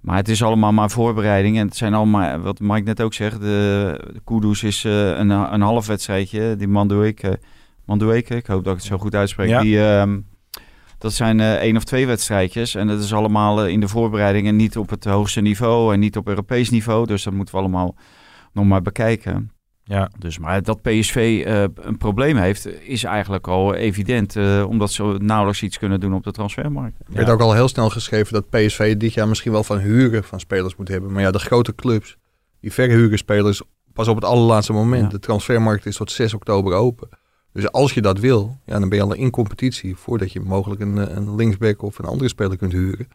Maar 0.00 0.16
het 0.16 0.28
is 0.28 0.42
allemaal 0.42 0.72
maar 0.72 0.90
voorbereiding. 0.90 1.58
En 1.58 1.66
het 1.66 1.76
zijn 1.76 1.94
allemaal, 1.94 2.38
wat 2.38 2.60
Mike 2.60 2.82
net 2.82 3.02
ook 3.02 3.14
zegt, 3.14 3.40
de, 3.40 4.00
Kudus 4.24 4.62
is 4.62 4.84
een, 4.84 5.30
een 5.30 5.60
half 5.60 5.86
wedstrijdje. 5.86 6.56
Die 6.56 6.68
Mandueke, 6.68 7.38
Mandueke, 7.86 8.36
ik 8.36 8.46
hoop 8.46 8.64
dat 8.64 8.72
ik 8.72 8.78
het 8.78 8.88
zo 8.88 8.98
goed 8.98 9.14
uitspreek. 9.14 9.48
Ja. 9.48 9.60
Die, 9.60 9.80
ehm, 9.84 10.20
dat 10.98 11.12
zijn 11.12 11.40
eh, 11.40 11.54
één 11.54 11.76
of 11.76 11.84
twee 11.84 12.06
wedstrijdjes. 12.06 12.74
En 12.74 12.86
dat 12.86 13.02
is 13.02 13.12
allemaal 13.14 13.62
eh, 13.64 13.72
in 13.72 13.80
de 13.80 13.88
voorbereiding 13.88 14.46
en 14.46 14.56
niet 14.56 14.76
op 14.76 14.90
het 14.90 15.04
hoogste 15.04 15.40
niveau 15.40 15.92
en 15.92 16.00
niet 16.00 16.16
op 16.16 16.28
Europees 16.28 16.70
niveau. 16.70 17.06
Dus 17.06 17.22
dat 17.22 17.32
moeten 17.32 17.54
we 17.54 17.60
allemaal 17.60 17.94
nog 18.52 18.64
maar 18.64 18.82
bekijken. 18.82 19.50
Ja. 19.88 20.10
Dus, 20.18 20.38
maar 20.38 20.62
dat 20.62 20.82
PSV 20.82 21.42
eh, 21.46 21.62
een 21.74 21.96
probleem 21.98 22.36
heeft, 22.36 22.82
is 22.82 23.04
eigenlijk 23.04 23.48
al 23.48 23.74
evident. 23.74 24.36
eh, 24.36 24.64
omdat 24.68 24.92
ze 24.92 25.16
nauwelijks 25.18 25.62
iets 25.62 25.78
kunnen 25.78 26.00
doen 26.00 26.14
op 26.14 26.24
de 26.24 26.30
transfermarkt. 26.30 26.96
Er 26.98 27.14
werd 27.14 27.28
ook 27.30 27.40
al 27.40 27.54
heel 27.54 27.68
snel 27.68 27.90
geschreven 27.90 28.32
dat 28.32 28.50
PSV 28.50 28.96
dit 28.96 29.12
jaar 29.14 29.28
misschien 29.28 29.52
wel 29.52 29.64
van 29.64 29.78
huren 29.78 30.24
van 30.24 30.40
spelers 30.40 30.76
moet 30.76 30.88
hebben. 30.88 31.12
Maar 31.12 31.22
ja, 31.22 31.30
de 31.30 31.38
grote 31.38 31.74
clubs, 31.74 32.16
die 32.60 32.72
verhuren 32.72 33.18
spelers 33.18 33.62
pas 33.92 34.08
op 34.08 34.14
het 34.14 34.24
allerlaatste 34.24 34.72
moment. 34.72 35.02
Ja. 35.02 35.08
De 35.08 35.18
transfermarkt 35.18 35.86
is 35.86 35.96
tot 35.96 36.10
6 36.10 36.34
oktober 36.34 36.74
open. 36.74 37.08
Dus 37.56 37.72
als 37.72 37.92
je 37.92 38.00
dat 38.02 38.18
wil, 38.18 38.56
ja, 38.66 38.78
dan 38.78 38.88
ben 38.88 38.98
je 38.98 39.04
al 39.04 39.14
in 39.14 39.30
competitie 39.30 39.96
voordat 39.96 40.32
je 40.32 40.40
mogelijk 40.40 40.80
een, 40.80 40.98
eh, 40.98 41.16
een 41.16 41.34
linksback 41.34 41.82
of 41.82 41.98
een 41.98 42.04
andere 42.04 42.28
speler 42.28 42.56
kunt 42.56 42.72
huren. 42.72 43.08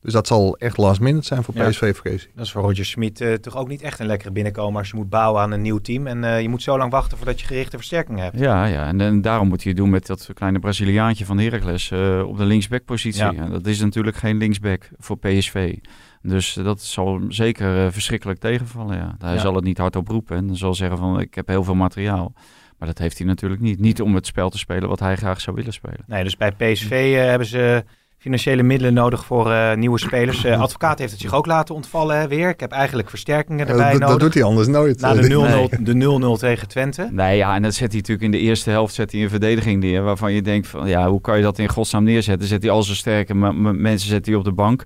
Dus 0.00 0.12
dat 0.12 0.26
zal 0.26 0.56
echt 0.58 0.76
last 0.76 1.00
minute 1.00 1.26
zijn 1.26 1.42
voor 1.44 1.54
Ja. 1.56 1.68
PSV, 1.68 1.96
vrees 1.96 2.24
ik. 2.26 2.30
Dat 2.34 2.44
is 2.44 2.52
voor 2.52 2.62
Roger 2.62 2.84
Smit 2.84 3.20
eh, 3.20 3.32
toch 3.32 3.56
ook 3.56 3.68
niet 3.68 3.82
echt 3.82 3.98
een 4.00 4.06
lekkere 4.06 4.30
binnenkomen 4.30 4.78
als 4.78 4.90
je 4.90 4.96
moet 4.96 5.08
bouwen 5.08 5.42
aan 5.42 5.50
een 5.50 5.62
nieuw 5.62 5.78
team. 5.78 6.06
En 6.06 6.24
eh, 6.24 6.40
je 6.42 6.48
moet 6.48 6.62
zo 6.62 6.78
lang 6.78 6.90
wachten 6.90 7.16
voordat 7.16 7.40
je 7.40 7.46
gerichte 7.46 7.76
versterkingen 7.76 8.22
hebt. 8.24 8.38
Ja, 8.38 8.64
ja. 8.64 8.86
En, 8.86 9.00
en 9.00 9.20
daarom 9.22 9.48
moet 9.48 9.62
hij 9.62 9.72
het 9.72 9.80
doen 9.80 9.90
met 9.90 10.06
dat 10.06 10.30
kleine 10.34 10.58
Braziliaantje 10.58 11.24
van 11.24 11.38
Heracles 11.38 11.90
eh, 11.90 12.22
op 12.26 12.36
de 12.36 12.44
linksbackpositie. 12.44 13.22
Ja. 13.22 13.34
En 13.34 13.50
dat 13.50 13.66
is 13.66 13.80
natuurlijk 13.80 14.16
geen 14.16 14.36
linksback 14.36 14.88
voor 14.98 15.18
PSV. 15.18 15.74
Dus 16.22 16.52
dat 16.54 16.82
zal 16.82 17.14
hem 17.14 17.30
zeker 17.32 17.84
eh, 17.84 17.92
verschrikkelijk 17.92 18.38
tegenvallen. 18.40 18.96
Ja. 18.96 19.14
Hij 19.18 19.34
Ja. 19.34 19.40
zal 19.40 19.54
het 19.54 19.64
niet 19.64 19.78
hardop 19.78 20.08
roepen 20.08 20.36
en 20.36 20.56
zal 20.56 20.74
zeggen 20.74 20.98
van 20.98 21.20
ik 21.20 21.34
heb 21.34 21.46
heel 21.48 21.64
veel 21.64 21.74
materiaal. 21.74 22.32
Maar 22.78 22.88
dat 22.88 22.98
heeft 22.98 23.18
hij 23.18 23.26
natuurlijk 23.26 23.60
niet. 23.60 23.80
Niet 23.80 24.00
om 24.02 24.14
het 24.14 24.26
spel 24.26 24.50
te 24.50 24.58
spelen 24.58 24.88
wat 24.88 25.00
hij 25.00 25.16
graag 25.16 25.40
zou 25.40 25.56
willen 25.56 25.72
spelen. 25.72 26.00
Nee, 26.06 26.24
dus 26.24 26.36
bij 26.36 26.52
PSV 26.52 26.90
eh, 27.16 27.24
hebben 27.24 27.46
ze 27.48 27.84
financiële 28.18 28.62
middelen 28.62 28.94
nodig 28.94 29.24
voor 29.24 29.52
eh, 29.52 29.76
nieuwe 29.76 29.98
spelers. 29.98 30.44
Eh, 30.44 30.60
advocaat 30.60 30.98
heeft 30.98 31.10
het 31.12 31.20
zich 31.20 31.34
ook 31.34 31.46
laten 31.46 31.74
ontvallen 31.74 32.18
hè, 32.18 32.28
weer. 32.28 32.48
Ik 32.48 32.60
heb 32.60 32.72
eigenlijk 32.72 33.08
versterkingen 33.10 33.66
Ja, 33.66 33.72
erbij 33.72 33.90
dat, 33.90 34.00
dat 34.00 34.08
nodig. 34.08 34.22
doet 34.24 34.34
hij 34.34 34.42
anders 34.42 34.66
nooit. 34.68 35.00
Na 35.00 35.14
de 35.14 35.20
Eh, 35.20 35.78
0-0 35.78 35.82
de 35.82 35.94
0-0 36.36 36.38
tegen 36.38 36.68
Twente. 36.68 37.08
Nee, 37.12 37.36
ja, 37.36 37.54
en 37.54 37.62
dat 37.62 37.74
zet 37.74 37.88
hij 37.88 37.96
natuurlijk 38.00 38.24
in 38.24 38.30
de 38.30 38.38
eerste 38.38 38.70
helft 38.70 38.94
zet 38.94 39.12
hij 39.12 39.22
een 39.22 39.30
verdediging 39.30 39.82
neer. 39.82 40.02
Waarvan 40.02 40.32
je 40.32 40.42
denkt 40.42 40.66
van 40.66 40.88
ja, 40.88 41.08
hoe 41.08 41.20
kan 41.20 41.36
je 41.36 41.42
dat 41.42 41.58
in 41.58 41.68
godsnaam 41.68 42.04
neerzetten? 42.04 42.48
Zet 42.48 42.62
hij 42.62 42.70
al 42.70 42.82
zijn 42.82 42.96
sterke 42.96 43.34
mensen 43.34 44.08
zet 44.08 44.26
hij 44.26 44.34
op 44.34 44.44
de 44.44 44.52
bank. 44.52 44.84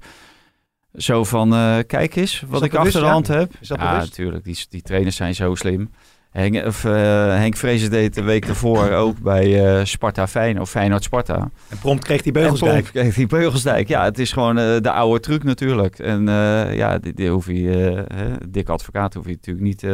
Zo 0.96 1.24
van, 1.24 1.54
eh, 1.54 1.78
kijk 1.86 2.16
eens 2.16 2.40
wat 2.40 2.50
dat 2.50 2.62
ik 2.62 2.70
bewust, 2.70 2.86
achter 2.86 3.00
de 3.00 3.06
ja? 3.06 3.12
hand 3.12 3.26
heb. 3.26 3.52
Is 3.60 3.68
dat 3.68 3.78
ja, 3.78 3.90
bewust? 3.90 4.08
natuurlijk. 4.08 4.44
Die, 4.44 4.66
die 4.70 4.82
trainers 4.82 5.16
zijn 5.16 5.34
zo 5.34 5.54
slim. 5.54 5.90
Henk, 6.32 6.66
of, 6.66 6.84
eh, 6.84 6.92
Henk 7.26 7.56
Vrezen 7.56 7.90
deed 7.90 8.14
de 8.14 8.22
week 8.22 8.46
ervoor 8.46 8.90
ook 8.90 9.18
bij 9.20 9.76
eh, 9.78 9.84
Sparta 9.84 10.26
Feyenoord, 10.28 10.62
of 10.62 10.70
Feyenoord 10.70 11.02
Sparta. 11.02 11.50
En 11.68 11.78
prompt 11.78 12.04
kreeg 12.04 12.22
En 12.22 12.32
Beugelsdijk. 12.32 12.72
prompt 12.72 12.90
kreeg 12.90 13.14
die 13.14 13.26
Beugelsdijk. 13.26 13.88
Ja, 13.88 14.04
het 14.04 14.18
is 14.18 14.32
gewoon 14.32 14.58
eh, 14.58 14.80
de 14.80 14.90
oude 14.90 15.20
truc 15.20 15.44
natuurlijk. 15.44 15.98
En 15.98 16.26
ja, 16.74 16.98
die, 16.98 17.14
die 17.14 17.28
hoef 17.28 17.46
je, 17.46 18.04
hè, 18.14 18.48
dikke 18.48 18.72
advocaat 18.72 19.14
hoef 19.14 19.26
je 19.26 19.30
natuurlijk 19.30 19.66
niet, 19.66 19.86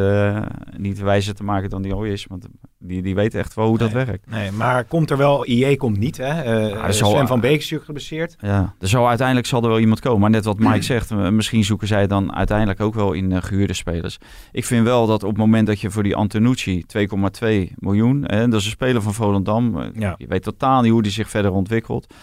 niet 0.77 0.99
wijzer 0.99 1.35
te 1.35 1.43
maken 1.43 1.69
dan 1.69 1.81
die 1.81 1.93
al 1.93 2.03
is. 2.03 2.25
Want 2.29 2.45
die, 2.81 3.01
die 3.01 3.15
weet 3.15 3.35
echt 3.35 3.53
wel 3.53 3.67
hoe 3.67 3.77
dat 3.77 3.91
werkt. 3.91 4.29
Nee, 4.29 4.51
maar 4.51 4.83
komt 4.83 5.09
er 5.09 5.17
wel, 5.17 5.47
IE 5.47 5.77
komt 5.77 5.97
niet 5.97 6.17
hè. 6.17 6.41
Eh 6.41 6.83
er 6.83 6.93
zal- 6.93 7.11
Sven 7.11 7.27
van 7.27 7.39
Beek 7.39 7.59
is 7.59 7.73
geblesseerd. 7.83 8.35
Ja, 8.39 8.73
er 8.79 8.87
zal 8.87 9.07
uiteindelijk 9.07 9.47
zal 9.47 9.61
er 9.63 9.69
wel 9.69 9.79
iemand 9.79 9.99
komen. 9.99 10.19
Maar 10.19 10.29
net 10.29 10.45
wat 10.45 10.59
Mike 10.59 10.81
zegt, 10.93 11.11
eh, 11.11 11.29
misschien 11.29 11.63
zoeken 11.63 11.87
zij 11.87 12.07
dan 12.07 12.35
uiteindelijk 12.35 12.79
ook 12.79 12.93
wel 12.93 13.11
in 13.13 13.31
eh, 13.31 13.41
gehuurde 13.41 13.73
spelers. 13.73 14.17
Ik 14.51 14.65
vind 14.65 14.83
wel 14.83 15.07
dat 15.07 15.23
op 15.23 15.29
het 15.29 15.37
moment 15.37 15.67
dat 15.67 15.81
je 15.81 15.91
voor 15.91 16.03
die 16.03 16.15
Antonucci 16.15 16.83
2,2 16.87 17.71
miljoen, 17.75 18.23
hè, 18.25 18.47
dat 18.47 18.59
is 18.59 18.65
een 18.65 18.71
speler 18.71 19.01
van 19.01 19.13
Volendam, 19.13 19.79
eh, 19.79 19.87
Ja. 19.93 20.15
je 20.17 20.27
weet 20.27 20.43
totaal 20.43 20.81
niet 20.81 20.91
hoe 20.91 21.01
die 21.03 21.11
zich 21.11 21.29
verder 21.29 21.51
ontwikkelt. 21.51 22.13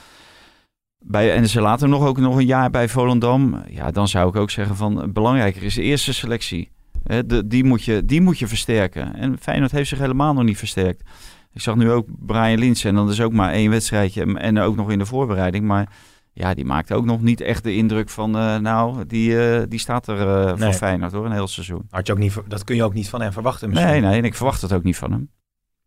Bij, 0.99 1.35
en 1.35 1.49
ze 1.49 1.61
laten 1.61 1.89
hem 1.91 1.99
nog 1.99 2.09
ook 2.09 2.19
nog 2.19 2.37
een 2.37 2.47
jaar 2.47 2.71
bij 2.71 2.89
Volendam. 2.89 3.63
Ja, 3.69 3.91
dan 3.91 4.09
zou 4.09 4.29
ik 4.29 4.37
ook 4.37 4.51
zeggen 4.51 4.77
van 4.77 5.03
eh, 5.03 5.09
belangrijker 5.09 5.63
is 5.63 5.75
de 5.75 5.83
eerste 5.83 6.15
selectie. 6.15 6.71
De, 7.07 7.47
die, 7.47 7.65
moet 7.65 7.85
je, 7.85 8.05
die 8.05 8.21
moet 8.21 8.39
je 8.39 8.47
versterken. 8.47 9.15
En 9.17 9.39
Feyenoord 9.39 9.71
heeft 9.71 9.89
zich 9.89 9.99
helemaal 9.99 10.35
nog 10.35 10.45
niet 10.45 10.59
versterkt. 10.59 11.03
Ik 11.53 11.61
zag 11.61 11.77
nu 11.77 11.91
ook 11.91 12.07
Brian 12.27 12.59
Lins 12.59 12.85
en 12.85 12.95
dan 12.95 13.11
is 13.11 13.21
ook 13.21 13.33
maar 13.33 13.53
één 13.53 13.71
wedstrijdje 13.71 14.39
en 14.39 14.59
ook 14.59 14.77
nog 14.77 14.91
in 14.91 14.99
de 14.99 15.07
voorbereiding. 15.07 15.65
Maar 15.65 15.89
ja, 16.33 16.55
die 16.55 16.65
maakte 16.65 16.95
ook 16.95 17.05
nog 17.05 17.23
niet 17.23 17.41
echt 17.41 17.63
de 17.65 17.75
indruk 17.75 18.09
van, 18.09 18.37
eh, 18.37 18.57
nou, 18.57 19.07
die, 19.07 19.41
eh, 19.51 19.63
die 19.69 19.79
staat 19.79 20.09
er 20.09 20.19
eh 20.21 20.45
Nee. 20.45 20.57
voor 20.57 20.73
Feyenoord 20.73 21.13
hoor, 21.13 21.27
een 21.27 21.33
heel 21.33 21.49
seizoen. 21.49 21.87
Had 21.91 22.07
je 22.07 22.13
ook 22.13 22.19
niet, 22.19 22.35
dat 22.49 22.65
kun 22.65 22.77
je 22.77 22.85
ook 22.85 22.95
niet 22.95 23.09
van 23.09 23.21
hem 23.21 23.33
verwachten 23.33 23.69
misschien. 23.69 23.91
Nee, 23.91 24.01
nee, 24.01 24.19
en 24.19 24.25
ik 24.25 24.35
verwacht 24.35 24.63
het 24.63 24.73
ook 24.73 24.83
niet 24.83 24.97
van 24.97 25.13
hem. 25.13 25.31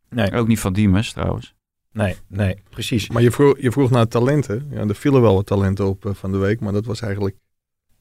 Nee, 0.09 0.31
Ook 0.31 0.47
niet 0.47 0.59
van 0.59 0.73
Diemers 0.73 1.13
trouwens. 1.13 1.55
nee, 1.91 2.15
nee, 2.27 2.55
precies. 2.69 3.09
Maar 3.09 3.21
je 3.21 3.31
vroeg, 3.31 3.59
je 3.59 3.71
vroeg 3.71 3.89
naar 3.89 4.07
talenten. 4.07 4.67
Ja, 4.71 4.79
er 4.79 4.95
vielen 4.95 5.21
wel 5.21 5.33
wat 5.35 5.45
talenten 5.45 5.87
op 5.87 6.09
van 6.13 6.31
de 6.31 6.37
week, 6.37 6.59
maar 6.59 6.73
dat 6.73 6.85
was 6.85 7.01
eigenlijk 7.01 7.35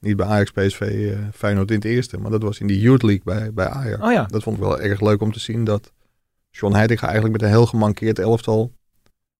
niet 0.00 0.16
bij 0.16 0.26
Ajax, 0.26 0.50
PSV, 0.50 0.80
eh, 0.80 1.18
Feyenoord 1.34 1.68
in 1.70 1.76
het 1.76 1.84
eerste. 1.84 2.18
Maar 2.18 2.30
dat 2.30 2.42
was 2.42 2.58
in 2.60 2.66
die 2.66 2.80
Youth 2.80 3.02
League 3.02 3.24
bij, 3.24 3.52
bij 3.52 3.68
Ajax. 3.68 4.02
Oh 4.02 4.12
ja, 4.12 4.24
Dat 4.24 4.42
vond 4.42 4.56
ik 4.56 4.62
wel 4.62 4.80
erg 4.80 5.00
leuk 5.00 5.20
om 5.20 5.32
te 5.32 5.40
zien 5.40 5.64
dat 5.64 5.92
John 6.50 6.74
Heitinga 6.74 7.02
eigenlijk 7.02 7.32
met 7.32 7.42
een 7.42 7.48
heel 7.54 7.66
gemankeerd 7.66 8.18
elftal, 8.18 8.72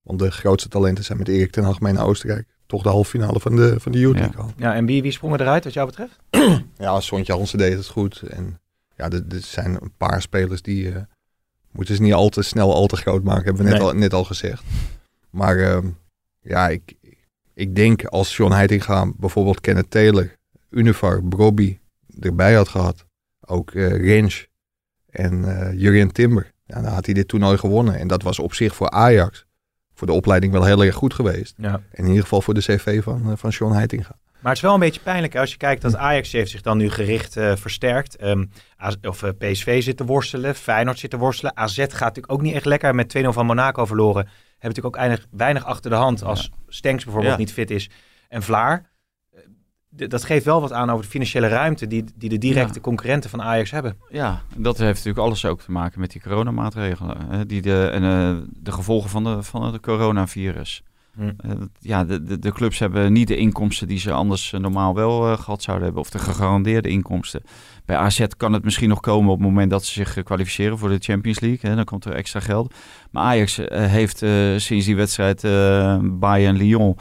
want 0.02 0.18
de 0.18 0.30
grootste 0.30 0.68
talenten 0.68 1.04
zijn 1.04 1.18
met 1.18 1.28
Erik 1.28 1.50
ten 1.50 1.64
Hag 1.64 1.80
mee 1.80 1.92
naar 1.92 2.06
Oostenrijk, 2.06 2.46
toch 2.66 2.82
de 2.82 2.88
halve 2.88 3.10
finale 3.10 3.40
van 3.40 3.56
de, 3.56 3.80
van 3.80 3.92
de 3.92 3.98
Youth 3.98 4.14
Ja. 4.16 4.20
League 4.20 4.40
al. 4.42 4.52
ja 4.56 4.74
en 4.74 4.86
wie, 4.86 5.02
wie 5.02 5.12
sprong 5.12 5.40
eruit 5.40 5.64
wat 5.64 5.72
jou 5.72 5.86
betreft? 5.86 6.18
Ja, 6.78 7.00
Sontje 7.00 7.32
Hansen 7.32 7.58
deed 7.58 7.76
het 7.76 7.86
goed. 7.86 8.22
En 8.22 8.58
ja, 8.96 9.10
er, 9.10 9.24
er 9.28 9.40
zijn 9.40 9.74
een 9.82 9.92
paar 9.96 10.22
spelers 10.22 10.62
die 10.62 10.92
eh, 10.92 11.02
moeten 11.70 11.94
ze 11.94 12.02
niet 12.02 12.12
al 12.14 12.28
te 12.28 12.42
snel, 12.42 12.74
al 12.74 12.86
te 12.86 12.96
groot 12.96 13.22
maken, 13.22 13.44
hebben 13.44 13.64
we 13.64 13.70
net, 13.70 13.78
Nee. 13.80 13.88
al, 13.88 13.94
net 13.94 14.12
al 14.12 14.24
gezegd. 14.24 14.62
Maar 15.30 15.58
ehm, 15.58 15.86
ja, 16.40 16.68
ik, 16.68 16.94
ik 17.54 17.76
denk 17.76 18.04
als 18.04 18.36
John 18.36 18.52
Heitinga 18.52 19.10
bijvoorbeeld 19.16 19.60
Kenneth 19.60 19.90
Taylor, 19.90 20.36
Univar, 20.70 21.24
Brobby 21.24 21.78
erbij 22.20 22.54
had 22.54 22.68
gehad, 22.68 23.06
ook 23.40 23.70
eh 23.70 23.96
Rens 24.04 24.46
en 25.10 25.44
eh 25.44 25.80
Jurien 25.80 26.12
Timber, 26.12 26.52
ja, 26.64 26.80
dan 26.82 26.92
had 26.92 27.04
hij 27.04 27.14
dit 27.14 27.28
toernooi 27.28 27.58
gewonnen. 27.58 27.94
En 27.98 28.08
dat 28.08 28.22
was 28.22 28.38
op 28.38 28.54
zich 28.54 28.74
voor 28.74 28.90
Ajax, 28.90 29.46
voor 29.94 30.06
de 30.06 30.12
opleiding 30.12 30.52
wel 30.52 30.64
heel 30.64 30.84
erg 30.84 30.94
goed 30.94 31.14
geweest. 31.14 31.54
Ja. 31.56 31.72
En 31.90 32.02
in 32.04 32.06
ieder 32.08 32.22
geval 32.22 32.42
voor 32.42 32.54
de 32.54 32.60
cv 32.60 33.02
van, 33.02 33.30
eh, 33.30 33.36
van 33.36 33.50
John 33.50 33.72
Heitinga. 33.74 34.16
Maar 34.40 34.52
het 34.52 34.56
is 34.56 34.60
wel 34.68 34.74
een 34.74 34.80
beetje 34.80 35.00
pijnlijk 35.00 35.36
als 35.36 35.50
je 35.50 35.56
kijkt 35.56 35.82
dat 35.82 35.96
Ajax 35.96 36.32
heeft 36.32 36.50
zich 36.50 36.60
dan 36.60 36.76
nu 36.78 36.90
gericht 36.90 37.36
eh, 37.36 37.56
versterkt. 37.56 38.16
Ehm, 38.16 38.44
AZ 38.76 38.94
of 39.02 39.24
PSV 39.38 39.82
zit 39.82 39.96
te 39.96 40.04
worstelen, 40.04 40.54
Feyenoord 40.54 40.98
zit 40.98 41.10
te 41.10 41.16
worstelen. 41.16 41.56
AZ 41.56 41.76
gaat 41.78 41.88
natuurlijk 42.00 42.32
ook 42.32 42.42
niet 42.42 42.54
echt 42.54 42.64
lekker 42.64 42.94
met 42.94 43.08
2-0 43.08 43.32
van 43.32 43.46
Monaco 43.46 43.84
verloren. 43.86 44.24
Hebben 44.24 44.68
natuurlijk 44.68 44.86
ook 44.86 44.96
weinig, 44.96 45.26
weinig 45.30 45.64
achter 45.64 45.90
de 45.90 45.96
hand 45.96 46.22
als 46.22 46.50
Stenks 46.68 47.04
bijvoorbeeld 47.04 47.32
Ja. 47.34 47.38
niet 47.38 47.52
fit 47.52 47.70
is. 47.70 47.90
En 48.28 48.42
Vlaar. 48.42 48.90
Dat 50.06 50.24
geeft 50.24 50.44
wel 50.44 50.60
wat 50.60 50.72
aan 50.72 50.90
over 50.90 51.04
de 51.04 51.10
financiële 51.10 51.48
ruimte 51.48 51.86
die, 51.86 52.04
die 52.16 52.28
de 52.28 52.38
directe 52.38 52.74
Ja. 52.74 52.80
concurrenten 52.80 53.30
van 53.30 53.42
Ajax 53.42 53.70
hebben. 53.70 53.96
Ja, 54.10 54.42
dat 54.56 54.78
heeft 54.78 54.96
natuurlijk 54.96 55.26
alles 55.26 55.44
ook 55.44 55.60
te 55.60 55.70
maken 55.72 56.00
met 56.00 56.10
die 56.12 56.20
coronamaatregelen. 56.22 57.16
Hè, 57.28 57.46
die 57.46 57.62
de, 57.62 57.86
en 57.92 58.02
eh, 58.02 58.36
de 58.62 58.72
gevolgen 58.72 59.10
van, 59.10 59.24
de, 59.24 59.42
van 59.42 59.62
het 59.72 59.80
coronavirus. 59.80 60.82
Hm. 61.18 61.30
Eh, 61.38 61.50
ja, 61.80 62.04
de, 62.04 62.22
de, 62.22 62.38
de 62.38 62.52
clubs 62.52 62.78
hebben 62.78 63.12
niet 63.12 63.28
de 63.28 63.36
inkomsten 63.36 63.88
die 63.88 63.98
ze 63.98 64.12
anders 64.12 64.52
eh, 64.52 64.60
normaal 64.60 64.94
wel 64.94 65.30
eh, 65.30 65.38
gehad 65.38 65.62
zouden 65.62 65.84
hebben. 65.84 66.02
Of 66.02 66.10
de 66.10 66.18
gegarandeerde 66.18 66.88
inkomsten. 66.88 67.42
Bij 67.84 67.96
AZ 67.96 68.26
kan 68.36 68.52
het 68.52 68.64
misschien 68.64 68.88
nog 68.88 69.00
komen 69.00 69.30
op 69.30 69.38
het 69.38 69.46
moment 69.46 69.70
dat 69.70 69.84
ze 69.84 69.92
zich 69.92 70.22
kwalificeren 70.22 70.78
voor 70.78 70.88
de 70.88 70.98
Champions 70.98 71.40
League. 71.40 71.70
Hè, 71.70 71.76
dan 71.76 71.84
komt 71.84 72.04
er 72.04 72.12
extra 72.12 72.40
geld. 72.40 72.74
Maar 73.10 73.22
Ajax 73.22 73.56
heeft 73.70 74.18
sinds 74.62 74.86
die 74.86 74.96
wedstrijd 74.96 75.42
Bayern-Lyon 76.02 76.96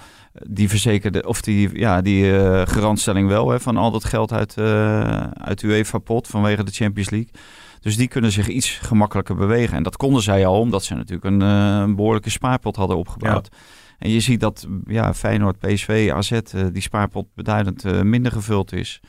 die 0.48 0.70
verzekerde, 0.70 1.28
of 1.28 1.42
die, 1.42 1.80
ja, 1.80 2.02
die 2.02 2.38
eh, 2.38 2.68
garantstelling 2.68 3.28
wel 3.28 3.50
hè, 3.50 3.60
van 3.60 3.78
al 3.78 3.92
dat 3.92 4.06
geld 4.06 4.32
uit, 4.32 4.58
eh 4.58 5.22
uit 5.22 5.62
UEFA-pot 5.62 6.28
vanwege 6.28 6.64
de 6.64 6.72
Champions 6.72 7.10
League. 7.10 7.32
Dus 7.82 7.98
die 7.98 8.08
kunnen 8.08 8.32
zich 8.32 8.48
iets 8.48 8.70
gemakkelijker 8.70 9.36
bewegen. 9.36 9.78
En 9.78 9.84
dat 9.84 9.98
konden 9.98 10.22
zij 10.22 10.46
al, 10.46 10.60
omdat 10.60 10.84
ze 10.84 10.94
natuurlijk 10.94 11.26
een, 11.26 11.42
eh, 11.42 11.80
een 11.84 11.96
behoorlijke 11.96 12.30
spaarpot 12.30 12.76
hadden 12.76 12.98
opgebouwd. 12.98 13.50
En 13.98 14.10
je 14.10 14.20
ziet 14.20 14.40
dat 14.40 14.68
ja, 14.88 15.14
Feyenoord, 15.14 15.60
PSV, 15.60 16.12
AZ, 16.14 16.40
die 16.72 16.82
spaarpot 16.82 17.28
beduidend 17.36 18.04
minder 18.04 18.32
gevuld 18.32 18.74
is. 18.74 19.00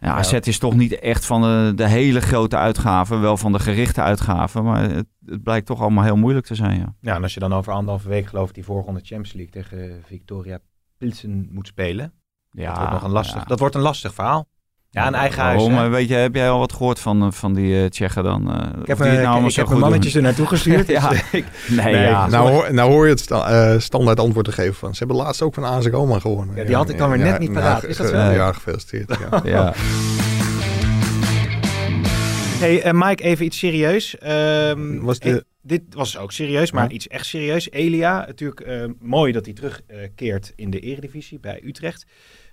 Ja, 0.00 0.14
AZ 0.14 0.32
is 0.32 0.58
toch 0.58 0.74
niet 0.74 0.98
echt 0.98 1.26
van 1.26 1.42
de, 1.42 1.72
de 1.74 1.88
hele 1.88 2.20
grote 2.20 2.56
uitgaven, 2.56 3.20
wel 3.20 3.36
van 3.36 3.52
de 3.52 3.58
gerichte 3.58 4.00
uitgaven. 4.00 4.64
Maar 4.64 4.82
het, 4.82 5.06
het 5.26 5.42
blijkt 5.42 5.66
toch 5.66 5.80
allemaal 5.80 6.04
heel 6.04 6.16
moeilijk 6.16 6.46
te 6.46 6.54
zijn, 6.54 6.78
ja. 6.78 6.94
Ja, 7.00 7.14
en 7.14 7.22
als 7.22 7.34
je 7.34 7.40
dan 7.40 7.52
over 7.52 7.72
anderhalve 7.72 8.08
week 8.08 8.26
geloof 8.26 8.48
ik 8.48 8.54
die 8.54 8.64
voorronde 8.64 9.00
Champions 9.00 9.32
League 9.32 9.52
tegen 9.52 10.02
Victoria 10.04 10.58
Pilsen 10.98 11.48
moet 11.50 11.66
spelen. 11.66 12.12
Ja, 12.50 12.68
dat, 12.68 12.76
wordt 12.76 12.92
nog 12.92 13.02
een 13.02 13.10
lastig, 13.10 13.40
ja. 13.40 13.44
dat 13.44 13.58
wordt 13.58 13.74
een 13.74 13.80
lastig 13.80 14.14
verhaal. 14.14 14.48
Ja, 14.92 15.06
een 15.06 15.14
eigen 15.14 15.42
huis. 15.42 15.88
Weet 15.88 16.08
je, 16.08 16.14
heb 16.14 16.34
jij 16.34 16.50
al 16.50 16.58
wat 16.58 16.72
gehoord 16.72 16.98
van, 17.00 17.22
eh, 17.22 17.30
van 17.30 17.54
die 17.54 17.80
eh, 17.82 17.86
Tsjechen 17.88 18.24
dan? 18.24 18.50
eh, 18.52 18.80
Ik 18.80 18.86
heb, 18.86 18.96
of 19.00 19.02
die 19.06 19.12
het 19.14 19.22
nou 19.24 19.44
ik 19.46 19.54
heb 19.54 19.56
mijn 19.56 19.68
doen? 19.68 19.78
mannetjes 19.80 20.14
er 20.14 20.22
naartoe 20.22 20.46
gestuurd. 20.56 20.86
Ja. 20.88 21.08
dus 21.08 21.22
ik- 21.32 21.44
Nee, 21.68 21.92
Nee, 21.94 22.02
ja. 22.02 22.26
Nou, 22.26 22.50
hoor, 22.50 22.74
nou 22.74 22.90
hoor 22.90 23.04
je 23.04 23.10
het 23.10 23.20
sta- 23.20 23.72
eh, 23.72 23.78
standaard 23.80 24.20
antwoord 24.20 24.44
te 24.46 24.52
geven 24.52 24.74
van. 24.74 24.92
Ze 24.92 24.98
hebben 24.98 25.16
laatst 25.16 25.42
ook 25.42 25.54
van 25.54 25.64
AZ 25.64 25.86
Roma 25.86 26.18
gewonnen. 26.18 26.56
Ja, 26.56 26.64
die 26.64 26.74
had 26.74 26.88
ik 26.88 26.98
dan 26.98 27.08
weer 27.10 27.18
net 27.18 27.38
niet 27.38 27.52
paraat. 27.52 27.84
Is 27.84 27.96
dat 27.96 28.08
zo? 28.08 28.16
Ja, 28.16 28.30
ja, 28.30 28.52
gefeliciteerd. 28.52 29.18
Ja. 29.30 29.40
ja. 29.52 29.72
Hey, 32.60 32.82
eh, 32.82 32.92
Mike, 32.94 33.22
even 33.22 33.44
iets 33.44 33.58
serieus. 33.58 34.18
Ehm, 34.18 34.98
Was 35.00 35.18
de- 35.18 35.30
eh, 35.30 35.36
dit 35.62 35.82
was 35.94 36.18
ook 36.18 36.32
serieus, 36.32 36.72
maar 36.72 36.84
Ja. 36.88 36.90
iets 36.90 37.08
echt 37.08 37.26
serieus. 37.26 37.70
Elia, 37.70 38.24
natuurlijk 38.26 38.60
eh, 38.60 38.84
mooi 38.98 39.32
dat 39.32 39.44
hij 39.44 39.54
terugkeert 39.54 40.52
in 40.56 40.70
de 40.70 40.80
eredivisie 40.80 41.38
bij 41.40 41.60
Utrecht. 41.64 42.06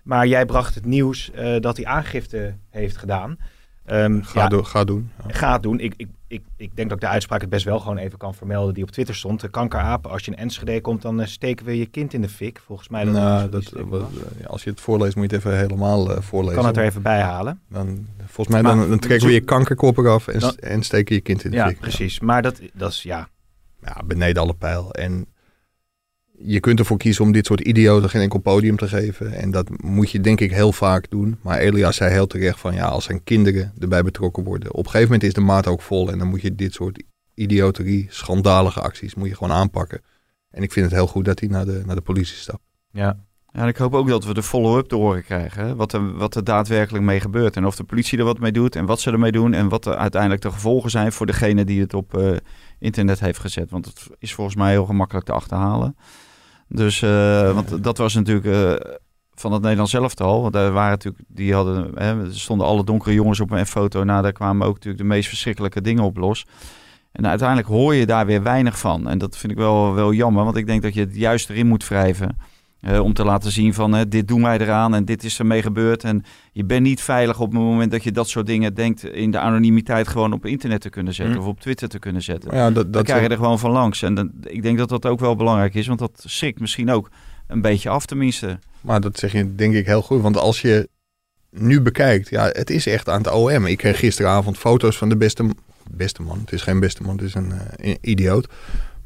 Maar 0.08 0.28
jij 0.28 0.46
bracht 0.46 0.76
het 0.76 0.86
nieuws 0.86 1.32
eh, 1.32 1.60
dat 1.60 1.78
hij 1.78 1.86
aangifte 1.86 2.56
heeft 2.70 2.98
gedaan. 2.98 3.38
Ehm, 3.86 4.22
Ga, 4.22 4.42
ja, 4.42 4.48
doen, 4.48 4.66
ga 4.66 4.84
doen. 4.84 5.12
Ja. 5.28 5.34
gaat 5.34 5.64
doen. 5.64 5.80
Ik, 5.80 5.94
ik, 5.98 6.08
ik, 6.28 6.42
ik 6.58 6.76
denk 6.76 6.90
dat 6.90 6.98
ik 6.98 7.04
de 7.04 7.10
uitspraak 7.10 7.42
het 7.42 7.50
best 7.50 7.66
wel 7.66 7.80
gewoon 7.80 7.98
even 7.98 8.18
kan 8.18 8.34
vermelden 8.36 8.74
die 8.74 8.84
op 8.84 8.92
Twitter 8.92 9.16
stond. 9.16 9.42
De 9.42 9.48
kankerapen, 9.50 10.12
als 10.12 10.26
je 10.26 10.32
in 10.32 10.38
Enschede 10.38 10.82
komt, 10.82 11.02
dan 11.02 11.22
eh, 11.22 11.28
steken 11.28 11.66
we 11.66 11.78
je 11.78 11.86
kind 11.86 12.14
in 12.14 12.22
de 12.22 12.30
fik. 12.30 12.60
Volgens 12.66 12.90
mij. 12.90 13.04
Nou, 13.04 13.50
dat, 13.50 13.64
eh, 13.72 13.84
wat- 13.86 14.10
eh, 14.40 14.48
als 14.48 14.64
je 14.64 14.70
het 14.70 14.82
voorleest, 14.82 15.16
moet 15.16 15.30
je 15.30 15.36
het 15.36 15.46
even 15.46 15.58
helemaal 15.58 16.16
eh, 16.16 16.22
voorlezen. 16.22 16.56
kan 16.58 16.66
het 16.66 16.78
er 16.78 16.84
even 16.84 17.02
bij 17.02 17.22
halen. 17.22 17.60
Dan, 17.70 18.08
volgens 18.26 18.48
mij 18.56 18.62
dan, 18.62 18.78
Maar- 18.78 18.88
dan 18.88 19.00
trekken 19.00 19.28
we 19.28 19.34
je 19.34 19.42
kankerkop 19.42 19.98
eraf 19.98 20.28
en, 20.28 20.40
Dan- 20.40 20.56
en 20.56 20.84
steken 20.84 21.16
je 21.16 21.22
kind 21.22 21.44
in 21.44 21.52
de 21.52 21.58
Ja, 21.58 21.68
fik. 21.68 21.80
precies. 21.80 22.20
Maar 22.20 22.42
dat, 22.42 22.60
dat 22.74 22.92
is 22.92 23.04
ja. 23.04 23.28
Ja, 23.82 24.02
beneden 24.06 24.42
alle 24.42 24.54
pijl. 24.54 24.92
En 24.94 25.26
je 26.40 26.60
kunt 26.60 26.80
ervoor 26.80 26.98
kiezen 26.98 27.24
om 27.24 27.32
dit 27.32 27.46
soort 27.46 27.60
idioten 27.60 28.10
geen 28.10 28.22
enkel 28.22 28.40
podium 28.40 28.78
te 28.78 28.88
geven. 28.88 29.34
En 29.34 29.52
dat 29.52 29.70
moet 29.82 30.12
je 30.12 30.22
denk 30.22 30.40
ik 30.40 30.52
heel 30.52 30.72
vaak 30.72 31.10
doen. 31.10 31.38
Maar 31.42 31.58
Elias 31.58 31.96
zei 31.96 32.12
heel 32.12 32.28
terecht 32.28 32.60
van 32.60 32.74
ja, 32.74 32.86
als 32.86 33.04
zijn 33.04 33.24
kinderen 33.24 33.74
erbij 33.80 34.04
betrokken 34.04 34.44
worden. 34.44 34.74
Op 34.74 34.86
een 34.86 34.92
gegeven 34.92 35.12
moment 35.12 35.24
is 35.24 35.34
de 35.34 35.42
maat 35.42 35.68
ook 35.68 35.82
vol. 35.82 36.12
En 36.12 36.18
dan 36.18 36.28
moet 36.28 36.42
je 36.42 36.56
dit 36.56 36.74
soort 36.74 37.04
idioterie, 37.34 38.08
schandalige 38.10 38.82
acties, 38.82 39.16
moet 39.16 39.28
je 39.28 39.36
gewoon 39.36 39.58
aanpakken. 39.58 40.02
En 40.50 40.64
ik 40.64 40.72
vind 40.72 40.86
het 40.86 40.96
heel 40.96 41.08
goed 41.08 41.26
dat 41.26 41.40
hij 41.40 41.50
naar 41.50 41.66
de, 41.66 41.82
naar 41.86 41.96
de 41.96 42.02
politie 42.02 42.38
stapt. 42.38 42.64
Ja. 42.92 43.26
Ja, 43.54 43.64
en 43.64 43.68
ik 43.68 43.78
hoop 43.78 43.94
ook 43.94 44.08
dat 44.08 44.26
we 44.26 44.34
de 44.34 44.44
follow-up 44.44 44.88
te 44.88 44.96
horen 44.96 45.24
krijgen. 45.24 45.76
Wat 45.76 45.94
er, 45.94 46.18
wat 46.18 46.36
er 46.36 46.44
daadwerkelijk 46.44 47.04
mee 47.04 47.20
gebeurt. 47.20 47.56
En 47.56 47.66
of 47.66 47.76
de 47.76 47.84
politie 47.84 48.18
er 48.18 48.24
wat 48.24 48.40
mee 48.40 48.52
doet 48.52 48.76
en 48.76 48.86
wat 48.86 49.00
ze 49.00 49.12
ermee 49.12 49.32
doen. 49.32 49.54
En 49.54 49.70
wat 49.70 49.86
er 49.86 49.96
uiteindelijk 49.96 50.42
de 50.42 50.52
gevolgen 50.52 50.90
zijn 50.90 51.12
voor 51.12 51.26
degene 51.26 51.66
die 51.66 51.82
het 51.82 51.94
op 51.94 52.18
eh, 52.18 52.38
internet 52.80 53.20
heeft 53.20 53.40
gezet. 53.40 53.70
Want 53.70 53.86
het 53.86 54.08
is 54.20 54.34
volgens 54.34 54.56
mij 54.56 54.72
heel 54.72 54.86
gemakkelijk 54.86 55.26
te 55.26 55.32
achterhalen. 55.32 55.96
Dus, 56.68 57.02
eh, 57.02 57.54
want 57.54 57.84
dat 57.84 57.98
was 57.98 58.14
natuurlijk 58.14 58.46
eh, 58.46 58.92
van 59.34 59.52
het 59.52 59.62
Nederlands 59.62 59.94
elftal. 59.94 60.42
Want 60.42 60.54
daar 60.54 60.72
waren 60.72 60.90
natuurlijk, 60.90 61.24
die 61.28 61.54
hadden, 61.54 61.92
hè, 61.96 62.26
er 62.26 62.40
stonden 62.40 62.68
alle 62.68 62.84
donkere 62.84 63.14
jongens 63.14 63.40
op 63.40 63.52
een 63.52 63.66
foto. 63.66 64.04
Nou, 64.04 64.22
daar 64.22 64.32
kwamen 64.32 64.68
ook 64.68 64.74
natuurlijk 64.74 65.04
de 65.04 65.10
meest 65.10 65.28
verschrikkelijke 65.28 65.82
dingen 65.82 66.04
op 66.04 66.18
los. 66.18 66.46
En 67.12 67.28
uiteindelijk 67.28 67.68
hoor 67.68 67.96
je 67.96 68.06
daar 68.06 68.26
weer 68.26 68.44
weinig 68.44 68.80
van. 68.80 69.08
En 69.08 69.18
dat 69.18 69.38
vind 69.38 69.52
ik 69.52 69.58
wel, 69.58 69.94
wel 69.94 70.14
jammer, 70.14 70.44
want 70.44 70.56
ik 70.56 70.66
denk 70.66 70.82
dat 70.82 70.94
je 70.94 71.00
het 71.00 71.16
juist 71.16 71.50
erin 71.50 71.68
moet 71.68 71.88
wrijven. 71.88 72.38
Eh, 72.82 73.00
om 73.00 73.14
te 73.14 73.24
laten 73.24 73.52
zien 73.52 73.74
van 73.74 73.94
hè, 73.94 74.08
dit 74.08 74.28
doen 74.28 74.42
wij 74.42 74.58
eraan 74.60 74.96
en 74.96 75.06
dit 75.06 75.24
is 75.24 75.40
ermee 75.40 75.62
gebeurd. 75.62 76.04
En 76.04 76.24
je 76.52 76.66
bent 76.66 76.82
niet 76.84 77.02
veilig 77.02 77.40
op 77.40 77.52
het 77.52 77.60
moment 77.62 77.92
dat 77.92 78.04
je 78.04 78.12
dat 78.12 78.30
soort 78.30 78.46
dingen 78.46 78.74
denkt 78.74 79.04
in 79.04 79.32
de 79.32 79.40
anonimiteit 79.40 80.08
gewoon 80.08 80.34
op 80.34 80.46
internet 80.46 80.82
te 80.82 80.90
kunnen 80.90 81.14
zetten 81.14 81.36
Mm. 81.36 81.42
of 81.42 81.48
op 81.48 81.60
Twitter 81.60 81.90
te 81.90 82.00
kunnen 82.00 82.22
zetten. 82.22 82.56
Ja, 82.56 82.66
dat, 82.66 82.84
Dan 82.84 82.92
dat 82.92 83.04
krijg 83.04 83.22
je 83.22 83.28
er 83.30 83.36
gewoon 83.36 83.60
van 83.60 83.72
langs. 83.72 84.02
En 84.02 84.14
dan, 84.14 84.32
ik 84.44 84.62
denk 84.62 84.78
dat 84.78 84.90
dat 84.90 85.06
ook 85.06 85.20
wel 85.20 85.36
belangrijk 85.36 85.74
is, 85.74 85.88
want 85.88 86.00
dat 86.00 86.24
schrikt 86.26 86.60
misschien 86.60 86.92
ook 86.92 87.10
een 87.48 87.62
beetje 87.62 87.90
af 87.90 88.06
tenminste. 88.06 88.60
Maar 88.82 89.02
dat 89.02 89.18
zeg 89.20 89.32
je 89.32 89.56
denk 89.56 89.74
ik 89.74 89.86
heel 89.86 90.02
goed. 90.02 90.22
Want 90.22 90.38
als 90.38 90.62
je 90.62 90.90
nu 91.50 91.82
bekijkt, 91.82 92.30
ja, 92.30 92.50
het 92.52 92.70
is 92.70 92.88
echt 92.88 93.10
aan 93.10 93.18
het 93.24 93.32
OM. 93.32 93.66
Ik 93.66 93.78
kreeg 93.78 94.00
gisteravond 94.00 94.58
foto's 94.58 94.98
van 94.98 95.10
de 95.10 95.18
beste, 95.18 95.50
beste 95.92 96.22
man. 96.22 96.40
Het 96.40 96.52
is 96.52 96.62
geen 96.62 96.80
beste 96.80 97.04
man, 97.04 97.16
het 97.16 97.26
is 97.26 97.34
een, 97.34 97.52
eh, 97.52 97.90
een 97.92 97.98
idioot. 98.02 98.48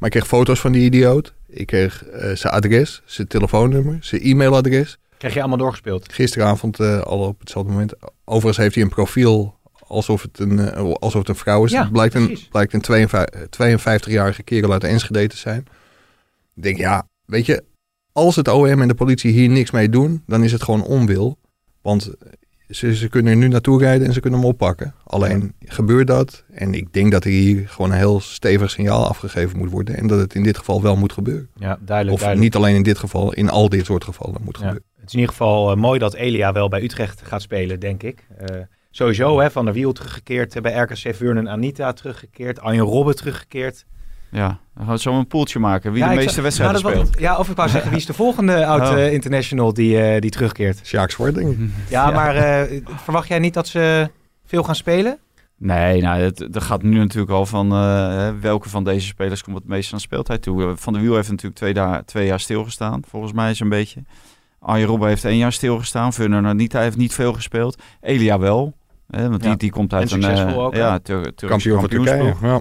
Maar 0.02 0.10
ik 0.10 0.16
kreeg 0.16 0.30
foto's 0.30 0.60
van 0.60 0.72
die 0.72 0.84
idioot. 0.84 1.34
Ik 1.48 1.66
kreeg 1.66 2.04
eh, 2.04 2.36
zijn 2.36 2.52
adres, 2.52 3.02
zijn 3.04 3.26
telefoonnummer, 3.26 3.98
zijn 4.00 4.22
e-mailadres. 4.22 4.98
Krijg 5.18 5.34
je 5.34 5.40
allemaal 5.40 5.58
doorgespeeld? 5.58 6.12
Gisteravond 6.12 6.80
eh, 6.80 7.00
al 7.00 7.18
op 7.18 7.40
hetzelfde 7.40 7.72
moment. 7.72 7.94
Overigens 8.24 8.56
heeft 8.56 8.74
hij 8.74 8.84
een 8.84 8.90
profiel 8.90 9.58
alsof 9.86 10.22
het 10.22 10.38
een, 10.38 10.58
eh, 10.58 10.92
alsof 10.92 11.20
het 11.20 11.28
een 11.28 11.36
vrouw 11.36 11.64
is. 11.64 11.70
Ja, 11.70 11.82
het 11.82 11.92
blijkt 11.92 12.14
een, 12.14 12.38
blijkt 12.50 12.72
een 12.72 12.80
52 12.80 13.48
52-jarige 13.50 14.42
kerel 14.42 14.72
uit 14.72 14.84
Enschede 14.84 15.26
te 15.26 15.36
zijn. 15.36 15.66
Ik 16.54 16.62
denk, 16.62 16.76
ja, 16.76 17.08
weet 17.24 17.46
je, 17.46 17.64
als 18.12 18.36
het 18.36 18.48
OM 18.48 18.80
en 18.80 18.88
de 18.88 18.94
politie 18.94 19.32
hier 19.32 19.48
niks 19.48 19.70
mee 19.70 19.88
doen, 19.88 20.22
dan 20.26 20.44
is 20.44 20.52
het 20.52 20.62
gewoon 20.62 20.84
onwil. 20.84 21.38
Want 21.82 22.10
ze, 22.74 22.94
ze 22.94 23.08
kunnen 23.08 23.32
er 23.32 23.38
nu 23.38 23.48
naartoe 23.48 23.78
rijden 23.78 24.06
en 24.06 24.12
ze 24.12 24.20
kunnen 24.20 24.40
hem 24.40 24.48
oppakken. 24.48 24.94
Alleen 25.04 25.52
gebeurt 25.64 26.06
dat. 26.06 26.44
En 26.52 26.74
ik 26.74 26.92
denk 26.92 27.12
dat 27.12 27.24
er 27.24 27.30
hier 27.30 27.68
gewoon 27.68 27.90
een 27.90 27.96
heel 27.96 28.20
stevig 28.20 28.70
signaal 28.70 29.06
afgegeven 29.06 29.58
moet 29.58 29.70
worden. 29.70 29.96
En 29.96 30.06
dat 30.06 30.18
het 30.18 30.34
in 30.34 30.42
dit 30.42 30.58
geval 30.58 30.82
wel 30.82 30.96
moet 30.96 31.12
gebeuren. 31.12 31.48
Ja, 31.54 31.78
duidelijk. 31.80 32.14
Of 32.16 32.22
duidelijk. 32.22 32.40
niet 32.40 32.54
alleen 32.62 32.74
in 32.76 32.82
dit 32.82 32.98
geval, 32.98 33.32
in 33.32 33.50
al 33.50 33.68
dit 33.68 33.84
soort 33.84 34.04
gevallen 34.04 34.40
moet 34.44 34.56
Ja. 34.56 34.58
gebeuren. 34.62 34.84
Het 34.96 35.06
is 35.06 35.12
in 35.14 35.20
ieder 35.20 35.34
geval 35.36 35.70
eh, 35.70 35.76
mooi 35.76 35.98
dat 35.98 36.14
Elia 36.14 36.52
wel 36.52 36.68
bij 36.68 36.82
Utrecht 36.82 37.22
gaat 37.22 37.42
spelen, 37.42 37.80
denk 37.80 38.02
ik. 38.02 38.26
Eh, 38.36 38.56
sowieso, 38.90 39.40
hè, 39.40 39.50
Van 39.50 39.64
der 39.64 39.74
Wiel 39.74 39.92
teruggekeerd, 39.92 40.56
eh, 40.56 40.62
bij 40.62 40.72
RKC 40.78 41.14
Vernon 41.14 41.48
Anita 41.48 41.92
teruggekeerd, 41.92 42.60
Arjen 42.60 42.84
Robben 42.84 43.16
teruggekeerd. 43.16 43.84
Ja, 44.32 44.58
dan 44.74 44.84
gaan 44.84 44.94
we 44.94 45.00
zo 45.00 45.18
een 45.18 45.26
poeltje 45.26 45.58
maken. 45.58 45.92
Wie 45.92 46.02
Ja, 46.02 46.08
de 46.08 46.14
meeste 46.14 46.40
wedstrijden 46.40 46.82
nou, 46.82 46.94
speelt. 46.94 47.18
Ja, 47.18 47.36
of 47.38 47.48
ik 47.50 47.56
wou 47.56 47.68
zeggen, 47.68 47.90
wie 47.90 47.98
is 47.98 48.06
de 48.06 48.12
volgende 48.14 48.66
oud-international 48.72 49.74
die, 49.74 50.00
eh, 50.02 50.20
die 50.20 50.30
terugkeert? 50.30 50.80
Sjaak 50.84 51.10
Zwart, 51.10 51.34
denk 51.34 51.48
ik. 51.52 51.58
Ja, 51.88 52.10
maar 52.10 52.36
eh, 52.36 52.80
verwacht 52.86 53.28
jij 53.28 53.38
niet 53.38 53.54
dat 53.54 53.66
ze 53.68 54.10
veel 54.46 54.62
gaan 54.62 54.74
spelen? 54.74 55.18
Nee, 55.58 56.00
nou, 56.02 56.20
het, 56.20 56.54
er 56.54 56.60
gaat 56.60 56.82
nu 56.82 56.98
natuurlijk 56.98 57.32
al 57.32 57.46
van 57.46 57.72
eh, 57.72 58.08
hè, 58.08 58.38
welke 58.38 58.68
van 58.68 58.84
deze 58.84 59.06
spelers 59.06 59.42
komt 59.42 59.56
het 59.56 59.66
meest 59.66 59.92
aan 59.92 60.00
speeltijd 60.00 60.42
toe. 60.42 60.62
Eh, 60.62 60.70
Van 60.74 60.92
der 60.92 61.02
Wiel 61.02 61.14
heeft 61.14 61.28
natuurlijk 61.28 61.56
twee, 61.56 61.74
da- 61.74 62.02
twee 62.06 62.26
jaar 62.26 62.40
stilgestaan, 62.40 63.02
volgens 63.08 63.32
mij 63.32 63.50
is 63.50 63.60
een 63.60 63.68
beetje. 63.68 64.02
Arjen 64.60 64.86
Robben 64.86 65.08
heeft 65.08 65.24
één 65.24 65.36
jaar 65.36 65.52
stilgestaan. 65.52 66.12
Vernon 66.12 66.46
Anita 66.46 66.80
heeft 66.80 66.96
niet 66.96 67.14
veel 67.14 67.32
gespeeld. 67.32 67.82
Elia 68.00 68.38
wel, 68.38 68.72
hè, 69.10 69.28
want 69.28 69.40
die, 69.40 69.50
Ja. 69.50 69.56
die 69.56 69.70
komt 69.70 69.92
uit 69.92 70.12
En 70.12 70.22
een 70.22 70.48
eh, 70.48 70.58
ook, 70.58 70.74
ja, 70.74 70.98
Tur 70.98 71.22
Turkse 71.22 71.46
Kampioen 71.46 71.80
van 71.80 71.88
Turkije. 71.88 72.34
Ja. 72.42 72.60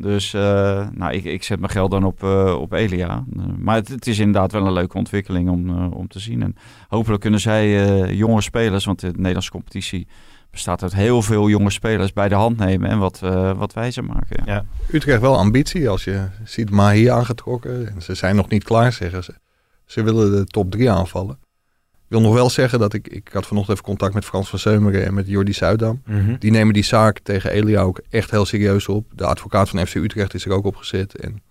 Dus 0.00 0.34
eh, 0.34 0.88
nou, 0.92 1.12
ik, 1.12 1.24
ik 1.24 1.42
zet 1.42 1.58
mijn 1.58 1.72
geld 1.72 1.90
dan 1.90 2.04
op, 2.04 2.22
eh, 2.22 2.56
op 2.60 2.72
Elia. 2.72 3.24
Eh, 3.36 3.42
maar 3.58 3.76
het, 3.76 4.06
is 4.06 4.18
inderdaad 4.18 4.52
wel 4.52 4.66
een 4.66 4.72
leuke 4.72 4.96
ontwikkeling 4.96 5.50
om, 5.50 5.92
om 5.92 6.08
te 6.08 6.18
zien. 6.18 6.42
En 6.42 6.56
hopelijk 6.88 7.20
kunnen 7.20 7.40
zij 7.40 8.14
jonge 8.14 8.40
spelers, 8.40 8.84
want 8.84 9.00
de 9.00 9.12
Nederlandse 9.16 9.50
competitie 9.50 10.06
bestaat 10.50 10.82
uit 10.82 10.94
heel 10.94 11.22
veel 11.22 11.48
jonge 11.48 11.70
spelers, 11.70 12.12
bij 12.12 12.28
de 12.28 12.34
hand 12.34 12.56
nemen 12.56 12.90
en 12.90 12.98
wat, 12.98 13.18
wat 13.56 13.72
wijzer 13.72 14.04
maken. 14.04 14.42
Ja. 14.44 14.54
Ja. 14.54 14.64
Utrecht 14.92 15.20
wel 15.20 15.36
ambitie 15.36 15.88
als 15.88 16.04
je 16.04 16.28
ziet 16.44 16.70
Mahi 16.70 17.08
aangetrokken. 17.08 17.94
En 17.94 18.02
ze 18.02 18.14
zijn 18.14 18.36
nog 18.36 18.48
niet 18.48 18.64
klaar, 18.64 18.92
zeggen 18.92 19.24
ze. 19.24 19.34
Ze 19.86 20.02
willen 20.02 20.30
de 20.30 20.44
top 20.44 20.70
3 20.70 20.90
aanvallen. 20.90 21.38
Ik 22.10 22.16
wil 22.16 22.24
nog 22.24 22.34
wel 22.34 22.50
zeggen 22.50 22.78
dat 22.78 22.92
ik, 22.94 23.08
ik 23.08 23.28
had 23.32 23.46
vanochtend 23.46 23.76
even 23.76 23.88
contact 23.88 24.14
met 24.14 24.24
Frans 24.24 24.48
van 24.48 24.58
Seumeren 24.58 25.06
en 25.06 25.14
met 25.14 25.28
Jordi 25.28 25.52
Zuidam. 25.52 26.02
Die 26.38 26.50
nemen 26.50 26.74
die 26.74 26.84
zaak 26.84 27.18
tegen 27.18 27.50
Elia 27.50 27.80
ook 27.80 28.00
echt 28.08 28.30
heel 28.30 28.44
serieus 28.44 28.88
op. 28.88 29.06
De 29.14 29.26
advocaat 29.26 29.68
van 29.68 29.86
FC 29.86 29.94
Utrecht 29.94 30.34
is 30.34 30.44
er 30.44 30.52
ook 30.52 30.64
op 30.64 30.76
gezet. 30.76 31.16
En 31.16 31.42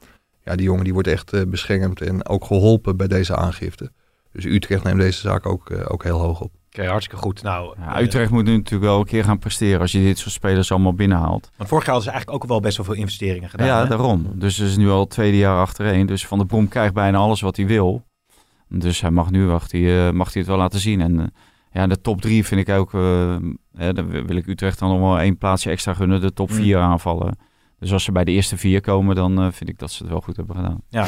ja, 0.43 0.55
die 0.55 0.65
jongen 0.65 0.83
die 0.83 0.93
wordt 0.93 1.07
echt 1.07 1.33
eh, 1.33 1.41
beschermd 1.47 2.01
en 2.01 2.27
ook 2.27 2.45
geholpen 2.45 2.97
bij 2.97 3.07
deze 3.07 3.35
aangifte. 3.35 3.91
Dus 4.31 4.45
Utrecht 4.45 4.83
neemt 4.83 4.99
deze 4.99 5.19
zaak 5.19 5.45
ook, 5.45 5.69
eh, 5.69 5.85
ook 5.87 6.03
heel 6.03 6.19
hoog 6.19 6.41
op. 6.41 6.51
Oké, 6.67 6.87
hartstikke 6.87 7.21
goed. 7.21 7.43
Nou, 7.43 7.75
Ja, 7.79 7.97
eh, 7.97 8.03
Utrecht 8.03 8.31
moet 8.31 8.45
nu 8.45 8.55
natuurlijk 8.55 8.91
wel 8.91 8.99
een 8.99 9.05
keer 9.05 9.23
gaan 9.23 9.39
presteren 9.39 9.79
als 9.79 9.91
je 9.91 9.99
dit 9.99 10.17
soort 10.17 10.33
spelers 10.33 10.71
allemaal 10.71 10.93
binnenhaalt. 10.93 11.49
want 11.57 11.69
vorig 11.69 11.85
jaar 11.85 11.93
hadden 11.93 12.03
ze 12.03 12.09
eigenlijk 12.11 12.43
ook 12.43 12.49
wel 12.49 12.59
best 12.59 12.77
wel 12.77 12.85
veel 12.85 12.95
investeringen 12.95 13.49
gedaan. 13.49 13.67
ja, 13.67 13.81
hè? 13.81 13.87
daarom. 13.87 14.31
Dus 14.33 14.57
het 14.57 14.67
is 14.67 14.77
nu 14.77 14.89
al 14.89 14.99
het 14.99 15.09
tweede 15.09 15.37
jaar 15.37 15.59
achtereen. 15.59 16.05
Dus 16.05 16.27
Van 16.27 16.37
der 16.37 16.47
Brom 16.47 16.67
krijgt 16.67 16.93
bijna 16.93 17.17
alles 17.17 17.41
wat 17.41 17.55
hij 17.55 17.65
wil. 17.65 18.07
Dus 18.69 19.01
hij 19.01 19.11
mag 19.11 19.31
nu 19.31 19.45
mag 19.45 19.71
hij, 19.71 20.07
eh, 20.07 20.13
mag 20.13 20.33
hij 20.33 20.41
het 20.41 20.51
wel 20.51 20.57
laten 20.59 20.79
zien. 20.79 21.01
En 21.01 21.19
eh, 21.19 21.25
ja, 21.71 21.87
de 21.87 22.01
top 22.01 22.21
drie 22.21 22.45
vind 22.45 22.67
ik 22.67 22.75
ook... 22.75 22.93
eh, 22.93 23.35
hè, 23.75 23.93
dan 23.93 24.09
wil 24.09 24.35
ik 24.35 24.47
Utrecht 24.47 24.79
dan 24.79 24.89
nog 24.89 24.99
wel 24.99 25.19
één 25.19 25.37
plaatsje 25.37 25.69
extra 25.69 25.93
gunnen. 25.93 26.21
De 26.21 26.33
top 26.33 26.49
Mm. 26.49 26.55
vier 26.55 26.77
aanvallen. 26.79 27.37
Dus 27.79 27.93
als 27.93 28.03
ze 28.03 28.11
bij 28.11 28.23
de 28.23 28.31
eerste 28.31 28.57
vier 28.57 28.81
komen, 28.81 29.15
dan 29.15 29.53
vind 29.53 29.69
ik 29.69 29.79
dat 29.79 29.91
ze 29.91 30.03
het 30.03 30.11
wel 30.11 30.21
goed 30.21 30.35
hebben 30.35 30.55
gedaan. 30.55 30.81
Ja. 30.89 31.05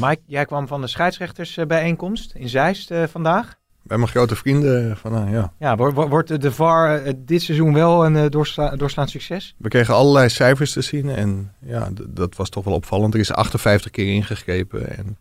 Mike, 0.00 0.22
jij 0.26 0.44
kwam 0.44 0.66
van 0.66 0.80
de 0.80 0.86
scheidsrechtersbijeenkomst 0.86 2.34
in 2.34 2.48
Zeist 2.48 2.92
vandaag. 3.10 3.57
Bij 3.88 3.96
mijn 3.96 4.08
grote 4.08 4.36
vrienden 4.36 4.96
van, 4.96 5.12
nou 5.12 5.30
ja, 5.30 5.52
Ja, 5.58 5.76
wordt, 5.76 6.40
de 6.42 6.52
VAR 6.52 7.02
eh, 7.02 7.12
dit 7.16 7.42
seizoen 7.42 7.72
wel 7.74 8.04
een 8.04 8.16
eh, 8.16 8.28
doorsla 8.28 8.76
doorslaand 8.76 9.10
succes? 9.10 9.54
We 9.58 9.68
kregen 9.68 9.94
allerlei 9.94 10.28
cijfers 10.28 10.72
te 10.72 10.80
zien 10.80 11.08
en 11.08 11.52
ja, 11.60 11.88
dat 12.08 12.36
was 12.36 12.48
toch 12.48 12.64
wel 12.64 12.74
opvallend. 12.74 13.14
Er 13.14 13.20
is 13.20 13.32
58 13.32 13.90
keer 13.90 14.14
ingegrepen 14.14 14.96
en 14.96 15.18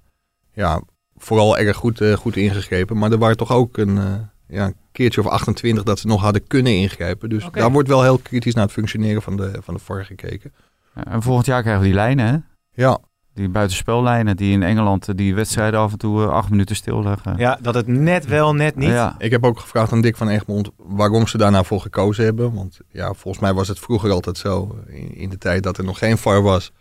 ja, 0.51 0.82
vooral 1.18 1.57
erg 1.57 1.78
goed, 1.78 2.01
eh, 2.01 2.13
goed 2.13 2.36
ingegrepen. 2.36 2.97
Maar 2.97 3.11
er 3.11 3.18
waren 3.18 3.38
toch 3.38 3.51
ook 3.51 3.78
een, 3.78 3.97
eh, 3.97 4.13
ja, 4.47 4.65
een 4.65 4.76
keertje 4.91 5.22
of 5.22 5.28
28 5.28 5.84
dat 5.84 5.99
ze 5.99 6.07
nog 6.07 6.22
hadden 6.22 6.47
kunnen 6.47 6.76
ingrijpen. 6.76 7.30
Dus 7.30 7.47
daar 7.51 7.72
wordt 7.72 7.88
wel 7.88 8.03
heel 8.03 8.18
kritisch 8.18 8.53
naar 8.53 8.63
het 8.63 8.74
functioneren 8.74 9.22
van 9.22 9.38
de, 9.38 9.57
van 9.61 9.74
de 9.74 9.80
VAR 9.80 10.05
gekeken. 10.05 10.53
Ja, 10.95 11.05
En 11.05 11.22
volgend 11.22 11.45
jaar 11.45 11.61
krijgen 11.61 11.82
we 11.82 11.88
die 11.88 11.97
lijnen, 11.97 12.26
hè? 12.28 12.38
Ja, 12.84 12.99
Die 13.38 13.50
buitenspellijnen 13.50 14.38
die 14.38 14.52
in 14.52 14.64
Engeland 14.64 15.08
eh, 15.08 15.16
die 15.16 15.36
wedstrijden 15.36 15.80
af 15.80 15.92
en 15.92 15.98
toe 15.98 16.24
eh, 16.24 16.30
acht 16.30 16.50
minuten 16.50 16.76
stilleggen. 16.76 17.38
Ja, 17.38 17.58
dat 17.62 17.74
het 17.74 17.88
net 17.88 18.26
wel, 18.26 18.56
net 18.56 18.76
niet. 18.76 18.90
Ja. 18.90 19.16
ik 19.18 19.32
heb 19.32 19.44
ook 19.46 19.60
gevraagd 19.60 19.92
aan 19.92 20.02
Dick 20.02 20.18
van 20.18 20.30
Egmond 20.30 20.70
waarom 20.78 21.28
ze 21.28 21.38
daar 21.38 21.52
nou 21.52 21.66
voor 21.66 21.82
gekozen 21.82 22.24
hebben. 22.24 22.54
Want 22.54 22.80
ja, 22.90 23.14
volgens 23.14 23.44
mij 23.44 23.54
was 23.54 23.68
het 23.68 23.80
vroeger 23.80 24.12
altijd 24.12 24.38
zo, 24.38 24.80
in, 24.88 25.16
in 25.16 25.30
de 25.30 25.38
tijd 25.38 25.64
dat 25.64 25.78
er 25.78 25.84
nog 25.84 25.98
geen 25.98 26.18
VAR 26.18 26.42
was, 26.42 26.72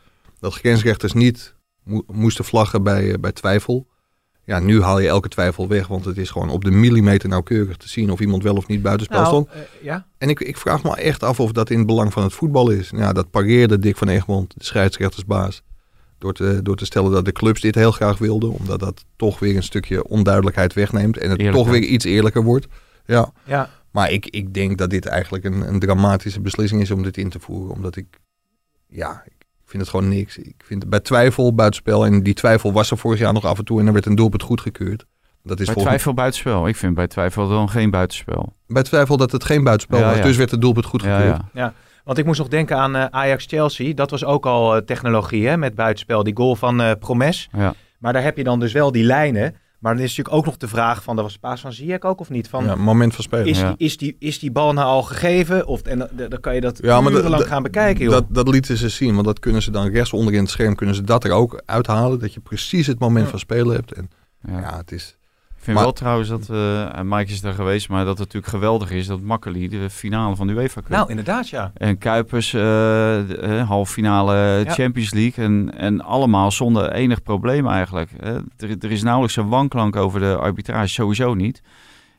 dat 0.40 0.54
grensrechters 0.54 1.12
niet 1.12 1.54
mo- 1.84 2.04
moesten 2.12 2.44
vlaggen 2.44 2.82
bij, 2.82 3.12
eh, 3.12 3.18
bij 3.20 3.32
twijfel. 3.32 3.86
Ja, 4.44 4.58
nu 4.58 4.82
haal 4.82 4.98
je 4.98 5.08
elke 5.08 5.28
twijfel 5.28 5.68
weg, 5.68 5.86
want 5.86 6.04
het 6.04 6.16
is 6.16 6.30
gewoon 6.30 6.50
op 6.50 6.64
de 6.64 6.70
millimeter 6.70 7.28
nauwkeurig 7.28 7.76
te 7.76 7.88
zien 7.88 8.10
of 8.10 8.20
iemand 8.20 8.42
wel 8.42 8.54
of 8.56 8.66
niet 8.66 8.82
buitenspel 8.82 9.18
Nou, 9.20 9.28
stond. 9.28 9.48
ja. 9.82 10.06
En 10.18 10.28
ik, 10.28 10.40
ik 10.40 10.56
vraag 10.56 10.82
me 10.82 10.96
echt 10.96 11.22
af 11.22 11.40
of 11.40 11.52
dat 11.52 11.70
in 11.70 11.78
het 11.78 11.86
belang 11.86 12.12
van 12.12 12.22
het 12.22 12.32
voetbal 12.32 12.70
is. 12.70 12.90
Ja, 12.96 13.12
dat 13.12 13.30
pareerde 13.30 13.78
Dick 13.78 13.96
van 13.96 14.08
Egmond, 14.08 14.54
de 14.58 14.64
scheidsrechtersbaas, 14.64 15.62
door 16.18 16.32
te, 16.32 16.62
door 16.62 16.76
te 16.76 16.84
stellen 16.84 17.12
dat 17.12 17.24
de 17.24 17.32
clubs 17.32 17.60
dit 17.60 17.74
heel 17.74 17.92
graag 17.92 18.18
wilden. 18.18 18.50
Omdat 18.52 18.80
dat 18.80 19.04
toch 19.16 19.38
weer 19.38 19.56
een 19.56 19.62
stukje 19.62 20.08
onduidelijkheid 20.08 20.72
wegneemt 20.72 21.18
en 21.18 21.30
het 21.30 21.52
toch 21.52 21.68
weer 21.68 21.82
iets 21.82 22.04
eerlijker 22.04 22.42
wordt. 22.42 22.66
Ja, 23.04 23.32
ja. 23.44 23.70
maar 23.90 24.10
ik, 24.10 24.26
ik 24.26 24.54
denk 24.54 24.78
dat 24.78 24.90
dit 24.90 25.06
eigenlijk 25.06 25.44
een, 25.44 25.68
een 25.68 25.78
dramatische 25.78 26.40
beslissing 26.40 26.80
is 26.82 26.90
om 26.90 27.02
dit 27.02 27.16
in 27.16 27.28
te 27.28 27.40
voeren. 27.40 27.74
Omdat 27.74 27.96
ik, 27.96 28.20
ja, 28.86 29.22
ik 29.26 29.46
vind 29.64 29.82
het 29.82 29.90
gewoon 29.90 30.08
niks. 30.08 30.36
Ik 30.38 30.62
vind 30.64 30.88
bij 30.88 31.00
twijfel 31.00 31.54
buitenspel, 31.54 32.06
en 32.06 32.22
die 32.22 32.34
twijfel 32.34 32.72
was 32.72 32.90
er 32.90 32.98
vorig 32.98 33.18
jaar 33.18 33.32
nog 33.32 33.44
af 33.44 33.58
en 33.58 33.64
toe 33.64 33.78
en 33.78 33.84
dan 33.84 33.94
werd 33.94 34.06
een 34.06 34.14
doelpunt 34.14 34.42
goedgekeurd. 34.42 35.06
Dat 35.42 35.60
is 35.60 35.64
Bij 35.64 35.74
volgens 35.74 35.94
twijfel 35.94 36.14
buitenspel. 36.14 36.68
Ik 36.68 36.76
vind 36.76 36.94
bij 36.94 37.06
twijfel 37.06 37.48
dan 37.48 37.68
geen 37.68 37.90
buitenspel. 37.90 38.56
bij 38.66 38.82
twijfel 38.82 39.16
dat 39.16 39.32
het 39.32 39.44
geen 39.44 39.64
buitenspel 39.64 39.98
Ja, 39.98 40.06
was, 40.06 40.16
ja. 40.16 40.22
dus 40.22 40.36
werd 40.36 40.50
het 40.50 40.60
doelpunt 40.60 40.84
goedgekeurd. 40.84 41.22
Ja, 41.22 41.48
ja. 41.52 41.74
Want 42.06 42.18
ik 42.18 42.24
moest 42.24 42.38
nog 42.38 42.48
denken 42.48 42.76
aan 42.76 43.12
Ajax-Chelsea. 43.12 43.94
Dat 43.94 44.10
was 44.10 44.24
ook 44.24 44.46
al 44.46 44.84
technologie 44.84 45.48
hè, 45.48 45.56
met 45.56 45.74
buitenspel. 45.74 46.22
Die 46.22 46.36
goal 46.36 46.56
van 46.56 46.96
Promes. 46.98 47.48
Ja. 47.56 47.74
Maar 47.98 48.12
daar 48.12 48.22
heb 48.22 48.36
je 48.36 48.44
dan 48.44 48.60
dus 48.60 48.72
wel 48.72 48.92
die 48.92 49.04
lijnen. 49.04 49.54
Maar 49.78 49.94
dan 49.94 50.02
is 50.02 50.08
natuurlijk 50.08 50.36
ook 50.36 50.44
nog 50.44 50.56
de 50.56 50.68
vraag 50.68 51.02
van, 51.02 51.16
dat 51.16 51.24
was 51.24 51.38
Paas 51.38 51.60
van 51.60 51.72
Ziyech 51.72 52.02
ook 52.02 52.20
of 52.20 52.30
niet? 52.30 52.48
Van, 52.48 52.64
ja, 52.64 52.74
moment 52.74 53.14
van 53.14 53.24
spelen. 53.24 53.46
Is, 53.46 53.58
ja. 53.58 53.74
die, 53.76 53.86
is, 53.86 53.96
die, 53.96 54.16
is 54.18 54.38
die 54.38 54.50
bal 54.50 54.72
nou 54.72 54.86
al 54.86 55.02
gegeven? 55.02 55.66
Of, 55.66 55.82
en 55.82 55.98
dan, 55.98 56.08
dan 56.28 56.40
kan 56.40 56.54
je 56.54 56.60
dat 56.60 56.78
ja, 56.82 57.00
urenlang 57.00 57.46
gaan 57.46 57.62
bekijken. 57.62 58.04
Joh. 58.04 58.12
Dat, 58.12 58.24
dat 58.28 58.48
lieten 58.48 58.76
ze 58.76 58.88
zien, 58.88 59.14
want 59.14 59.26
dat 59.26 59.38
kunnen 59.38 59.62
ze 59.62 59.70
dan 59.70 59.88
rechts 59.88 60.12
onder 60.12 60.34
in 60.34 60.40
het 60.40 60.50
scherm, 60.50 60.74
kunnen 60.74 60.94
ze 60.94 61.02
dat 61.02 61.24
er 61.24 61.30
ook 61.30 61.62
uithalen. 61.64 62.18
Dat 62.18 62.34
je 62.34 62.40
precies 62.40 62.86
het 62.86 62.98
moment 62.98 63.28
van 63.28 63.38
spelen 63.38 63.74
hebt. 63.74 63.92
En 63.92 64.10
ja, 64.48 64.76
het 64.76 64.92
is... 64.92 65.16
Ik 65.56 65.72
vind 65.72 65.78
wel 65.78 65.92
trouwens 65.92 66.28
dat, 66.28 66.48
uh, 66.50 67.00
Mike 67.02 67.32
is 67.32 67.40
daar 67.40 67.52
geweest, 67.52 67.88
maar 67.88 68.04
dat 68.04 68.18
het 68.18 68.18
natuurlijk 68.18 68.52
geweldig 68.52 68.90
is 68.90 69.06
dat 69.06 69.20
Makkeli 69.20 69.68
de 69.68 69.90
finale 69.90 70.36
van 70.36 70.46
de 70.46 70.52
UEFA 70.52 70.80
Cup. 70.80 70.88
Nou, 70.88 71.10
inderdaad, 71.10 71.48
ja. 71.48 71.72
En 71.74 71.98
Kuipers, 71.98 72.52
uh, 72.52 72.60
de, 72.62 73.64
halve 73.66 73.92
finale 73.92 74.64
Champions 74.68 75.12
League 75.12 75.44
en, 75.44 75.78
en 75.78 76.00
allemaal 76.04 76.50
zonder 76.50 76.92
enig 76.92 77.22
probleem 77.22 77.66
eigenlijk. 77.68 78.10
Er, 78.56 78.76
er, 78.80 78.90
is 78.90 79.02
nauwelijks 79.02 79.36
een 79.36 79.48
wanklank 79.48 79.96
over 79.96 80.20
de 80.20 80.36
arbitrage, 80.36 80.88
sowieso 80.88 81.34
niet. 81.34 81.62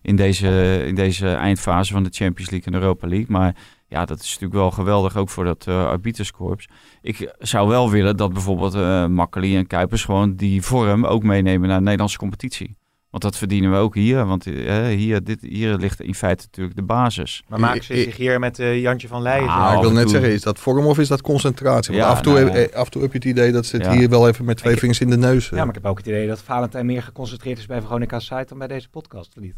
In 0.02 0.16
deze, 0.16 0.84
in 0.86 0.96
deze 0.96 1.28
eindfase 1.28 1.94
van 1.94 2.04
de 2.04 2.10
Champions 2.12 2.50
League 2.50 2.74
en 2.74 2.80
Europa 2.80 3.08
League. 3.08 3.28
Maar 3.30 3.56
ja, 3.88 4.06
dat 4.06 4.20
is 4.20 4.28
natuurlijk 4.28 4.54
wel 4.54 4.72
geweldig, 4.72 5.18
ook 5.18 5.30
voor 5.30 5.44
dat 5.44 5.66
uh, 5.70 5.86
arbiterskorps. 5.86 6.68
Ik 7.02 7.34
zou 7.40 7.68
wel 7.68 7.92
willen 7.92 8.18
dat 8.18 8.34
bijvoorbeeld 8.34 8.76
uh, 8.76 9.06
Makkeli 9.06 9.58
en 9.58 9.68
Kuipers 9.68 10.06
gewoon 10.06 10.36
die 10.36 10.62
vorm 10.62 11.06
ook 11.06 11.24
meenemen 11.24 11.68
naar 11.68 11.78
de 11.78 11.84
Nederlandse 11.84 12.18
competitie. 12.18 12.78
Want 13.10 13.24
dat 13.24 13.38
verdienen 13.38 13.72
we 13.72 13.78
ook 13.78 13.96
hier. 13.96 14.26
Want 14.26 14.46
uh, 14.46 14.86
hier, 14.86 15.24
dit, 15.24 15.42
hier 15.42 15.78
ligt 15.78 16.02
in 16.02 16.16
feite 16.16 16.44
natuurlijk 16.44 16.76
de 16.76 16.84
basis. 16.84 17.44
Maar 17.48 17.60
maken 17.60 17.84
ze 17.84 17.96
zich 17.96 18.18
hier 18.18 18.40
met 18.40 18.60
uh, 18.60 18.82
Jantje 18.82 19.08
van 19.08 19.22
Leijen? 19.22 19.50
Ah, 19.50 19.74
ik 19.76 19.82
wil 19.82 19.92
net 19.92 20.10
zeggen, 20.10 20.32
is 20.32 20.42
dat 20.42 20.60
vorm 20.60 20.86
of 20.86 21.00
is 21.00 21.08
dat 21.08 21.22
concentratie? 21.22 21.94
Want 21.94 22.06
ja, 22.06 22.12
af, 22.12 22.18
en 22.18 22.24
toe 22.24 22.34
nou, 22.34 22.58
heb, 22.58 22.74
af 22.74 22.86
en 22.86 22.92
toe 22.92 23.02
heb 23.02 23.12
je 23.12 23.18
het 23.18 23.28
idee 23.28 23.52
dat 23.52 23.66
ze 23.66 23.76
het 23.76 23.86
ja. 23.86 23.92
hier 23.92 24.10
wel 24.10 24.28
even 24.28 24.46
met 24.46 24.58
twee 24.58 24.74
ik, 24.74 24.80
vingers 24.80 25.00
in 25.00 25.10
de 25.10 25.18
neus... 25.18 25.50
Ja, 25.50 25.58
maar 25.58 25.68
ik 25.68 25.74
heb 25.74 25.86
ook 25.86 25.98
het 25.98 26.08
idee 26.08 26.28
dat 26.28 26.42
Valentijn 26.42 26.86
meer 26.86 27.04
geconcentreerd 27.04 27.58
is 27.58 27.66
bij 27.66 27.82
Veronica 27.82 28.20
Site 28.20 28.46
dan 28.48 28.58
bij 28.58 28.68
deze 28.68 28.90
podcast, 28.90 29.36
niet? 29.40 29.56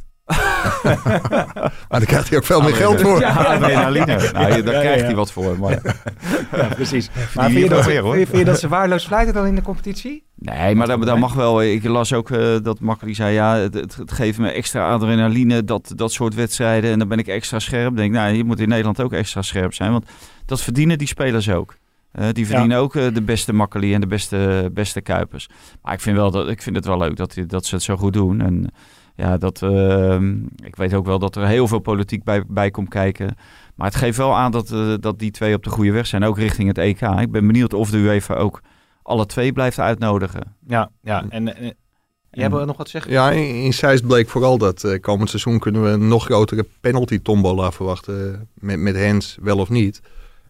Maar 1.89 1.99
daar 1.99 2.05
krijgt 2.05 2.29
hij 2.29 2.37
ook 2.37 2.45
veel 2.45 2.61
meer 2.61 2.75
geld 2.75 3.01
voor. 3.01 3.19
Ja, 3.19 3.29
adrenaline. 3.29 4.29
nou, 4.33 4.63
daar 4.63 4.79
krijgt 4.79 5.05
hij 5.05 5.15
wat 5.15 5.31
voor. 5.31 5.59
Maar... 5.59 5.81
ja, 6.51 6.67
precies. 6.75 7.09
Maar 7.35 7.49
vind 7.49 7.63
je, 7.63 7.69
dat, 7.69 7.85
weer, 7.85 8.01
hoor. 8.01 8.15
Vind, 8.15 8.37
je, 8.37 8.45
dat 8.45 8.59
ze 8.59 8.67
waardeloos 8.67 9.05
fluiten 9.05 9.33
dan 9.33 9.45
in 9.45 9.55
de 9.55 9.61
competitie? 9.61 10.23
Nee, 10.35 10.75
maar 10.75 10.87
dat, 10.87 11.03
dat 11.03 11.17
mag 11.17 11.33
wel. 11.33 11.63
Ik 11.63 11.83
las 11.83 12.13
ook 12.13 12.29
uh, 12.29 12.55
dat 12.63 12.79
Makkeli 12.79 13.15
zei, 13.15 13.33
ja, 13.33 13.55
het, 13.55 13.73
het, 13.73 13.95
het, 13.95 14.11
geeft 14.11 14.37
me 14.37 14.49
extra 14.49 14.91
adrenaline, 14.91 15.63
dat, 15.63 15.91
dat 15.95 16.11
soort 16.11 16.35
wedstrijden. 16.35 16.91
En 16.91 16.99
dan 16.99 17.07
ben 17.07 17.19
ik 17.19 17.27
extra 17.27 17.59
scherp. 17.59 17.95
denk 17.95 18.13
nou, 18.13 18.33
je 18.33 18.43
moet 18.43 18.59
in 18.59 18.69
Nederland 18.69 19.01
ook 19.01 19.13
extra 19.13 19.41
scherp 19.41 19.73
zijn. 19.73 19.91
Want 19.91 20.05
dat 20.45 20.61
verdienen 20.61 20.97
die 20.97 21.07
spelers 21.07 21.49
ook. 21.49 21.75
Uh, 22.19 22.25
die 22.31 22.45
verdienen 22.45 22.77
ja. 22.77 22.83
ook 22.83 22.95
uh, 22.95 23.13
de 23.13 23.21
beste 23.21 23.53
Makkeli 23.53 23.93
en 23.93 24.01
de 24.01 24.07
beste, 24.07 24.69
beste 24.73 25.01
Kuipers. 25.01 25.49
Maar 25.81 25.93
ik 25.93 25.99
vind, 25.99 26.17
wel 26.17 26.31
dat, 26.31 26.49
ik 26.49 26.61
vind 26.61 26.75
het 26.75 26.85
wel 26.85 26.97
leuk 26.97 27.15
dat, 27.15 27.35
dat 27.47 27.65
ze 27.65 27.75
het 27.75 27.83
zo 27.83 27.95
goed 27.95 28.13
doen. 28.13 28.41
En 28.41 28.71
ja, 29.19 29.37
dat, 29.37 29.61
uh, 29.61 30.21
ik 30.63 30.75
weet 30.75 30.93
ook 30.93 31.05
wel 31.05 31.19
dat 31.19 31.35
er 31.35 31.47
heel 31.47 31.67
veel 31.67 31.79
politiek 31.79 32.23
bij, 32.23 32.43
bij 32.47 32.71
komt 32.71 32.89
kijken. 32.89 33.35
Maar 33.75 33.87
het 33.87 33.95
geeft 33.95 34.17
wel 34.17 34.35
aan 34.35 34.51
dat, 34.51 34.71
uh, 34.71 34.93
dat 34.99 35.19
die 35.19 35.31
twee 35.31 35.55
op 35.55 35.63
de 35.63 35.69
goede 35.69 35.91
weg 35.91 36.07
zijn, 36.07 36.23
ook 36.23 36.37
richting 36.37 36.67
het 36.67 36.77
EK. 36.77 37.01
Ik 37.01 37.31
ben 37.31 37.47
benieuwd 37.47 37.73
of 37.73 37.89
de 37.89 37.97
UEFA 37.97 38.33
ook 38.35 38.61
alle 39.03 39.25
twee 39.25 39.51
blijft 39.51 39.79
uitnodigen. 39.79 40.55
Ja, 40.67 40.91
ja. 41.01 41.25
En, 41.29 41.55
en 41.57 41.75
jij 42.31 42.49
wil 42.49 42.65
nog 42.65 42.77
wat 42.77 42.89
zeggen? 42.89 43.11
Ja, 43.11 43.31
in, 43.31 43.63
in 43.63 43.73
Zeist 43.73 44.07
bleek 44.07 44.29
vooral 44.29 44.57
dat 44.57 44.83
uh, 44.83 44.99
komend 44.99 45.29
seizoen 45.29 45.59
kunnen 45.59 45.83
we 45.83 45.89
een 45.89 46.07
nog 46.07 46.25
grotere 46.25 46.65
penalty 46.81 47.21
tombola 47.21 47.71
verwachten. 47.71 48.49
Met, 48.53 48.79
met 48.79 49.03
hands, 49.05 49.37
wel 49.41 49.57
of 49.57 49.69
niet. 49.69 50.01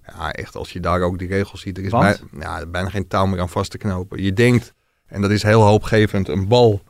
Ja, 0.05 0.31
echt 0.31 0.55
als 0.55 0.71
je 0.71 0.79
daar 0.79 1.01
ook 1.01 1.19
die 1.19 1.27
regels 1.27 1.61
ziet. 1.61 1.77
Er 1.77 1.83
is 1.83 1.91
bij, 1.91 2.17
ja, 2.39 2.65
bijna 2.65 2.89
geen 2.89 3.07
touw 3.07 3.25
meer 3.25 3.39
aan 3.39 3.49
vast 3.49 3.71
te 3.71 3.77
knopen. 3.77 4.23
Je 4.23 4.33
denkt, 4.33 4.73
en 5.05 5.21
dat 5.21 5.31
is 5.31 5.43
heel 5.43 5.61
hoopgevend, 5.61 6.27
een 6.27 6.47
bal 6.47 6.81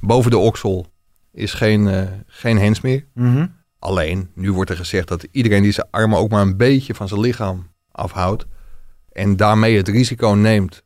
boven 0.00 0.30
de 0.30 0.38
oksel 0.38 0.86
is 1.32 1.52
geen, 1.52 1.86
uh, 1.86 2.02
geen 2.26 2.58
hands 2.58 2.80
meer. 2.80 3.06
Mm 3.14 3.34
-hmm. 3.34 3.56
Alleen, 3.78 4.30
nu 4.34 4.52
wordt 4.52 4.70
er 4.70 4.76
gezegd 4.76 5.08
dat 5.08 5.26
iedereen 5.30 5.62
die 5.62 5.72
zijn 5.72 5.86
armen 5.90 6.18
ook 6.18 6.30
maar 6.30 6.42
een 6.42 6.56
beetje 6.56 6.94
van 6.94 7.08
zijn 7.08 7.20
lichaam 7.20 7.66
afhoudt. 7.92 8.46
En 9.12 9.36
daarmee 9.36 9.76
het 9.76 9.88
risico 9.88 10.28
neemt 10.28 10.82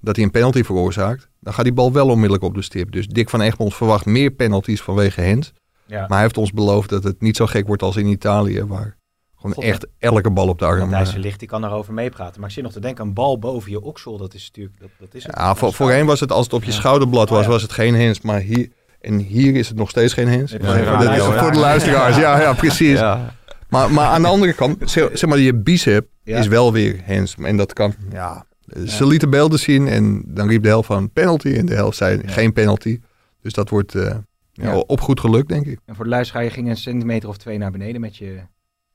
dat 0.00 0.16
hij 0.16 0.24
een 0.24 0.30
penalty 0.30 0.62
veroorzaakt. 0.62 1.28
Dan 1.40 1.54
gaat 1.54 1.64
die 1.64 1.72
bal 1.72 1.92
wel 1.92 2.08
onmiddellijk 2.08 2.42
op 2.42 2.54
de 2.54 2.62
stip. 2.62 2.92
Dus 2.92 3.06
Dick 3.06 3.30
van 3.30 3.40
Egmond 3.40 3.74
verwacht 3.74 4.06
meer 4.06 4.30
penalties 4.30 4.82
vanwege 4.82 5.24
hands. 5.24 5.52
Ja. 5.86 6.00
Maar 6.00 6.08
hij 6.08 6.20
heeft 6.20 6.38
ons 6.38 6.52
beloofd 6.52 6.88
dat 6.88 7.04
het 7.04 7.20
niet 7.20 7.36
zo 7.36 7.46
gek 7.46 7.66
wordt 7.66 7.82
als 7.82 7.96
in 7.96 8.06
Italië. 8.06 8.64
Waar 8.64 8.96
gewoon 9.36 9.54
God, 9.54 9.64
echt 9.64 9.86
elke 9.98 10.30
bal 10.30 10.48
op 10.48 10.58
de 10.58 10.64
arm... 10.64 10.78
Matthijs 10.78 11.14
Licht, 11.14 11.38
die 11.38 11.48
kan 11.48 11.64
erover 11.64 11.92
meepraten. 11.92 12.40
Maar 12.40 12.48
ik 12.48 12.54
zit 12.54 12.64
nog 12.64 12.72
te 12.72 12.80
denken, 12.80 13.06
een 13.06 13.14
bal 13.14 13.38
boven 13.38 13.70
je 13.70 13.80
oksel, 13.80 14.18
dat 14.18 14.34
is 14.34 14.44
natuurlijk... 14.46 14.80
Dat, 14.80 14.90
dat 14.98 15.14
is 15.14 15.24
het. 15.24 15.36
Ja, 15.36 15.54
voor, 15.54 15.72
voorheen 15.72 16.06
was 16.06 16.20
het, 16.20 16.32
als 16.32 16.44
het 16.44 16.54
op 16.54 16.64
je 16.64 16.70
ja. 16.70 16.76
schouderblad 16.76 17.28
was, 17.28 17.44
oh, 17.44 17.50
was 17.50 17.62
het 17.62 17.72
geen 17.72 18.00
hands. 18.00 18.20
Maar 18.20 18.40
hier... 18.40 18.70
En 19.02 19.18
hier 19.18 19.54
is 19.54 19.68
het 19.68 19.76
nog 19.76 19.90
steeds 19.90 20.12
geen. 20.12 20.28
Ja, 20.28 20.98
dat 20.98 21.16
is 21.16 21.22
voor 21.22 21.52
de 21.52 21.58
luisteraars. 21.58 22.16
Ja, 22.16 22.40
ja 22.40 22.52
precies. 22.52 22.98
Ja. 22.98 23.34
Maar, 23.68 23.90
maar 23.90 24.06
aan 24.06 24.22
de 24.22 24.28
andere 24.28 24.52
kant, 24.52 24.90
zeg 24.90 25.26
maar, 25.26 25.38
je 25.38 25.54
bicep 25.54 26.06
is 26.24 26.46
wel 26.46 26.72
weer 26.72 27.02
hands. 27.06 27.34
En 27.42 27.56
dat 27.56 27.72
kan, 27.72 27.94
ja. 28.10 28.46
Ze 28.86 29.06
lieten 29.06 29.30
beelden 29.30 29.58
zien 29.58 29.88
en 29.88 30.22
dan 30.26 30.48
riep 30.48 30.62
de 30.62 30.68
helft 30.68 30.86
van 30.86 31.10
penalty. 31.10 31.48
En 31.48 31.66
de 31.66 31.74
helft 31.74 31.96
zei 31.96 32.20
geen 32.24 32.52
penalty. 32.52 33.00
Dus 33.40 33.52
dat 33.52 33.68
wordt 33.68 33.94
uh, 33.94 34.16
op 34.86 35.00
goed 35.00 35.20
geluk, 35.20 35.48
denk 35.48 35.66
ik. 35.66 35.78
En 35.84 35.94
voor 35.94 36.04
de 36.04 36.10
luisteraar, 36.10 36.44
je 36.44 36.50
ging 36.50 36.68
een 36.68 36.76
centimeter 36.76 37.28
of 37.28 37.36
twee 37.36 37.58
naar 37.58 37.70
beneden 37.70 38.00
met 38.00 38.16
je, 38.16 38.40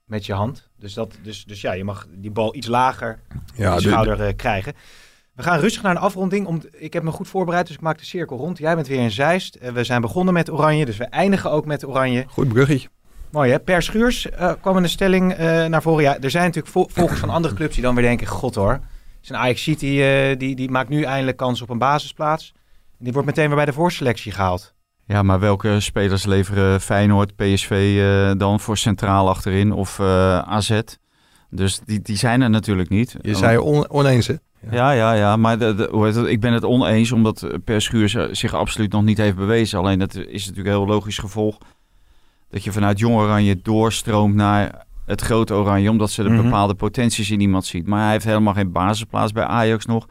met 0.05 0.25
je 0.25 0.33
hand. 0.33 0.69
Dus, 0.79 0.93
dat, 0.93 1.17
dus, 1.21 1.43
dus 1.43 1.61
ja, 1.61 1.71
je 1.71 1.83
mag 1.83 2.07
die 2.11 2.31
bal 2.31 2.55
iets 2.55 2.67
lager 2.67 3.19
ja, 3.55 3.73
je 3.73 3.81
schouder 3.81 4.27
uh, 4.27 4.33
krijgen. 4.35 4.73
We 5.37 5.43
gaan 5.43 5.59
rustig 5.59 5.81
naar 5.81 5.91
een 5.91 6.01
afronding. 6.01 6.45
Om, 6.45 6.61
ik 6.71 6.93
heb 6.93 7.03
me 7.03 7.11
goed 7.11 7.27
voorbereid, 7.27 7.67
dus 7.67 7.75
ik 7.75 7.81
maak 7.81 7.97
de 7.97 8.05
cirkel 8.05 8.37
rond. 8.37 8.57
Jij 8.57 8.75
bent 8.75 8.87
weer 8.87 8.99
in 8.99 9.11
Zeist. 9.11 9.57
We 9.73 9.83
zijn 9.83 10.01
begonnen 10.01 10.33
met 10.33 10.51
oranje, 10.51 10.85
dus 10.85 10.97
we 10.97 11.05
eindigen 11.05 11.51
ook 11.51 11.65
met 11.65 11.85
oranje. 11.85 12.25
Goed 12.27 12.47
bruggetje. 12.47 12.87
Mooi 13.31 13.51
hè. 13.51 13.59
Per 13.59 13.81
Schuurs 13.81 14.25
uh, 14.25 14.51
kwam 14.61 14.77
een 14.77 14.89
stelling 14.89 15.39
uh, 15.39 15.65
naar 15.65 15.81
voren. 15.81 16.03
Ja, 16.03 16.19
er 16.19 16.29
zijn 16.29 16.45
natuurlijk 16.45 16.73
vo 16.73 16.85
volgers 16.89 17.19
van 17.19 17.29
andere 17.29 17.53
clubs 17.53 17.73
die 17.73 17.83
dan 17.83 17.95
weer 17.95 18.03
denken... 18.03 18.27
God 18.27 18.55
hoor, 18.55 18.79
zijn 19.21 19.39
Ajax 19.39 19.63
City 19.63 19.85
uh, 19.85 20.37
die, 20.37 20.55
die 20.55 20.69
maakt 20.69 20.89
nu 20.89 21.03
eindelijk 21.03 21.37
kans 21.37 21.61
op 21.61 21.69
een 21.69 21.77
basisplaats. 21.77 22.53
Die 22.99 23.13
wordt 23.13 23.27
meteen 23.27 23.47
weer 23.47 23.55
bij 23.55 23.65
de 23.65 23.73
voorselectie 23.73 24.31
gehaald. 24.31 24.73
Ja, 25.05 25.23
maar 25.23 25.39
welke 25.39 25.79
spelers 25.79 26.25
leveren 26.25 26.81
Feyenoord, 26.81 27.35
PSV 27.35 28.01
dan 28.37 28.59
voor 28.59 28.77
centraal 28.77 29.29
achterin 29.29 29.71
of 29.71 29.99
AZ? 29.99 30.81
Dus 31.49 31.79
die, 31.85 32.01
die 32.01 32.17
zijn 32.17 32.41
er 32.41 32.49
natuurlijk 32.49 32.89
niet. 32.89 33.15
Je 33.21 33.35
zei 33.35 33.57
on 33.57 33.89
oneens 33.89 34.27
hè? 34.27 34.35
Ja, 34.71 34.91
ja, 34.91 35.13
ja. 35.13 35.35
Maar 35.35 35.57
de, 35.57 35.75
de, 35.75 35.87
hoe 35.91 36.05
heet 36.05 36.15
het? 36.15 36.27
ik 36.27 36.39
ben 36.39 36.53
het 36.53 36.63
oneens 36.63 37.11
omdat 37.11 37.47
Per 37.63 37.81
Schuur 37.81 38.29
zich 38.31 38.53
absoluut 38.53 38.91
nog 38.91 39.03
niet 39.03 39.17
heeft 39.17 39.35
bewezen. 39.35 39.79
Alleen 39.79 39.99
dat 39.99 40.15
is 40.15 40.45
natuurlijk 40.47 40.75
een 40.75 40.81
heel 40.81 40.93
logisch 40.93 41.17
gevolg. 41.17 41.57
Dat 42.49 42.63
je 42.63 42.71
vanuit 42.71 42.99
Jong 42.99 43.15
Oranje 43.15 43.61
doorstroomt 43.61 44.35
naar 44.35 44.85
het 45.05 45.21
grote 45.21 45.53
Oranje. 45.53 45.89
Omdat 45.89 46.11
ze 46.11 46.21
de 46.21 46.23
Mhm. 46.23 46.33
mm 46.37 46.41
-hmm. 46.41 46.49
bepaalde 46.49 46.75
potenties 46.75 47.31
in 47.31 47.39
iemand 47.39 47.65
ziet. 47.65 47.87
Maar 47.87 48.01
hij 48.01 48.11
heeft 48.11 48.25
helemaal 48.25 48.53
geen 48.53 48.71
basisplaats 48.71 49.31
bij 49.31 49.43
Ajax 49.43 49.85
nog. 49.85 50.05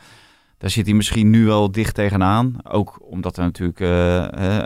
Daar 0.58 0.70
zit 0.70 0.86
hij 0.86 0.94
misschien 0.94 1.30
nu 1.30 1.44
wel 1.44 1.70
dicht 1.70 1.94
tegenaan. 1.94 2.56
Ook 2.62 2.98
omdat 3.10 3.36
er 3.36 3.42
natuurlijk 3.44 3.80
uh, 3.80 4.24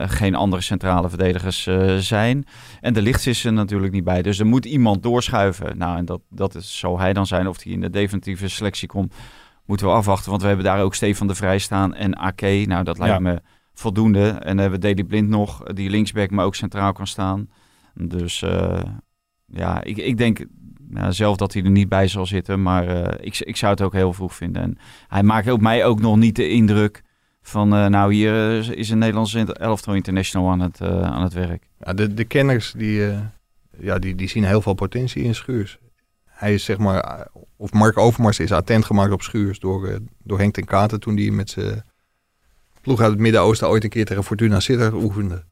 geen 0.09 0.35
andere 0.35 0.62
centrale 0.62 1.09
verdedigers 1.09 1.66
uh, 1.66 1.97
zijn. 1.97 2.45
En 2.81 2.93
de 2.93 3.03
lichts 3.03 3.26
is 3.26 3.45
er 3.45 3.53
natuurlijk 3.53 3.93
niet 3.93 4.05
bij. 4.05 4.22
Dus 4.22 4.39
er 4.39 4.47
moet 4.47 4.64
iemand 4.64 5.03
doorschuiven. 5.03 5.78
Nou, 5.78 5.97
en 5.97 6.05
dat, 6.05 6.20
dat 6.28 6.55
is, 6.55 6.78
zal 6.78 6.99
hij 6.99 7.12
dan 7.12 7.26
zijn 7.26 7.49
of 7.49 7.62
hij 7.62 7.72
in 7.72 7.81
de 7.81 7.91
definitieve 7.91 8.49
selectie 8.49 8.89
komt 8.89 9.14
moeten 9.71 9.89
we 9.89 9.95
afwachten. 9.95 10.31
Want 10.31 10.43
we 10.43 10.49
hebben 10.49 10.66
daar 10.66 10.83
ook 10.83 10.95
Stefan 10.95 11.27
de 11.27 11.35
Vrij 11.35 11.59
staan 11.59 11.95
en 11.95 12.14
AK. 12.14 12.41
Nou, 12.41 12.85
dat 12.85 12.99
lijkt 12.99 13.14
ja. 13.14 13.21
me 13.21 13.43
voldoende. 13.75 14.29
En 14.29 14.47
dan 14.47 14.59
hebben 14.59 14.81
we 14.81 14.87
Deli 14.87 15.05
Blind 15.05 15.29
nog, 15.29 15.62
die 15.62 15.91
linksback, 15.91 16.31
maar 16.31 16.45
ook 16.45 16.55
centraal 16.55 16.93
kan 16.93 17.07
staan. 17.07 17.51
Dus 17.95 18.43
uh, 18.43 18.81
ja, 19.47 19.83
ik, 19.83 19.97
ik 19.97 20.16
denk 20.16 20.45
nou, 20.89 21.12
zelf 21.12 21.37
dat 21.37 21.53
hij 21.53 21.62
er 21.62 21.71
niet 21.71 21.89
bij 21.89 22.09
zal 22.09 22.27
zitten. 22.27 22.62
Maar 22.62 22.89
uh, 22.89 23.09
ik, 23.21 23.39
ik 23.39 23.57
zou 23.57 23.73
het 23.73 23.83
ook 23.83 23.93
heel 23.93 24.12
vroeg 24.12 24.35
vinden. 24.35 24.62
En 24.62 24.79
hij 25.09 25.23
maakt 25.23 25.49
ook 25.49 25.61
mij 25.61 25.85
ook 25.85 26.01
nog 26.01 26.16
niet 26.16 26.37
de 26.37 26.49
indruk 26.49 27.03
van... 27.43 27.75
Uh, 27.75 27.87
nou, 27.87 28.14
hier 28.14 28.57
is 28.79 28.91
een 28.91 28.99
Nederlandse 28.99 29.55
elftal 29.55 29.95
international 29.95 30.51
aan 30.51 30.61
het, 30.61 30.81
aan 30.83 31.23
het 31.23 31.33
werk. 31.33 31.68
Ja, 31.85 31.93
de, 31.93 32.14
de 32.14 32.25
kenners 32.25 32.73
die, 32.77 33.12
ja, 33.79 33.99
die, 33.99 34.14
die 34.14 34.29
zien 34.29 34.45
heel 34.45 34.62
veel 34.62 34.75
potentie 34.75 35.23
in 35.23 35.35
Schuurs 35.35 35.79
hij 36.41 36.55
is 36.55 36.64
zeg 36.64 36.78
maar, 36.78 37.28
of 37.57 37.72
Mark 37.72 37.99
Overmars 37.99 38.38
is 38.38 38.53
attent 38.53 38.84
gemaakt 38.84 39.12
op 39.12 39.22
Schuurs 39.22 39.59
door, 39.59 39.88
uh, 39.88 39.97
door 40.22 40.38
Henk 40.38 40.55
ten 40.55 40.64
Katen 40.64 41.01
toen 41.01 41.16
hij 41.16 41.30
met 41.30 41.51
zijn 41.51 41.84
ploeg 42.80 43.01
uit 43.01 43.11
het 43.11 43.20
Midden-Oosten 43.20 43.68
ooit 43.68 43.84
een 43.84 43.91
keer 43.91 44.05
tegen 44.05 44.24
Fortuna 44.24 44.61
Sittard 44.61 44.93
oefende. 44.93 45.45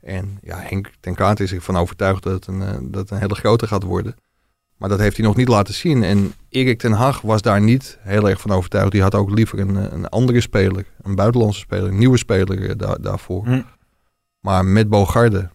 En 0.00 0.38
ja, 0.42 0.58
Henk 0.58 0.90
ten 1.00 1.14
Katen 1.14 1.44
is 1.44 1.52
ervan 1.52 1.76
overtuigd 1.76 2.22
dat 2.22 2.32
het, 2.32 2.46
een, 2.46 2.60
uh, 2.60 2.76
dat 2.82 3.10
een 3.10 3.18
hele 3.18 3.34
grote 3.34 3.66
gaat 3.66 3.82
worden. 3.82 4.14
Maar 4.76 4.88
dat 4.88 4.98
heeft 4.98 5.16
hij 5.16 5.26
nog 5.26 5.36
niet 5.36 5.48
laten 5.48 5.74
zien. 5.74 6.02
En 6.02 6.34
Erik 6.48 6.78
ten 6.78 6.92
Hag 6.92 7.20
was 7.20 7.42
daar 7.42 7.60
niet 7.60 7.98
heel 8.00 8.28
erg 8.28 8.40
van 8.40 8.50
overtuigd. 8.50 8.92
Die 8.92 9.02
had 9.02 9.14
ook 9.14 9.30
liever 9.30 9.58
een, 9.58 9.94
een 9.94 10.08
andere 10.08 10.40
speler, 10.40 10.84
een 11.02 11.14
buitenlandse 11.14 11.60
speler, 11.60 11.88
een 11.88 11.98
nieuwe 11.98 12.18
speler 12.18 12.76
daar, 12.76 13.00
daarvoor. 13.00 13.44
Hm. 13.44 13.62
Maar 14.40 14.64
met 14.64 14.88
Bogarde 14.88 15.50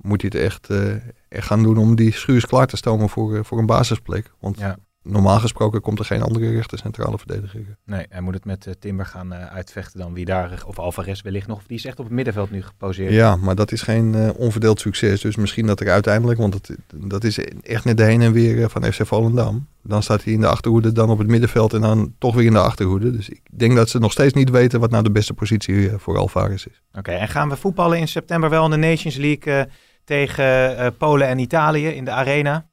moet 0.00 0.22
hij 0.22 0.30
het 0.34 0.44
echt, 0.44 0.70
uh, 0.70 0.94
echt 1.28 1.46
gaan 1.46 1.62
doen 1.62 1.76
om 1.76 1.96
die 1.96 2.12
schuurs 2.12 2.46
klaar 2.46 2.66
te 2.66 2.76
stomen 2.76 3.08
voor, 3.08 3.34
uh, 3.34 3.40
voor 3.42 3.58
een 3.58 3.66
basisplek. 3.66 4.30
Want 4.40 4.58
ja. 4.58 4.76
normaal 5.02 5.38
gesproken 5.38 5.80
komt 5.80 5.98
er 5.98 6.04
geen 6.04 6.22
andere 6.22 6.50
rechter 6.50 6.78
centrale 6.78 7.18
verdediger. 7.18 7.76
Nee, 7.84 8.06
hij 8.08 8.20
moet 8.20 8.34
het 8.34 8.44
met 8.44 8.66
uh, 8.66 8.74
Timber 8.78 9.06
gaan 9.06 9.34
uitvechten 9.34 10.00
dan 10.00 10.12
wie 10.12 10.24
daar, 10.24 10.62
of 10.66 10.78
Alvarez 10.78 11.22
wellicht 11.22 11.46
nog. 11.46 11.58
Of 11.58 11.66
die 11.66 11.76
is 11.76 11.84
echt 11.84 11.98
op 11.98 12.04
het 12.04 12.14
middenveld 12.14 12.50
nu 12.50 12.62
geposeerd. 12.62 13.12
Ja, 13.12 13.36
maar 13.36 13.54
dat 13.54 13.72
is 13.72 13.82
geen 13.82 14.32
onverdeeld 14.36 14.80
succes. 14.80 15.20
Dus 15.20 15.36
misschien 15.36 15.66
dat 15.66 15.80
er 15.80 15.90
uiteindelijk, 15.90 16.38
want 16.38 16.52
dat, 16.52 16.76
dat 17.08 17.24
is 17.24 17.38
echt 17.62 17.84
net 17.84 17.96
de 17.96 18.04
heen 18.04 18.20
en 18.20 18.32
weer 18.32 18.70
van 18.70 18.92
FC 18.92 19.06
Volendam. 19.06 19.66
Dan 19.82 20.02
staat 20.02 20.24
hij 20.24 20.32
in 20.32 20.40
de 20.40 20.48
achterhoede, 20.48 20.92
dan 20.92 21.10
op 21.10 21.18
het 21.18 21.28
middenveld 21.28 21.72
en 21.72 21.80
dan 21.80 22.14
toch 22.18 22.34
weer 22.34 22.46
in 22.46 22.52
de 22.52 22.58
achterhoede. 22.58 23.10
Dus 23.10 23.28
ik 23.28 23.40
denk 23.50 23.76
dat 23.76 23.88
ze 23.88 23.98
nog 23.98 24.12
steeds 24.12 24.34
niet 24.34 24.50
weten 24.50 24.80
wat 24.80 24.90
nou 24.90 25.02
de 25.02 25.10
beste 25.10 25.34
positie 25.34 25.90
voor 25.90 26.18
Alvarez 26.18 26.66
is. 26.66 26.82
Oké, 26.92 27.10
en 27.10 27.28
gaan 27.28 27.48
we 27.48 27.56
voetballen 27.56 27.98
in 27.98 28.08
september 28.08 28.50
wel 28.50 28.64
in 28.64 28.70
de 28.70 28.76
Nations 28.76 29.16
League 29.16 29.66
tegen 30.08 30.96
Polen 30.96 31.28
en 31.28 31.38
Italië 31.38 31.86
in 31.86 32.04
de 32.04 32.10
arena? 32.10 32.66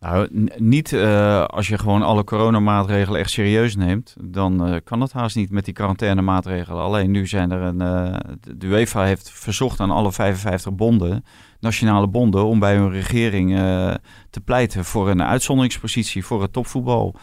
Nou, 0.00 0.48
niet 0.56 0.92
uh, 0.92 1.44
als 1.44 1.68
je 1.68 1.78
gewoon 1.78 2.02
alle 2.02 2.24
coronamaatregelen 2.24 3.20
echt 3.20 3.30
serieus 3.30 3.76
neemt, 3.76 4.16
dan 4.20 4.68
uh, 4.68 4.76
kan 4.84 5.00
het 5.00 5.12
haast 5.12 5.36
niet 5.36 5.50
met 5.50 5.64
die 5.64 5.74
quarantainemaatregelen. 5.74 6.82
Alleen 6.82 7.10
nu 7.10 7.26
zijn 7.26 7.50
er 7.50 7.60
een. 7.60 7.78
De 8.58 8.66
UEFA 8.66 9.04
heeft 9.04 9.30
verzocht 9.30 9.80
aan 9.80 9.90
alle 9.90 10.12
55 10.12 10.72
bonden, 10.72 11.24
nationale 11.60 12.08
bonden, 12.08 12.44
om 12.44 12.58
bij 12.58 12.76
hun 12.76 12.90
regering 12.90 13.56
te 14.30 14.40
pleiten 14.44 14.84
voor 14.84 15.08
een 15.08 15.22
uitzonderingspositie 15.22 16.24
voor 16.24 16.42
het 16.42 16.52
topvoetbal. 16.52 17.12
Dat 17.12 17.20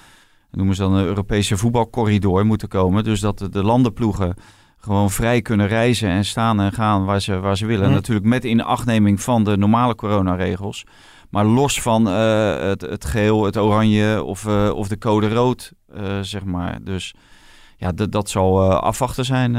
noemen 0.57 0.75
ze 0.75 0.81
dan 0.81 0.93
een 0.93 1.05
Europese 1.05 1.57
voetbalcorridor 1.57 2.45
moeten 2.45 2.67
komen. 2.67 3.03
Dus 3.03 3.19
dat 3.19 3.37
de, 3.37 3.49
de 3.49 3.63
landenploegen 3.63 4.33
gewoon 4.79 5.11
vrij 5.11 5.41
kunnen 5.41 5.67
reizen 5.67 6.09
en 6.09 6.25
staan 6.25 6.61
en 6.61 6.71
gaan 6.71 7.05
waar 7.05 7.21
ze, 7.21 7.39
waar 7.39 7.57
ze 7.57 7.65
willen. 7.65 7.87
Mm. 7.87 7.93
Natuurlijk 7.93 8.25
met 8.25 8.43
inachtneming 8.43 9.21
van 9.21 9.43
de 9.43 9.57
normale 9.57 9.95
coronaregels. 9.95 10.85
Maar 11.29 11.45
los 11.45 11.81
van 11.81 12.07
uh, 12.07 12.59
het, 12.59 12.81
het 12.81 13.05
geel, 13.05 13.43
het 13.43 13.57
oranje 13.57 14.23
of, 14.23 14.45
uh, 14.45 14.71
of 14.73 14.87
de 14.87 14.97
code 14.97 15.29
rood, 15.29 15.73
uh, 15.95 16.19
zeg 16.21 16.43
maar. 16.43 16.83
Dus 16.83 17.13
ja, 17.77 17.91
dat 17.91 18.29
zal 18.29 18.73
afwachten 18.73 19.25
zijn. 19.25 19.51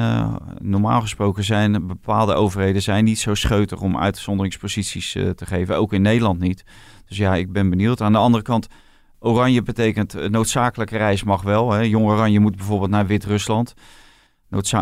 normaal 0.59 1.01
gesproken 1.01 1.45
zijn 1.45 1.87
bepaalde 1.87 2.35
overheden 2.35 2.83
zijn 2.83 3.05
niet 3.05 3.19
zo 3.19 3.35
scheutig 3.35 3.81
om 3.81 3.99
uitzonderingsposities 3.99 5.13
te 5.13 5.47
geven. 5.47 5.77
Ook 5.77 5.93
in 5.93 6.03
Nederland 6.03 6.41
niet. 6.41 6.65
Dus 7.09 7.17
ja, 7.17 7.35
ik 7.35 7.53
ben 7.53 7.71
benieuwd. 7.71 8.01
Aan 8.01 8.13
de 8.13 8.19
andere 8.19 8.43
kant, 8.43 8.67
oranje 9.19 9.63
betekent 9.63 10.31
noodzakelijke 10.31 10.97
reis 10.97 11.23
mag 11.23 11.43
wel. 11.43 11.73
Hè. 11.73 11.81
Jong 11.81 12.07
oranje 12.07 12.41
moet 12.41 12.57
bijvoorbeeld 12.57 12.91
naar 12.91 13.07
Wit-Rusland 13.07 13.75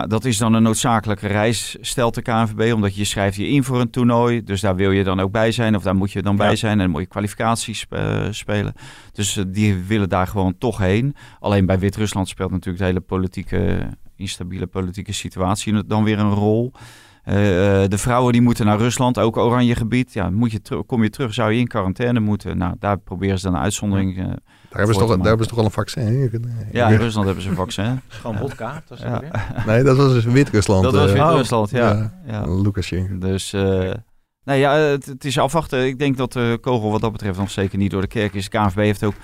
dat 0.07 0.25
is 0.25 0.39
dan 0.39 0.53
een 0.53 0.63
noodzakelijke 0.63 1.27
reis, 1.27 1.77
stelt 1.81 2.15
de 2.15 2.23
KNVB, 2.23 2.73
omdat 2.75 2.97
je 2.97 3.05
schrijft 3.05 3.37
je 3.37 3.49
in 3.49 3.65
voor 3.65 3.81
een 3.81 3.91
toernooi. 3.91 4.43
Dus 4.45 4.61
daar 4.61 4.77
wil 4.77 4.91
je 4.91 5.05
dan 5.05 5.21
ook 5.21 5.31
bij 5.33 5.53
zijn, 5.53 5.77
of 5.77 5.83
daar 5.83 5.95
moet 5.95 6.13
je 6.13 6.23
dan 6.23 6.37
bij 6.37 6.57
zijn. 6.57 6.73
En 6.73 6.79
dan 6.79 6.91
moet 6.91 7.01
je 7.01 7.07
kwalificaties 7.07 7.87
uh, 7.91 8.27
spelen. 8.31 8.73
Dus 9.13 9.37
uh, 9.37 9.45
die 9.49 9.75
willen 9.75 10.09
daar 10.09 10.27
gewoon 10.27 10.59
toch 10.59 10.79
heen. 10.79 11.15
Alleen 11.41 11.67
bij 11.67 11.79
Wit-Rusland 11.79 12.29
speelt 12.29 12.51
natuurlijk 12.51 12.79
de 12.79 12.85
hele 12.85 13.01
politieke, 13.01 13.89
instabiele 14.17 14.67
politieke 14.67 15.13
situatie 15.13 15.87
dan 15.87 16.05
weer 16.05 16.19
een 16.19 16.35
rol. 16.35 16.73
Uh, 17.29 17.35
de 17.89 17.99
vrouwen 17.99 18.33
die 18.33 18.43
moeten 18.43 18.67
naar 18.67 18.79
Rusland, 18.79 19.19
ook 19.19 19.37
oranje 19.37 19.75
gebied. 19.75 20.13
Ja, 20.13 20.31
moet 20.31 20.53
je 20.53 20.61
kom 20.87 21.03
je 21.03 21.11
terug, 21.11 21.35
zou 21.35 21.53
je 21.53 21.61
in 21.61 21.67
quarantaine 21.67 22.21
moeten. 22.21 22.59
Nou, 22.59 22.75
daar 22.79 22.99
proberen 22.99 23.39
ze 23.39 23.45
dan 23.45 23.55
een 23.55 23.61
uitzondering 23.61 24.39
daar 24.69 24.79
hebben, 24.79 24.95
ze 24.95 25.01
toch, 25.01 25.17
daar 25.17 25.27
hebben 25.27 25.45
ze 25.45 25.51
toch 25.51 25.59
al 25.59 25.65
een 25.65 25.71
vaccin? 25.71 26.31
Ja, 26.73 26.89
in 26.89 26.97
Rusland 26.97 27.27
hebben 27.27 27.45
ze 27.45 27.51
een 27.51 27.57
vaccin. 27.57 28.01
Gewoon 28.09 28.37
vodka? 28.37 28.83
Dat 28.89 28.99
ja. 28.99 29.23
Nee, 29.67 29.83
dat 29.83 29.97
was 29.97 30.13
dus 30.13 30.25
Wit-Rusland. 30.25 30.83
Dat 30.83 30.93
was 30.93 31.13
eh, 31.13 31.27
Wit-Rusland, 31.27 31.71
ja. 31.71 31.93
ja. 31.93 32.13
ja. 32.27 32.61
Lukashenko. 32.63 33.19
Dus... 33.19 33.53
Uh, 33.53 33.93
nee, 34.45 34.59
ja, 34.61 34.75
het, 34.75 35.07
het, 35.07 35.25
is 35.25 35.39
afwachten. 35.39 35.87
Ik 35.87 35.99
denk 35.99 36.17
dat 36.17 36.33
de 36.33 36.59
kogel 36.61 36.91
wat 36.91 37.01
dat 37.01 37.13
betreft 37.13 37.39
nog 37.39 37.51
zeker 37.51 37.79
niet 37.79 37.91
door 37.91 38.01
de 38.01 38.07
kerk 38.07 38.35
is. 38.35 38.49
De 38.49 38.59
KNVB 38.59 38.77
heeft 38.77 39.05
ook 39.05 39.15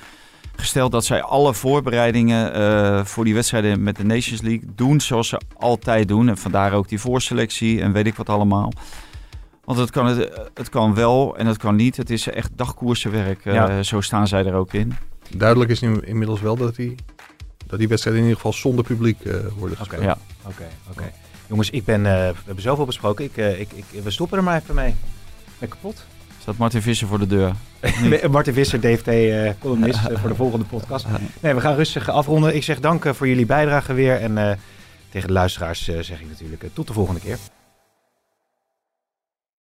gesteld 0.56 0.92
dat 0.92 1.04
zij 1.04 1.22
alle 1.22 1.54
voorbereidingen 1.54 2.60
uh, 2.60 3.04
voor 3.04 3.24
die 3.24 3.34
wedstrijden 3.34 3.82
met 3.82 3.96
de 3.96 4.04
Nations 4.04 4.40
League 4.40 4.68
doen 4.74 5.00
zoals 5.00 5.28
ze 5.28 5.40
altijd 5.56 6.08
doen. 6.08 6.28
En 6.28 6.38
vandaar 6.38 6.72
ook 6.72 6.88
die 6.88 7.00
voorselectie 7.00 7.80
en 7.80 7.92
weet 7.92 8.06
ik 8.06 8.14
wat 8.14 8.28
allemaal. 8.28 8.72
Want 9.64 9.78
het 9.78 9.90
kan, 9.90 10.06
het, 10.06 10.48
het 10.54 10.68
kan 10.68 10.94
wel 10.94 11.36
en 11.36 11.46
het 11.46 11.56
kan 11.56 11.76
niet. 11.76 11.96
Het 11.96 12.10
is 12.10 12.28
echt 12.28 12.50
dagkoersenwerk. 12.56 13.44
Uh, 13.44 13.80
Zo 13.80 14.00
staan 14.00 14.28
zij 14.28 14.46
er 14.46 14.54
ook 14.54 14.72
in. 14.72 14.94
Duidelijk 15.36 15.70
is 15.70 15.80
nu 15.80 16.00
inmiddels 16.00 16.40
wel 16.40 16.56
dat 16.56 16.74
die, 16.74 16.94
dat 17.66 17.78
die 17.78 17.88
wedstrijden 17.88 18.22
in 18.22 18.28
ieder 18.28 18.42
geval 18.42 18.60
zonder 18.60 18.84
publiek 18.84 19.24
uh, 19.24 19.34
worden 19.56 19.76
gespeeld. 19.76 20.02
Oké, 20.02 20.10
ja. 20.10 20.18
oké, 20.42 20.68
oké. 20.90 21.12
Jongens, 21.46 21.70
ik 21.70 21.84
ben, 21.84 22.00
uh, 22.00 22.04
we 22.04 22.34
hebben 22.44 22.62
zoveel 22.62 22.84
besproken. 22.84 23.24
Ik, 23.24 23.36
uh, 23.36 23.60
ik, 23.60 23.72
ik, 23.72 23.84
we 24.02 24.10
stoppen 24.10 24.38
er 24.38 24.44
maar 24.44 24.60
even 24.60 24.74
mee. 24.74 24.94
Ben 25.58 25.68
kapot. 25.68 26.04
Staat 26.44 26.56
Martin 26.56 26.82
Visser 26.82 27.08
voor 27.08 27.18
de 27.18 27.26
deur? 27.26 27.52
Martin 28.30 28.54
Visser, 28.54 28.80
DFT-columnist 28.80 29.98
voor 30.00 30.28
de 30.28 30.34
volgende 30.34 30.64
podcast. 30.64 31.06
Nee, 31.40 31.54
we 31.54 31.60
gaan 31.60 31.74
rustig 31.74 32.08
afronden. 32.08 32.54
Ik 32.54 32.62
zeg 32.62 32.80
dank 32.80 33.14
voor 33.14 33.28
jullie 33.28 33.46
bijdrage 33.46 33.92
weer. 33.92 34.20
En 34.20 34.58
tegen 35.08 35.28
de 35.28 35.34
luisteraars 35.34 35.84
zeg 35.84 36.20
ik 36.20 36.28
natuurlijk 36.28 36.64
tot 36.72 36.86
de 36.86 36.92
volgende 36.92 37.20
keer. 37.20 37.38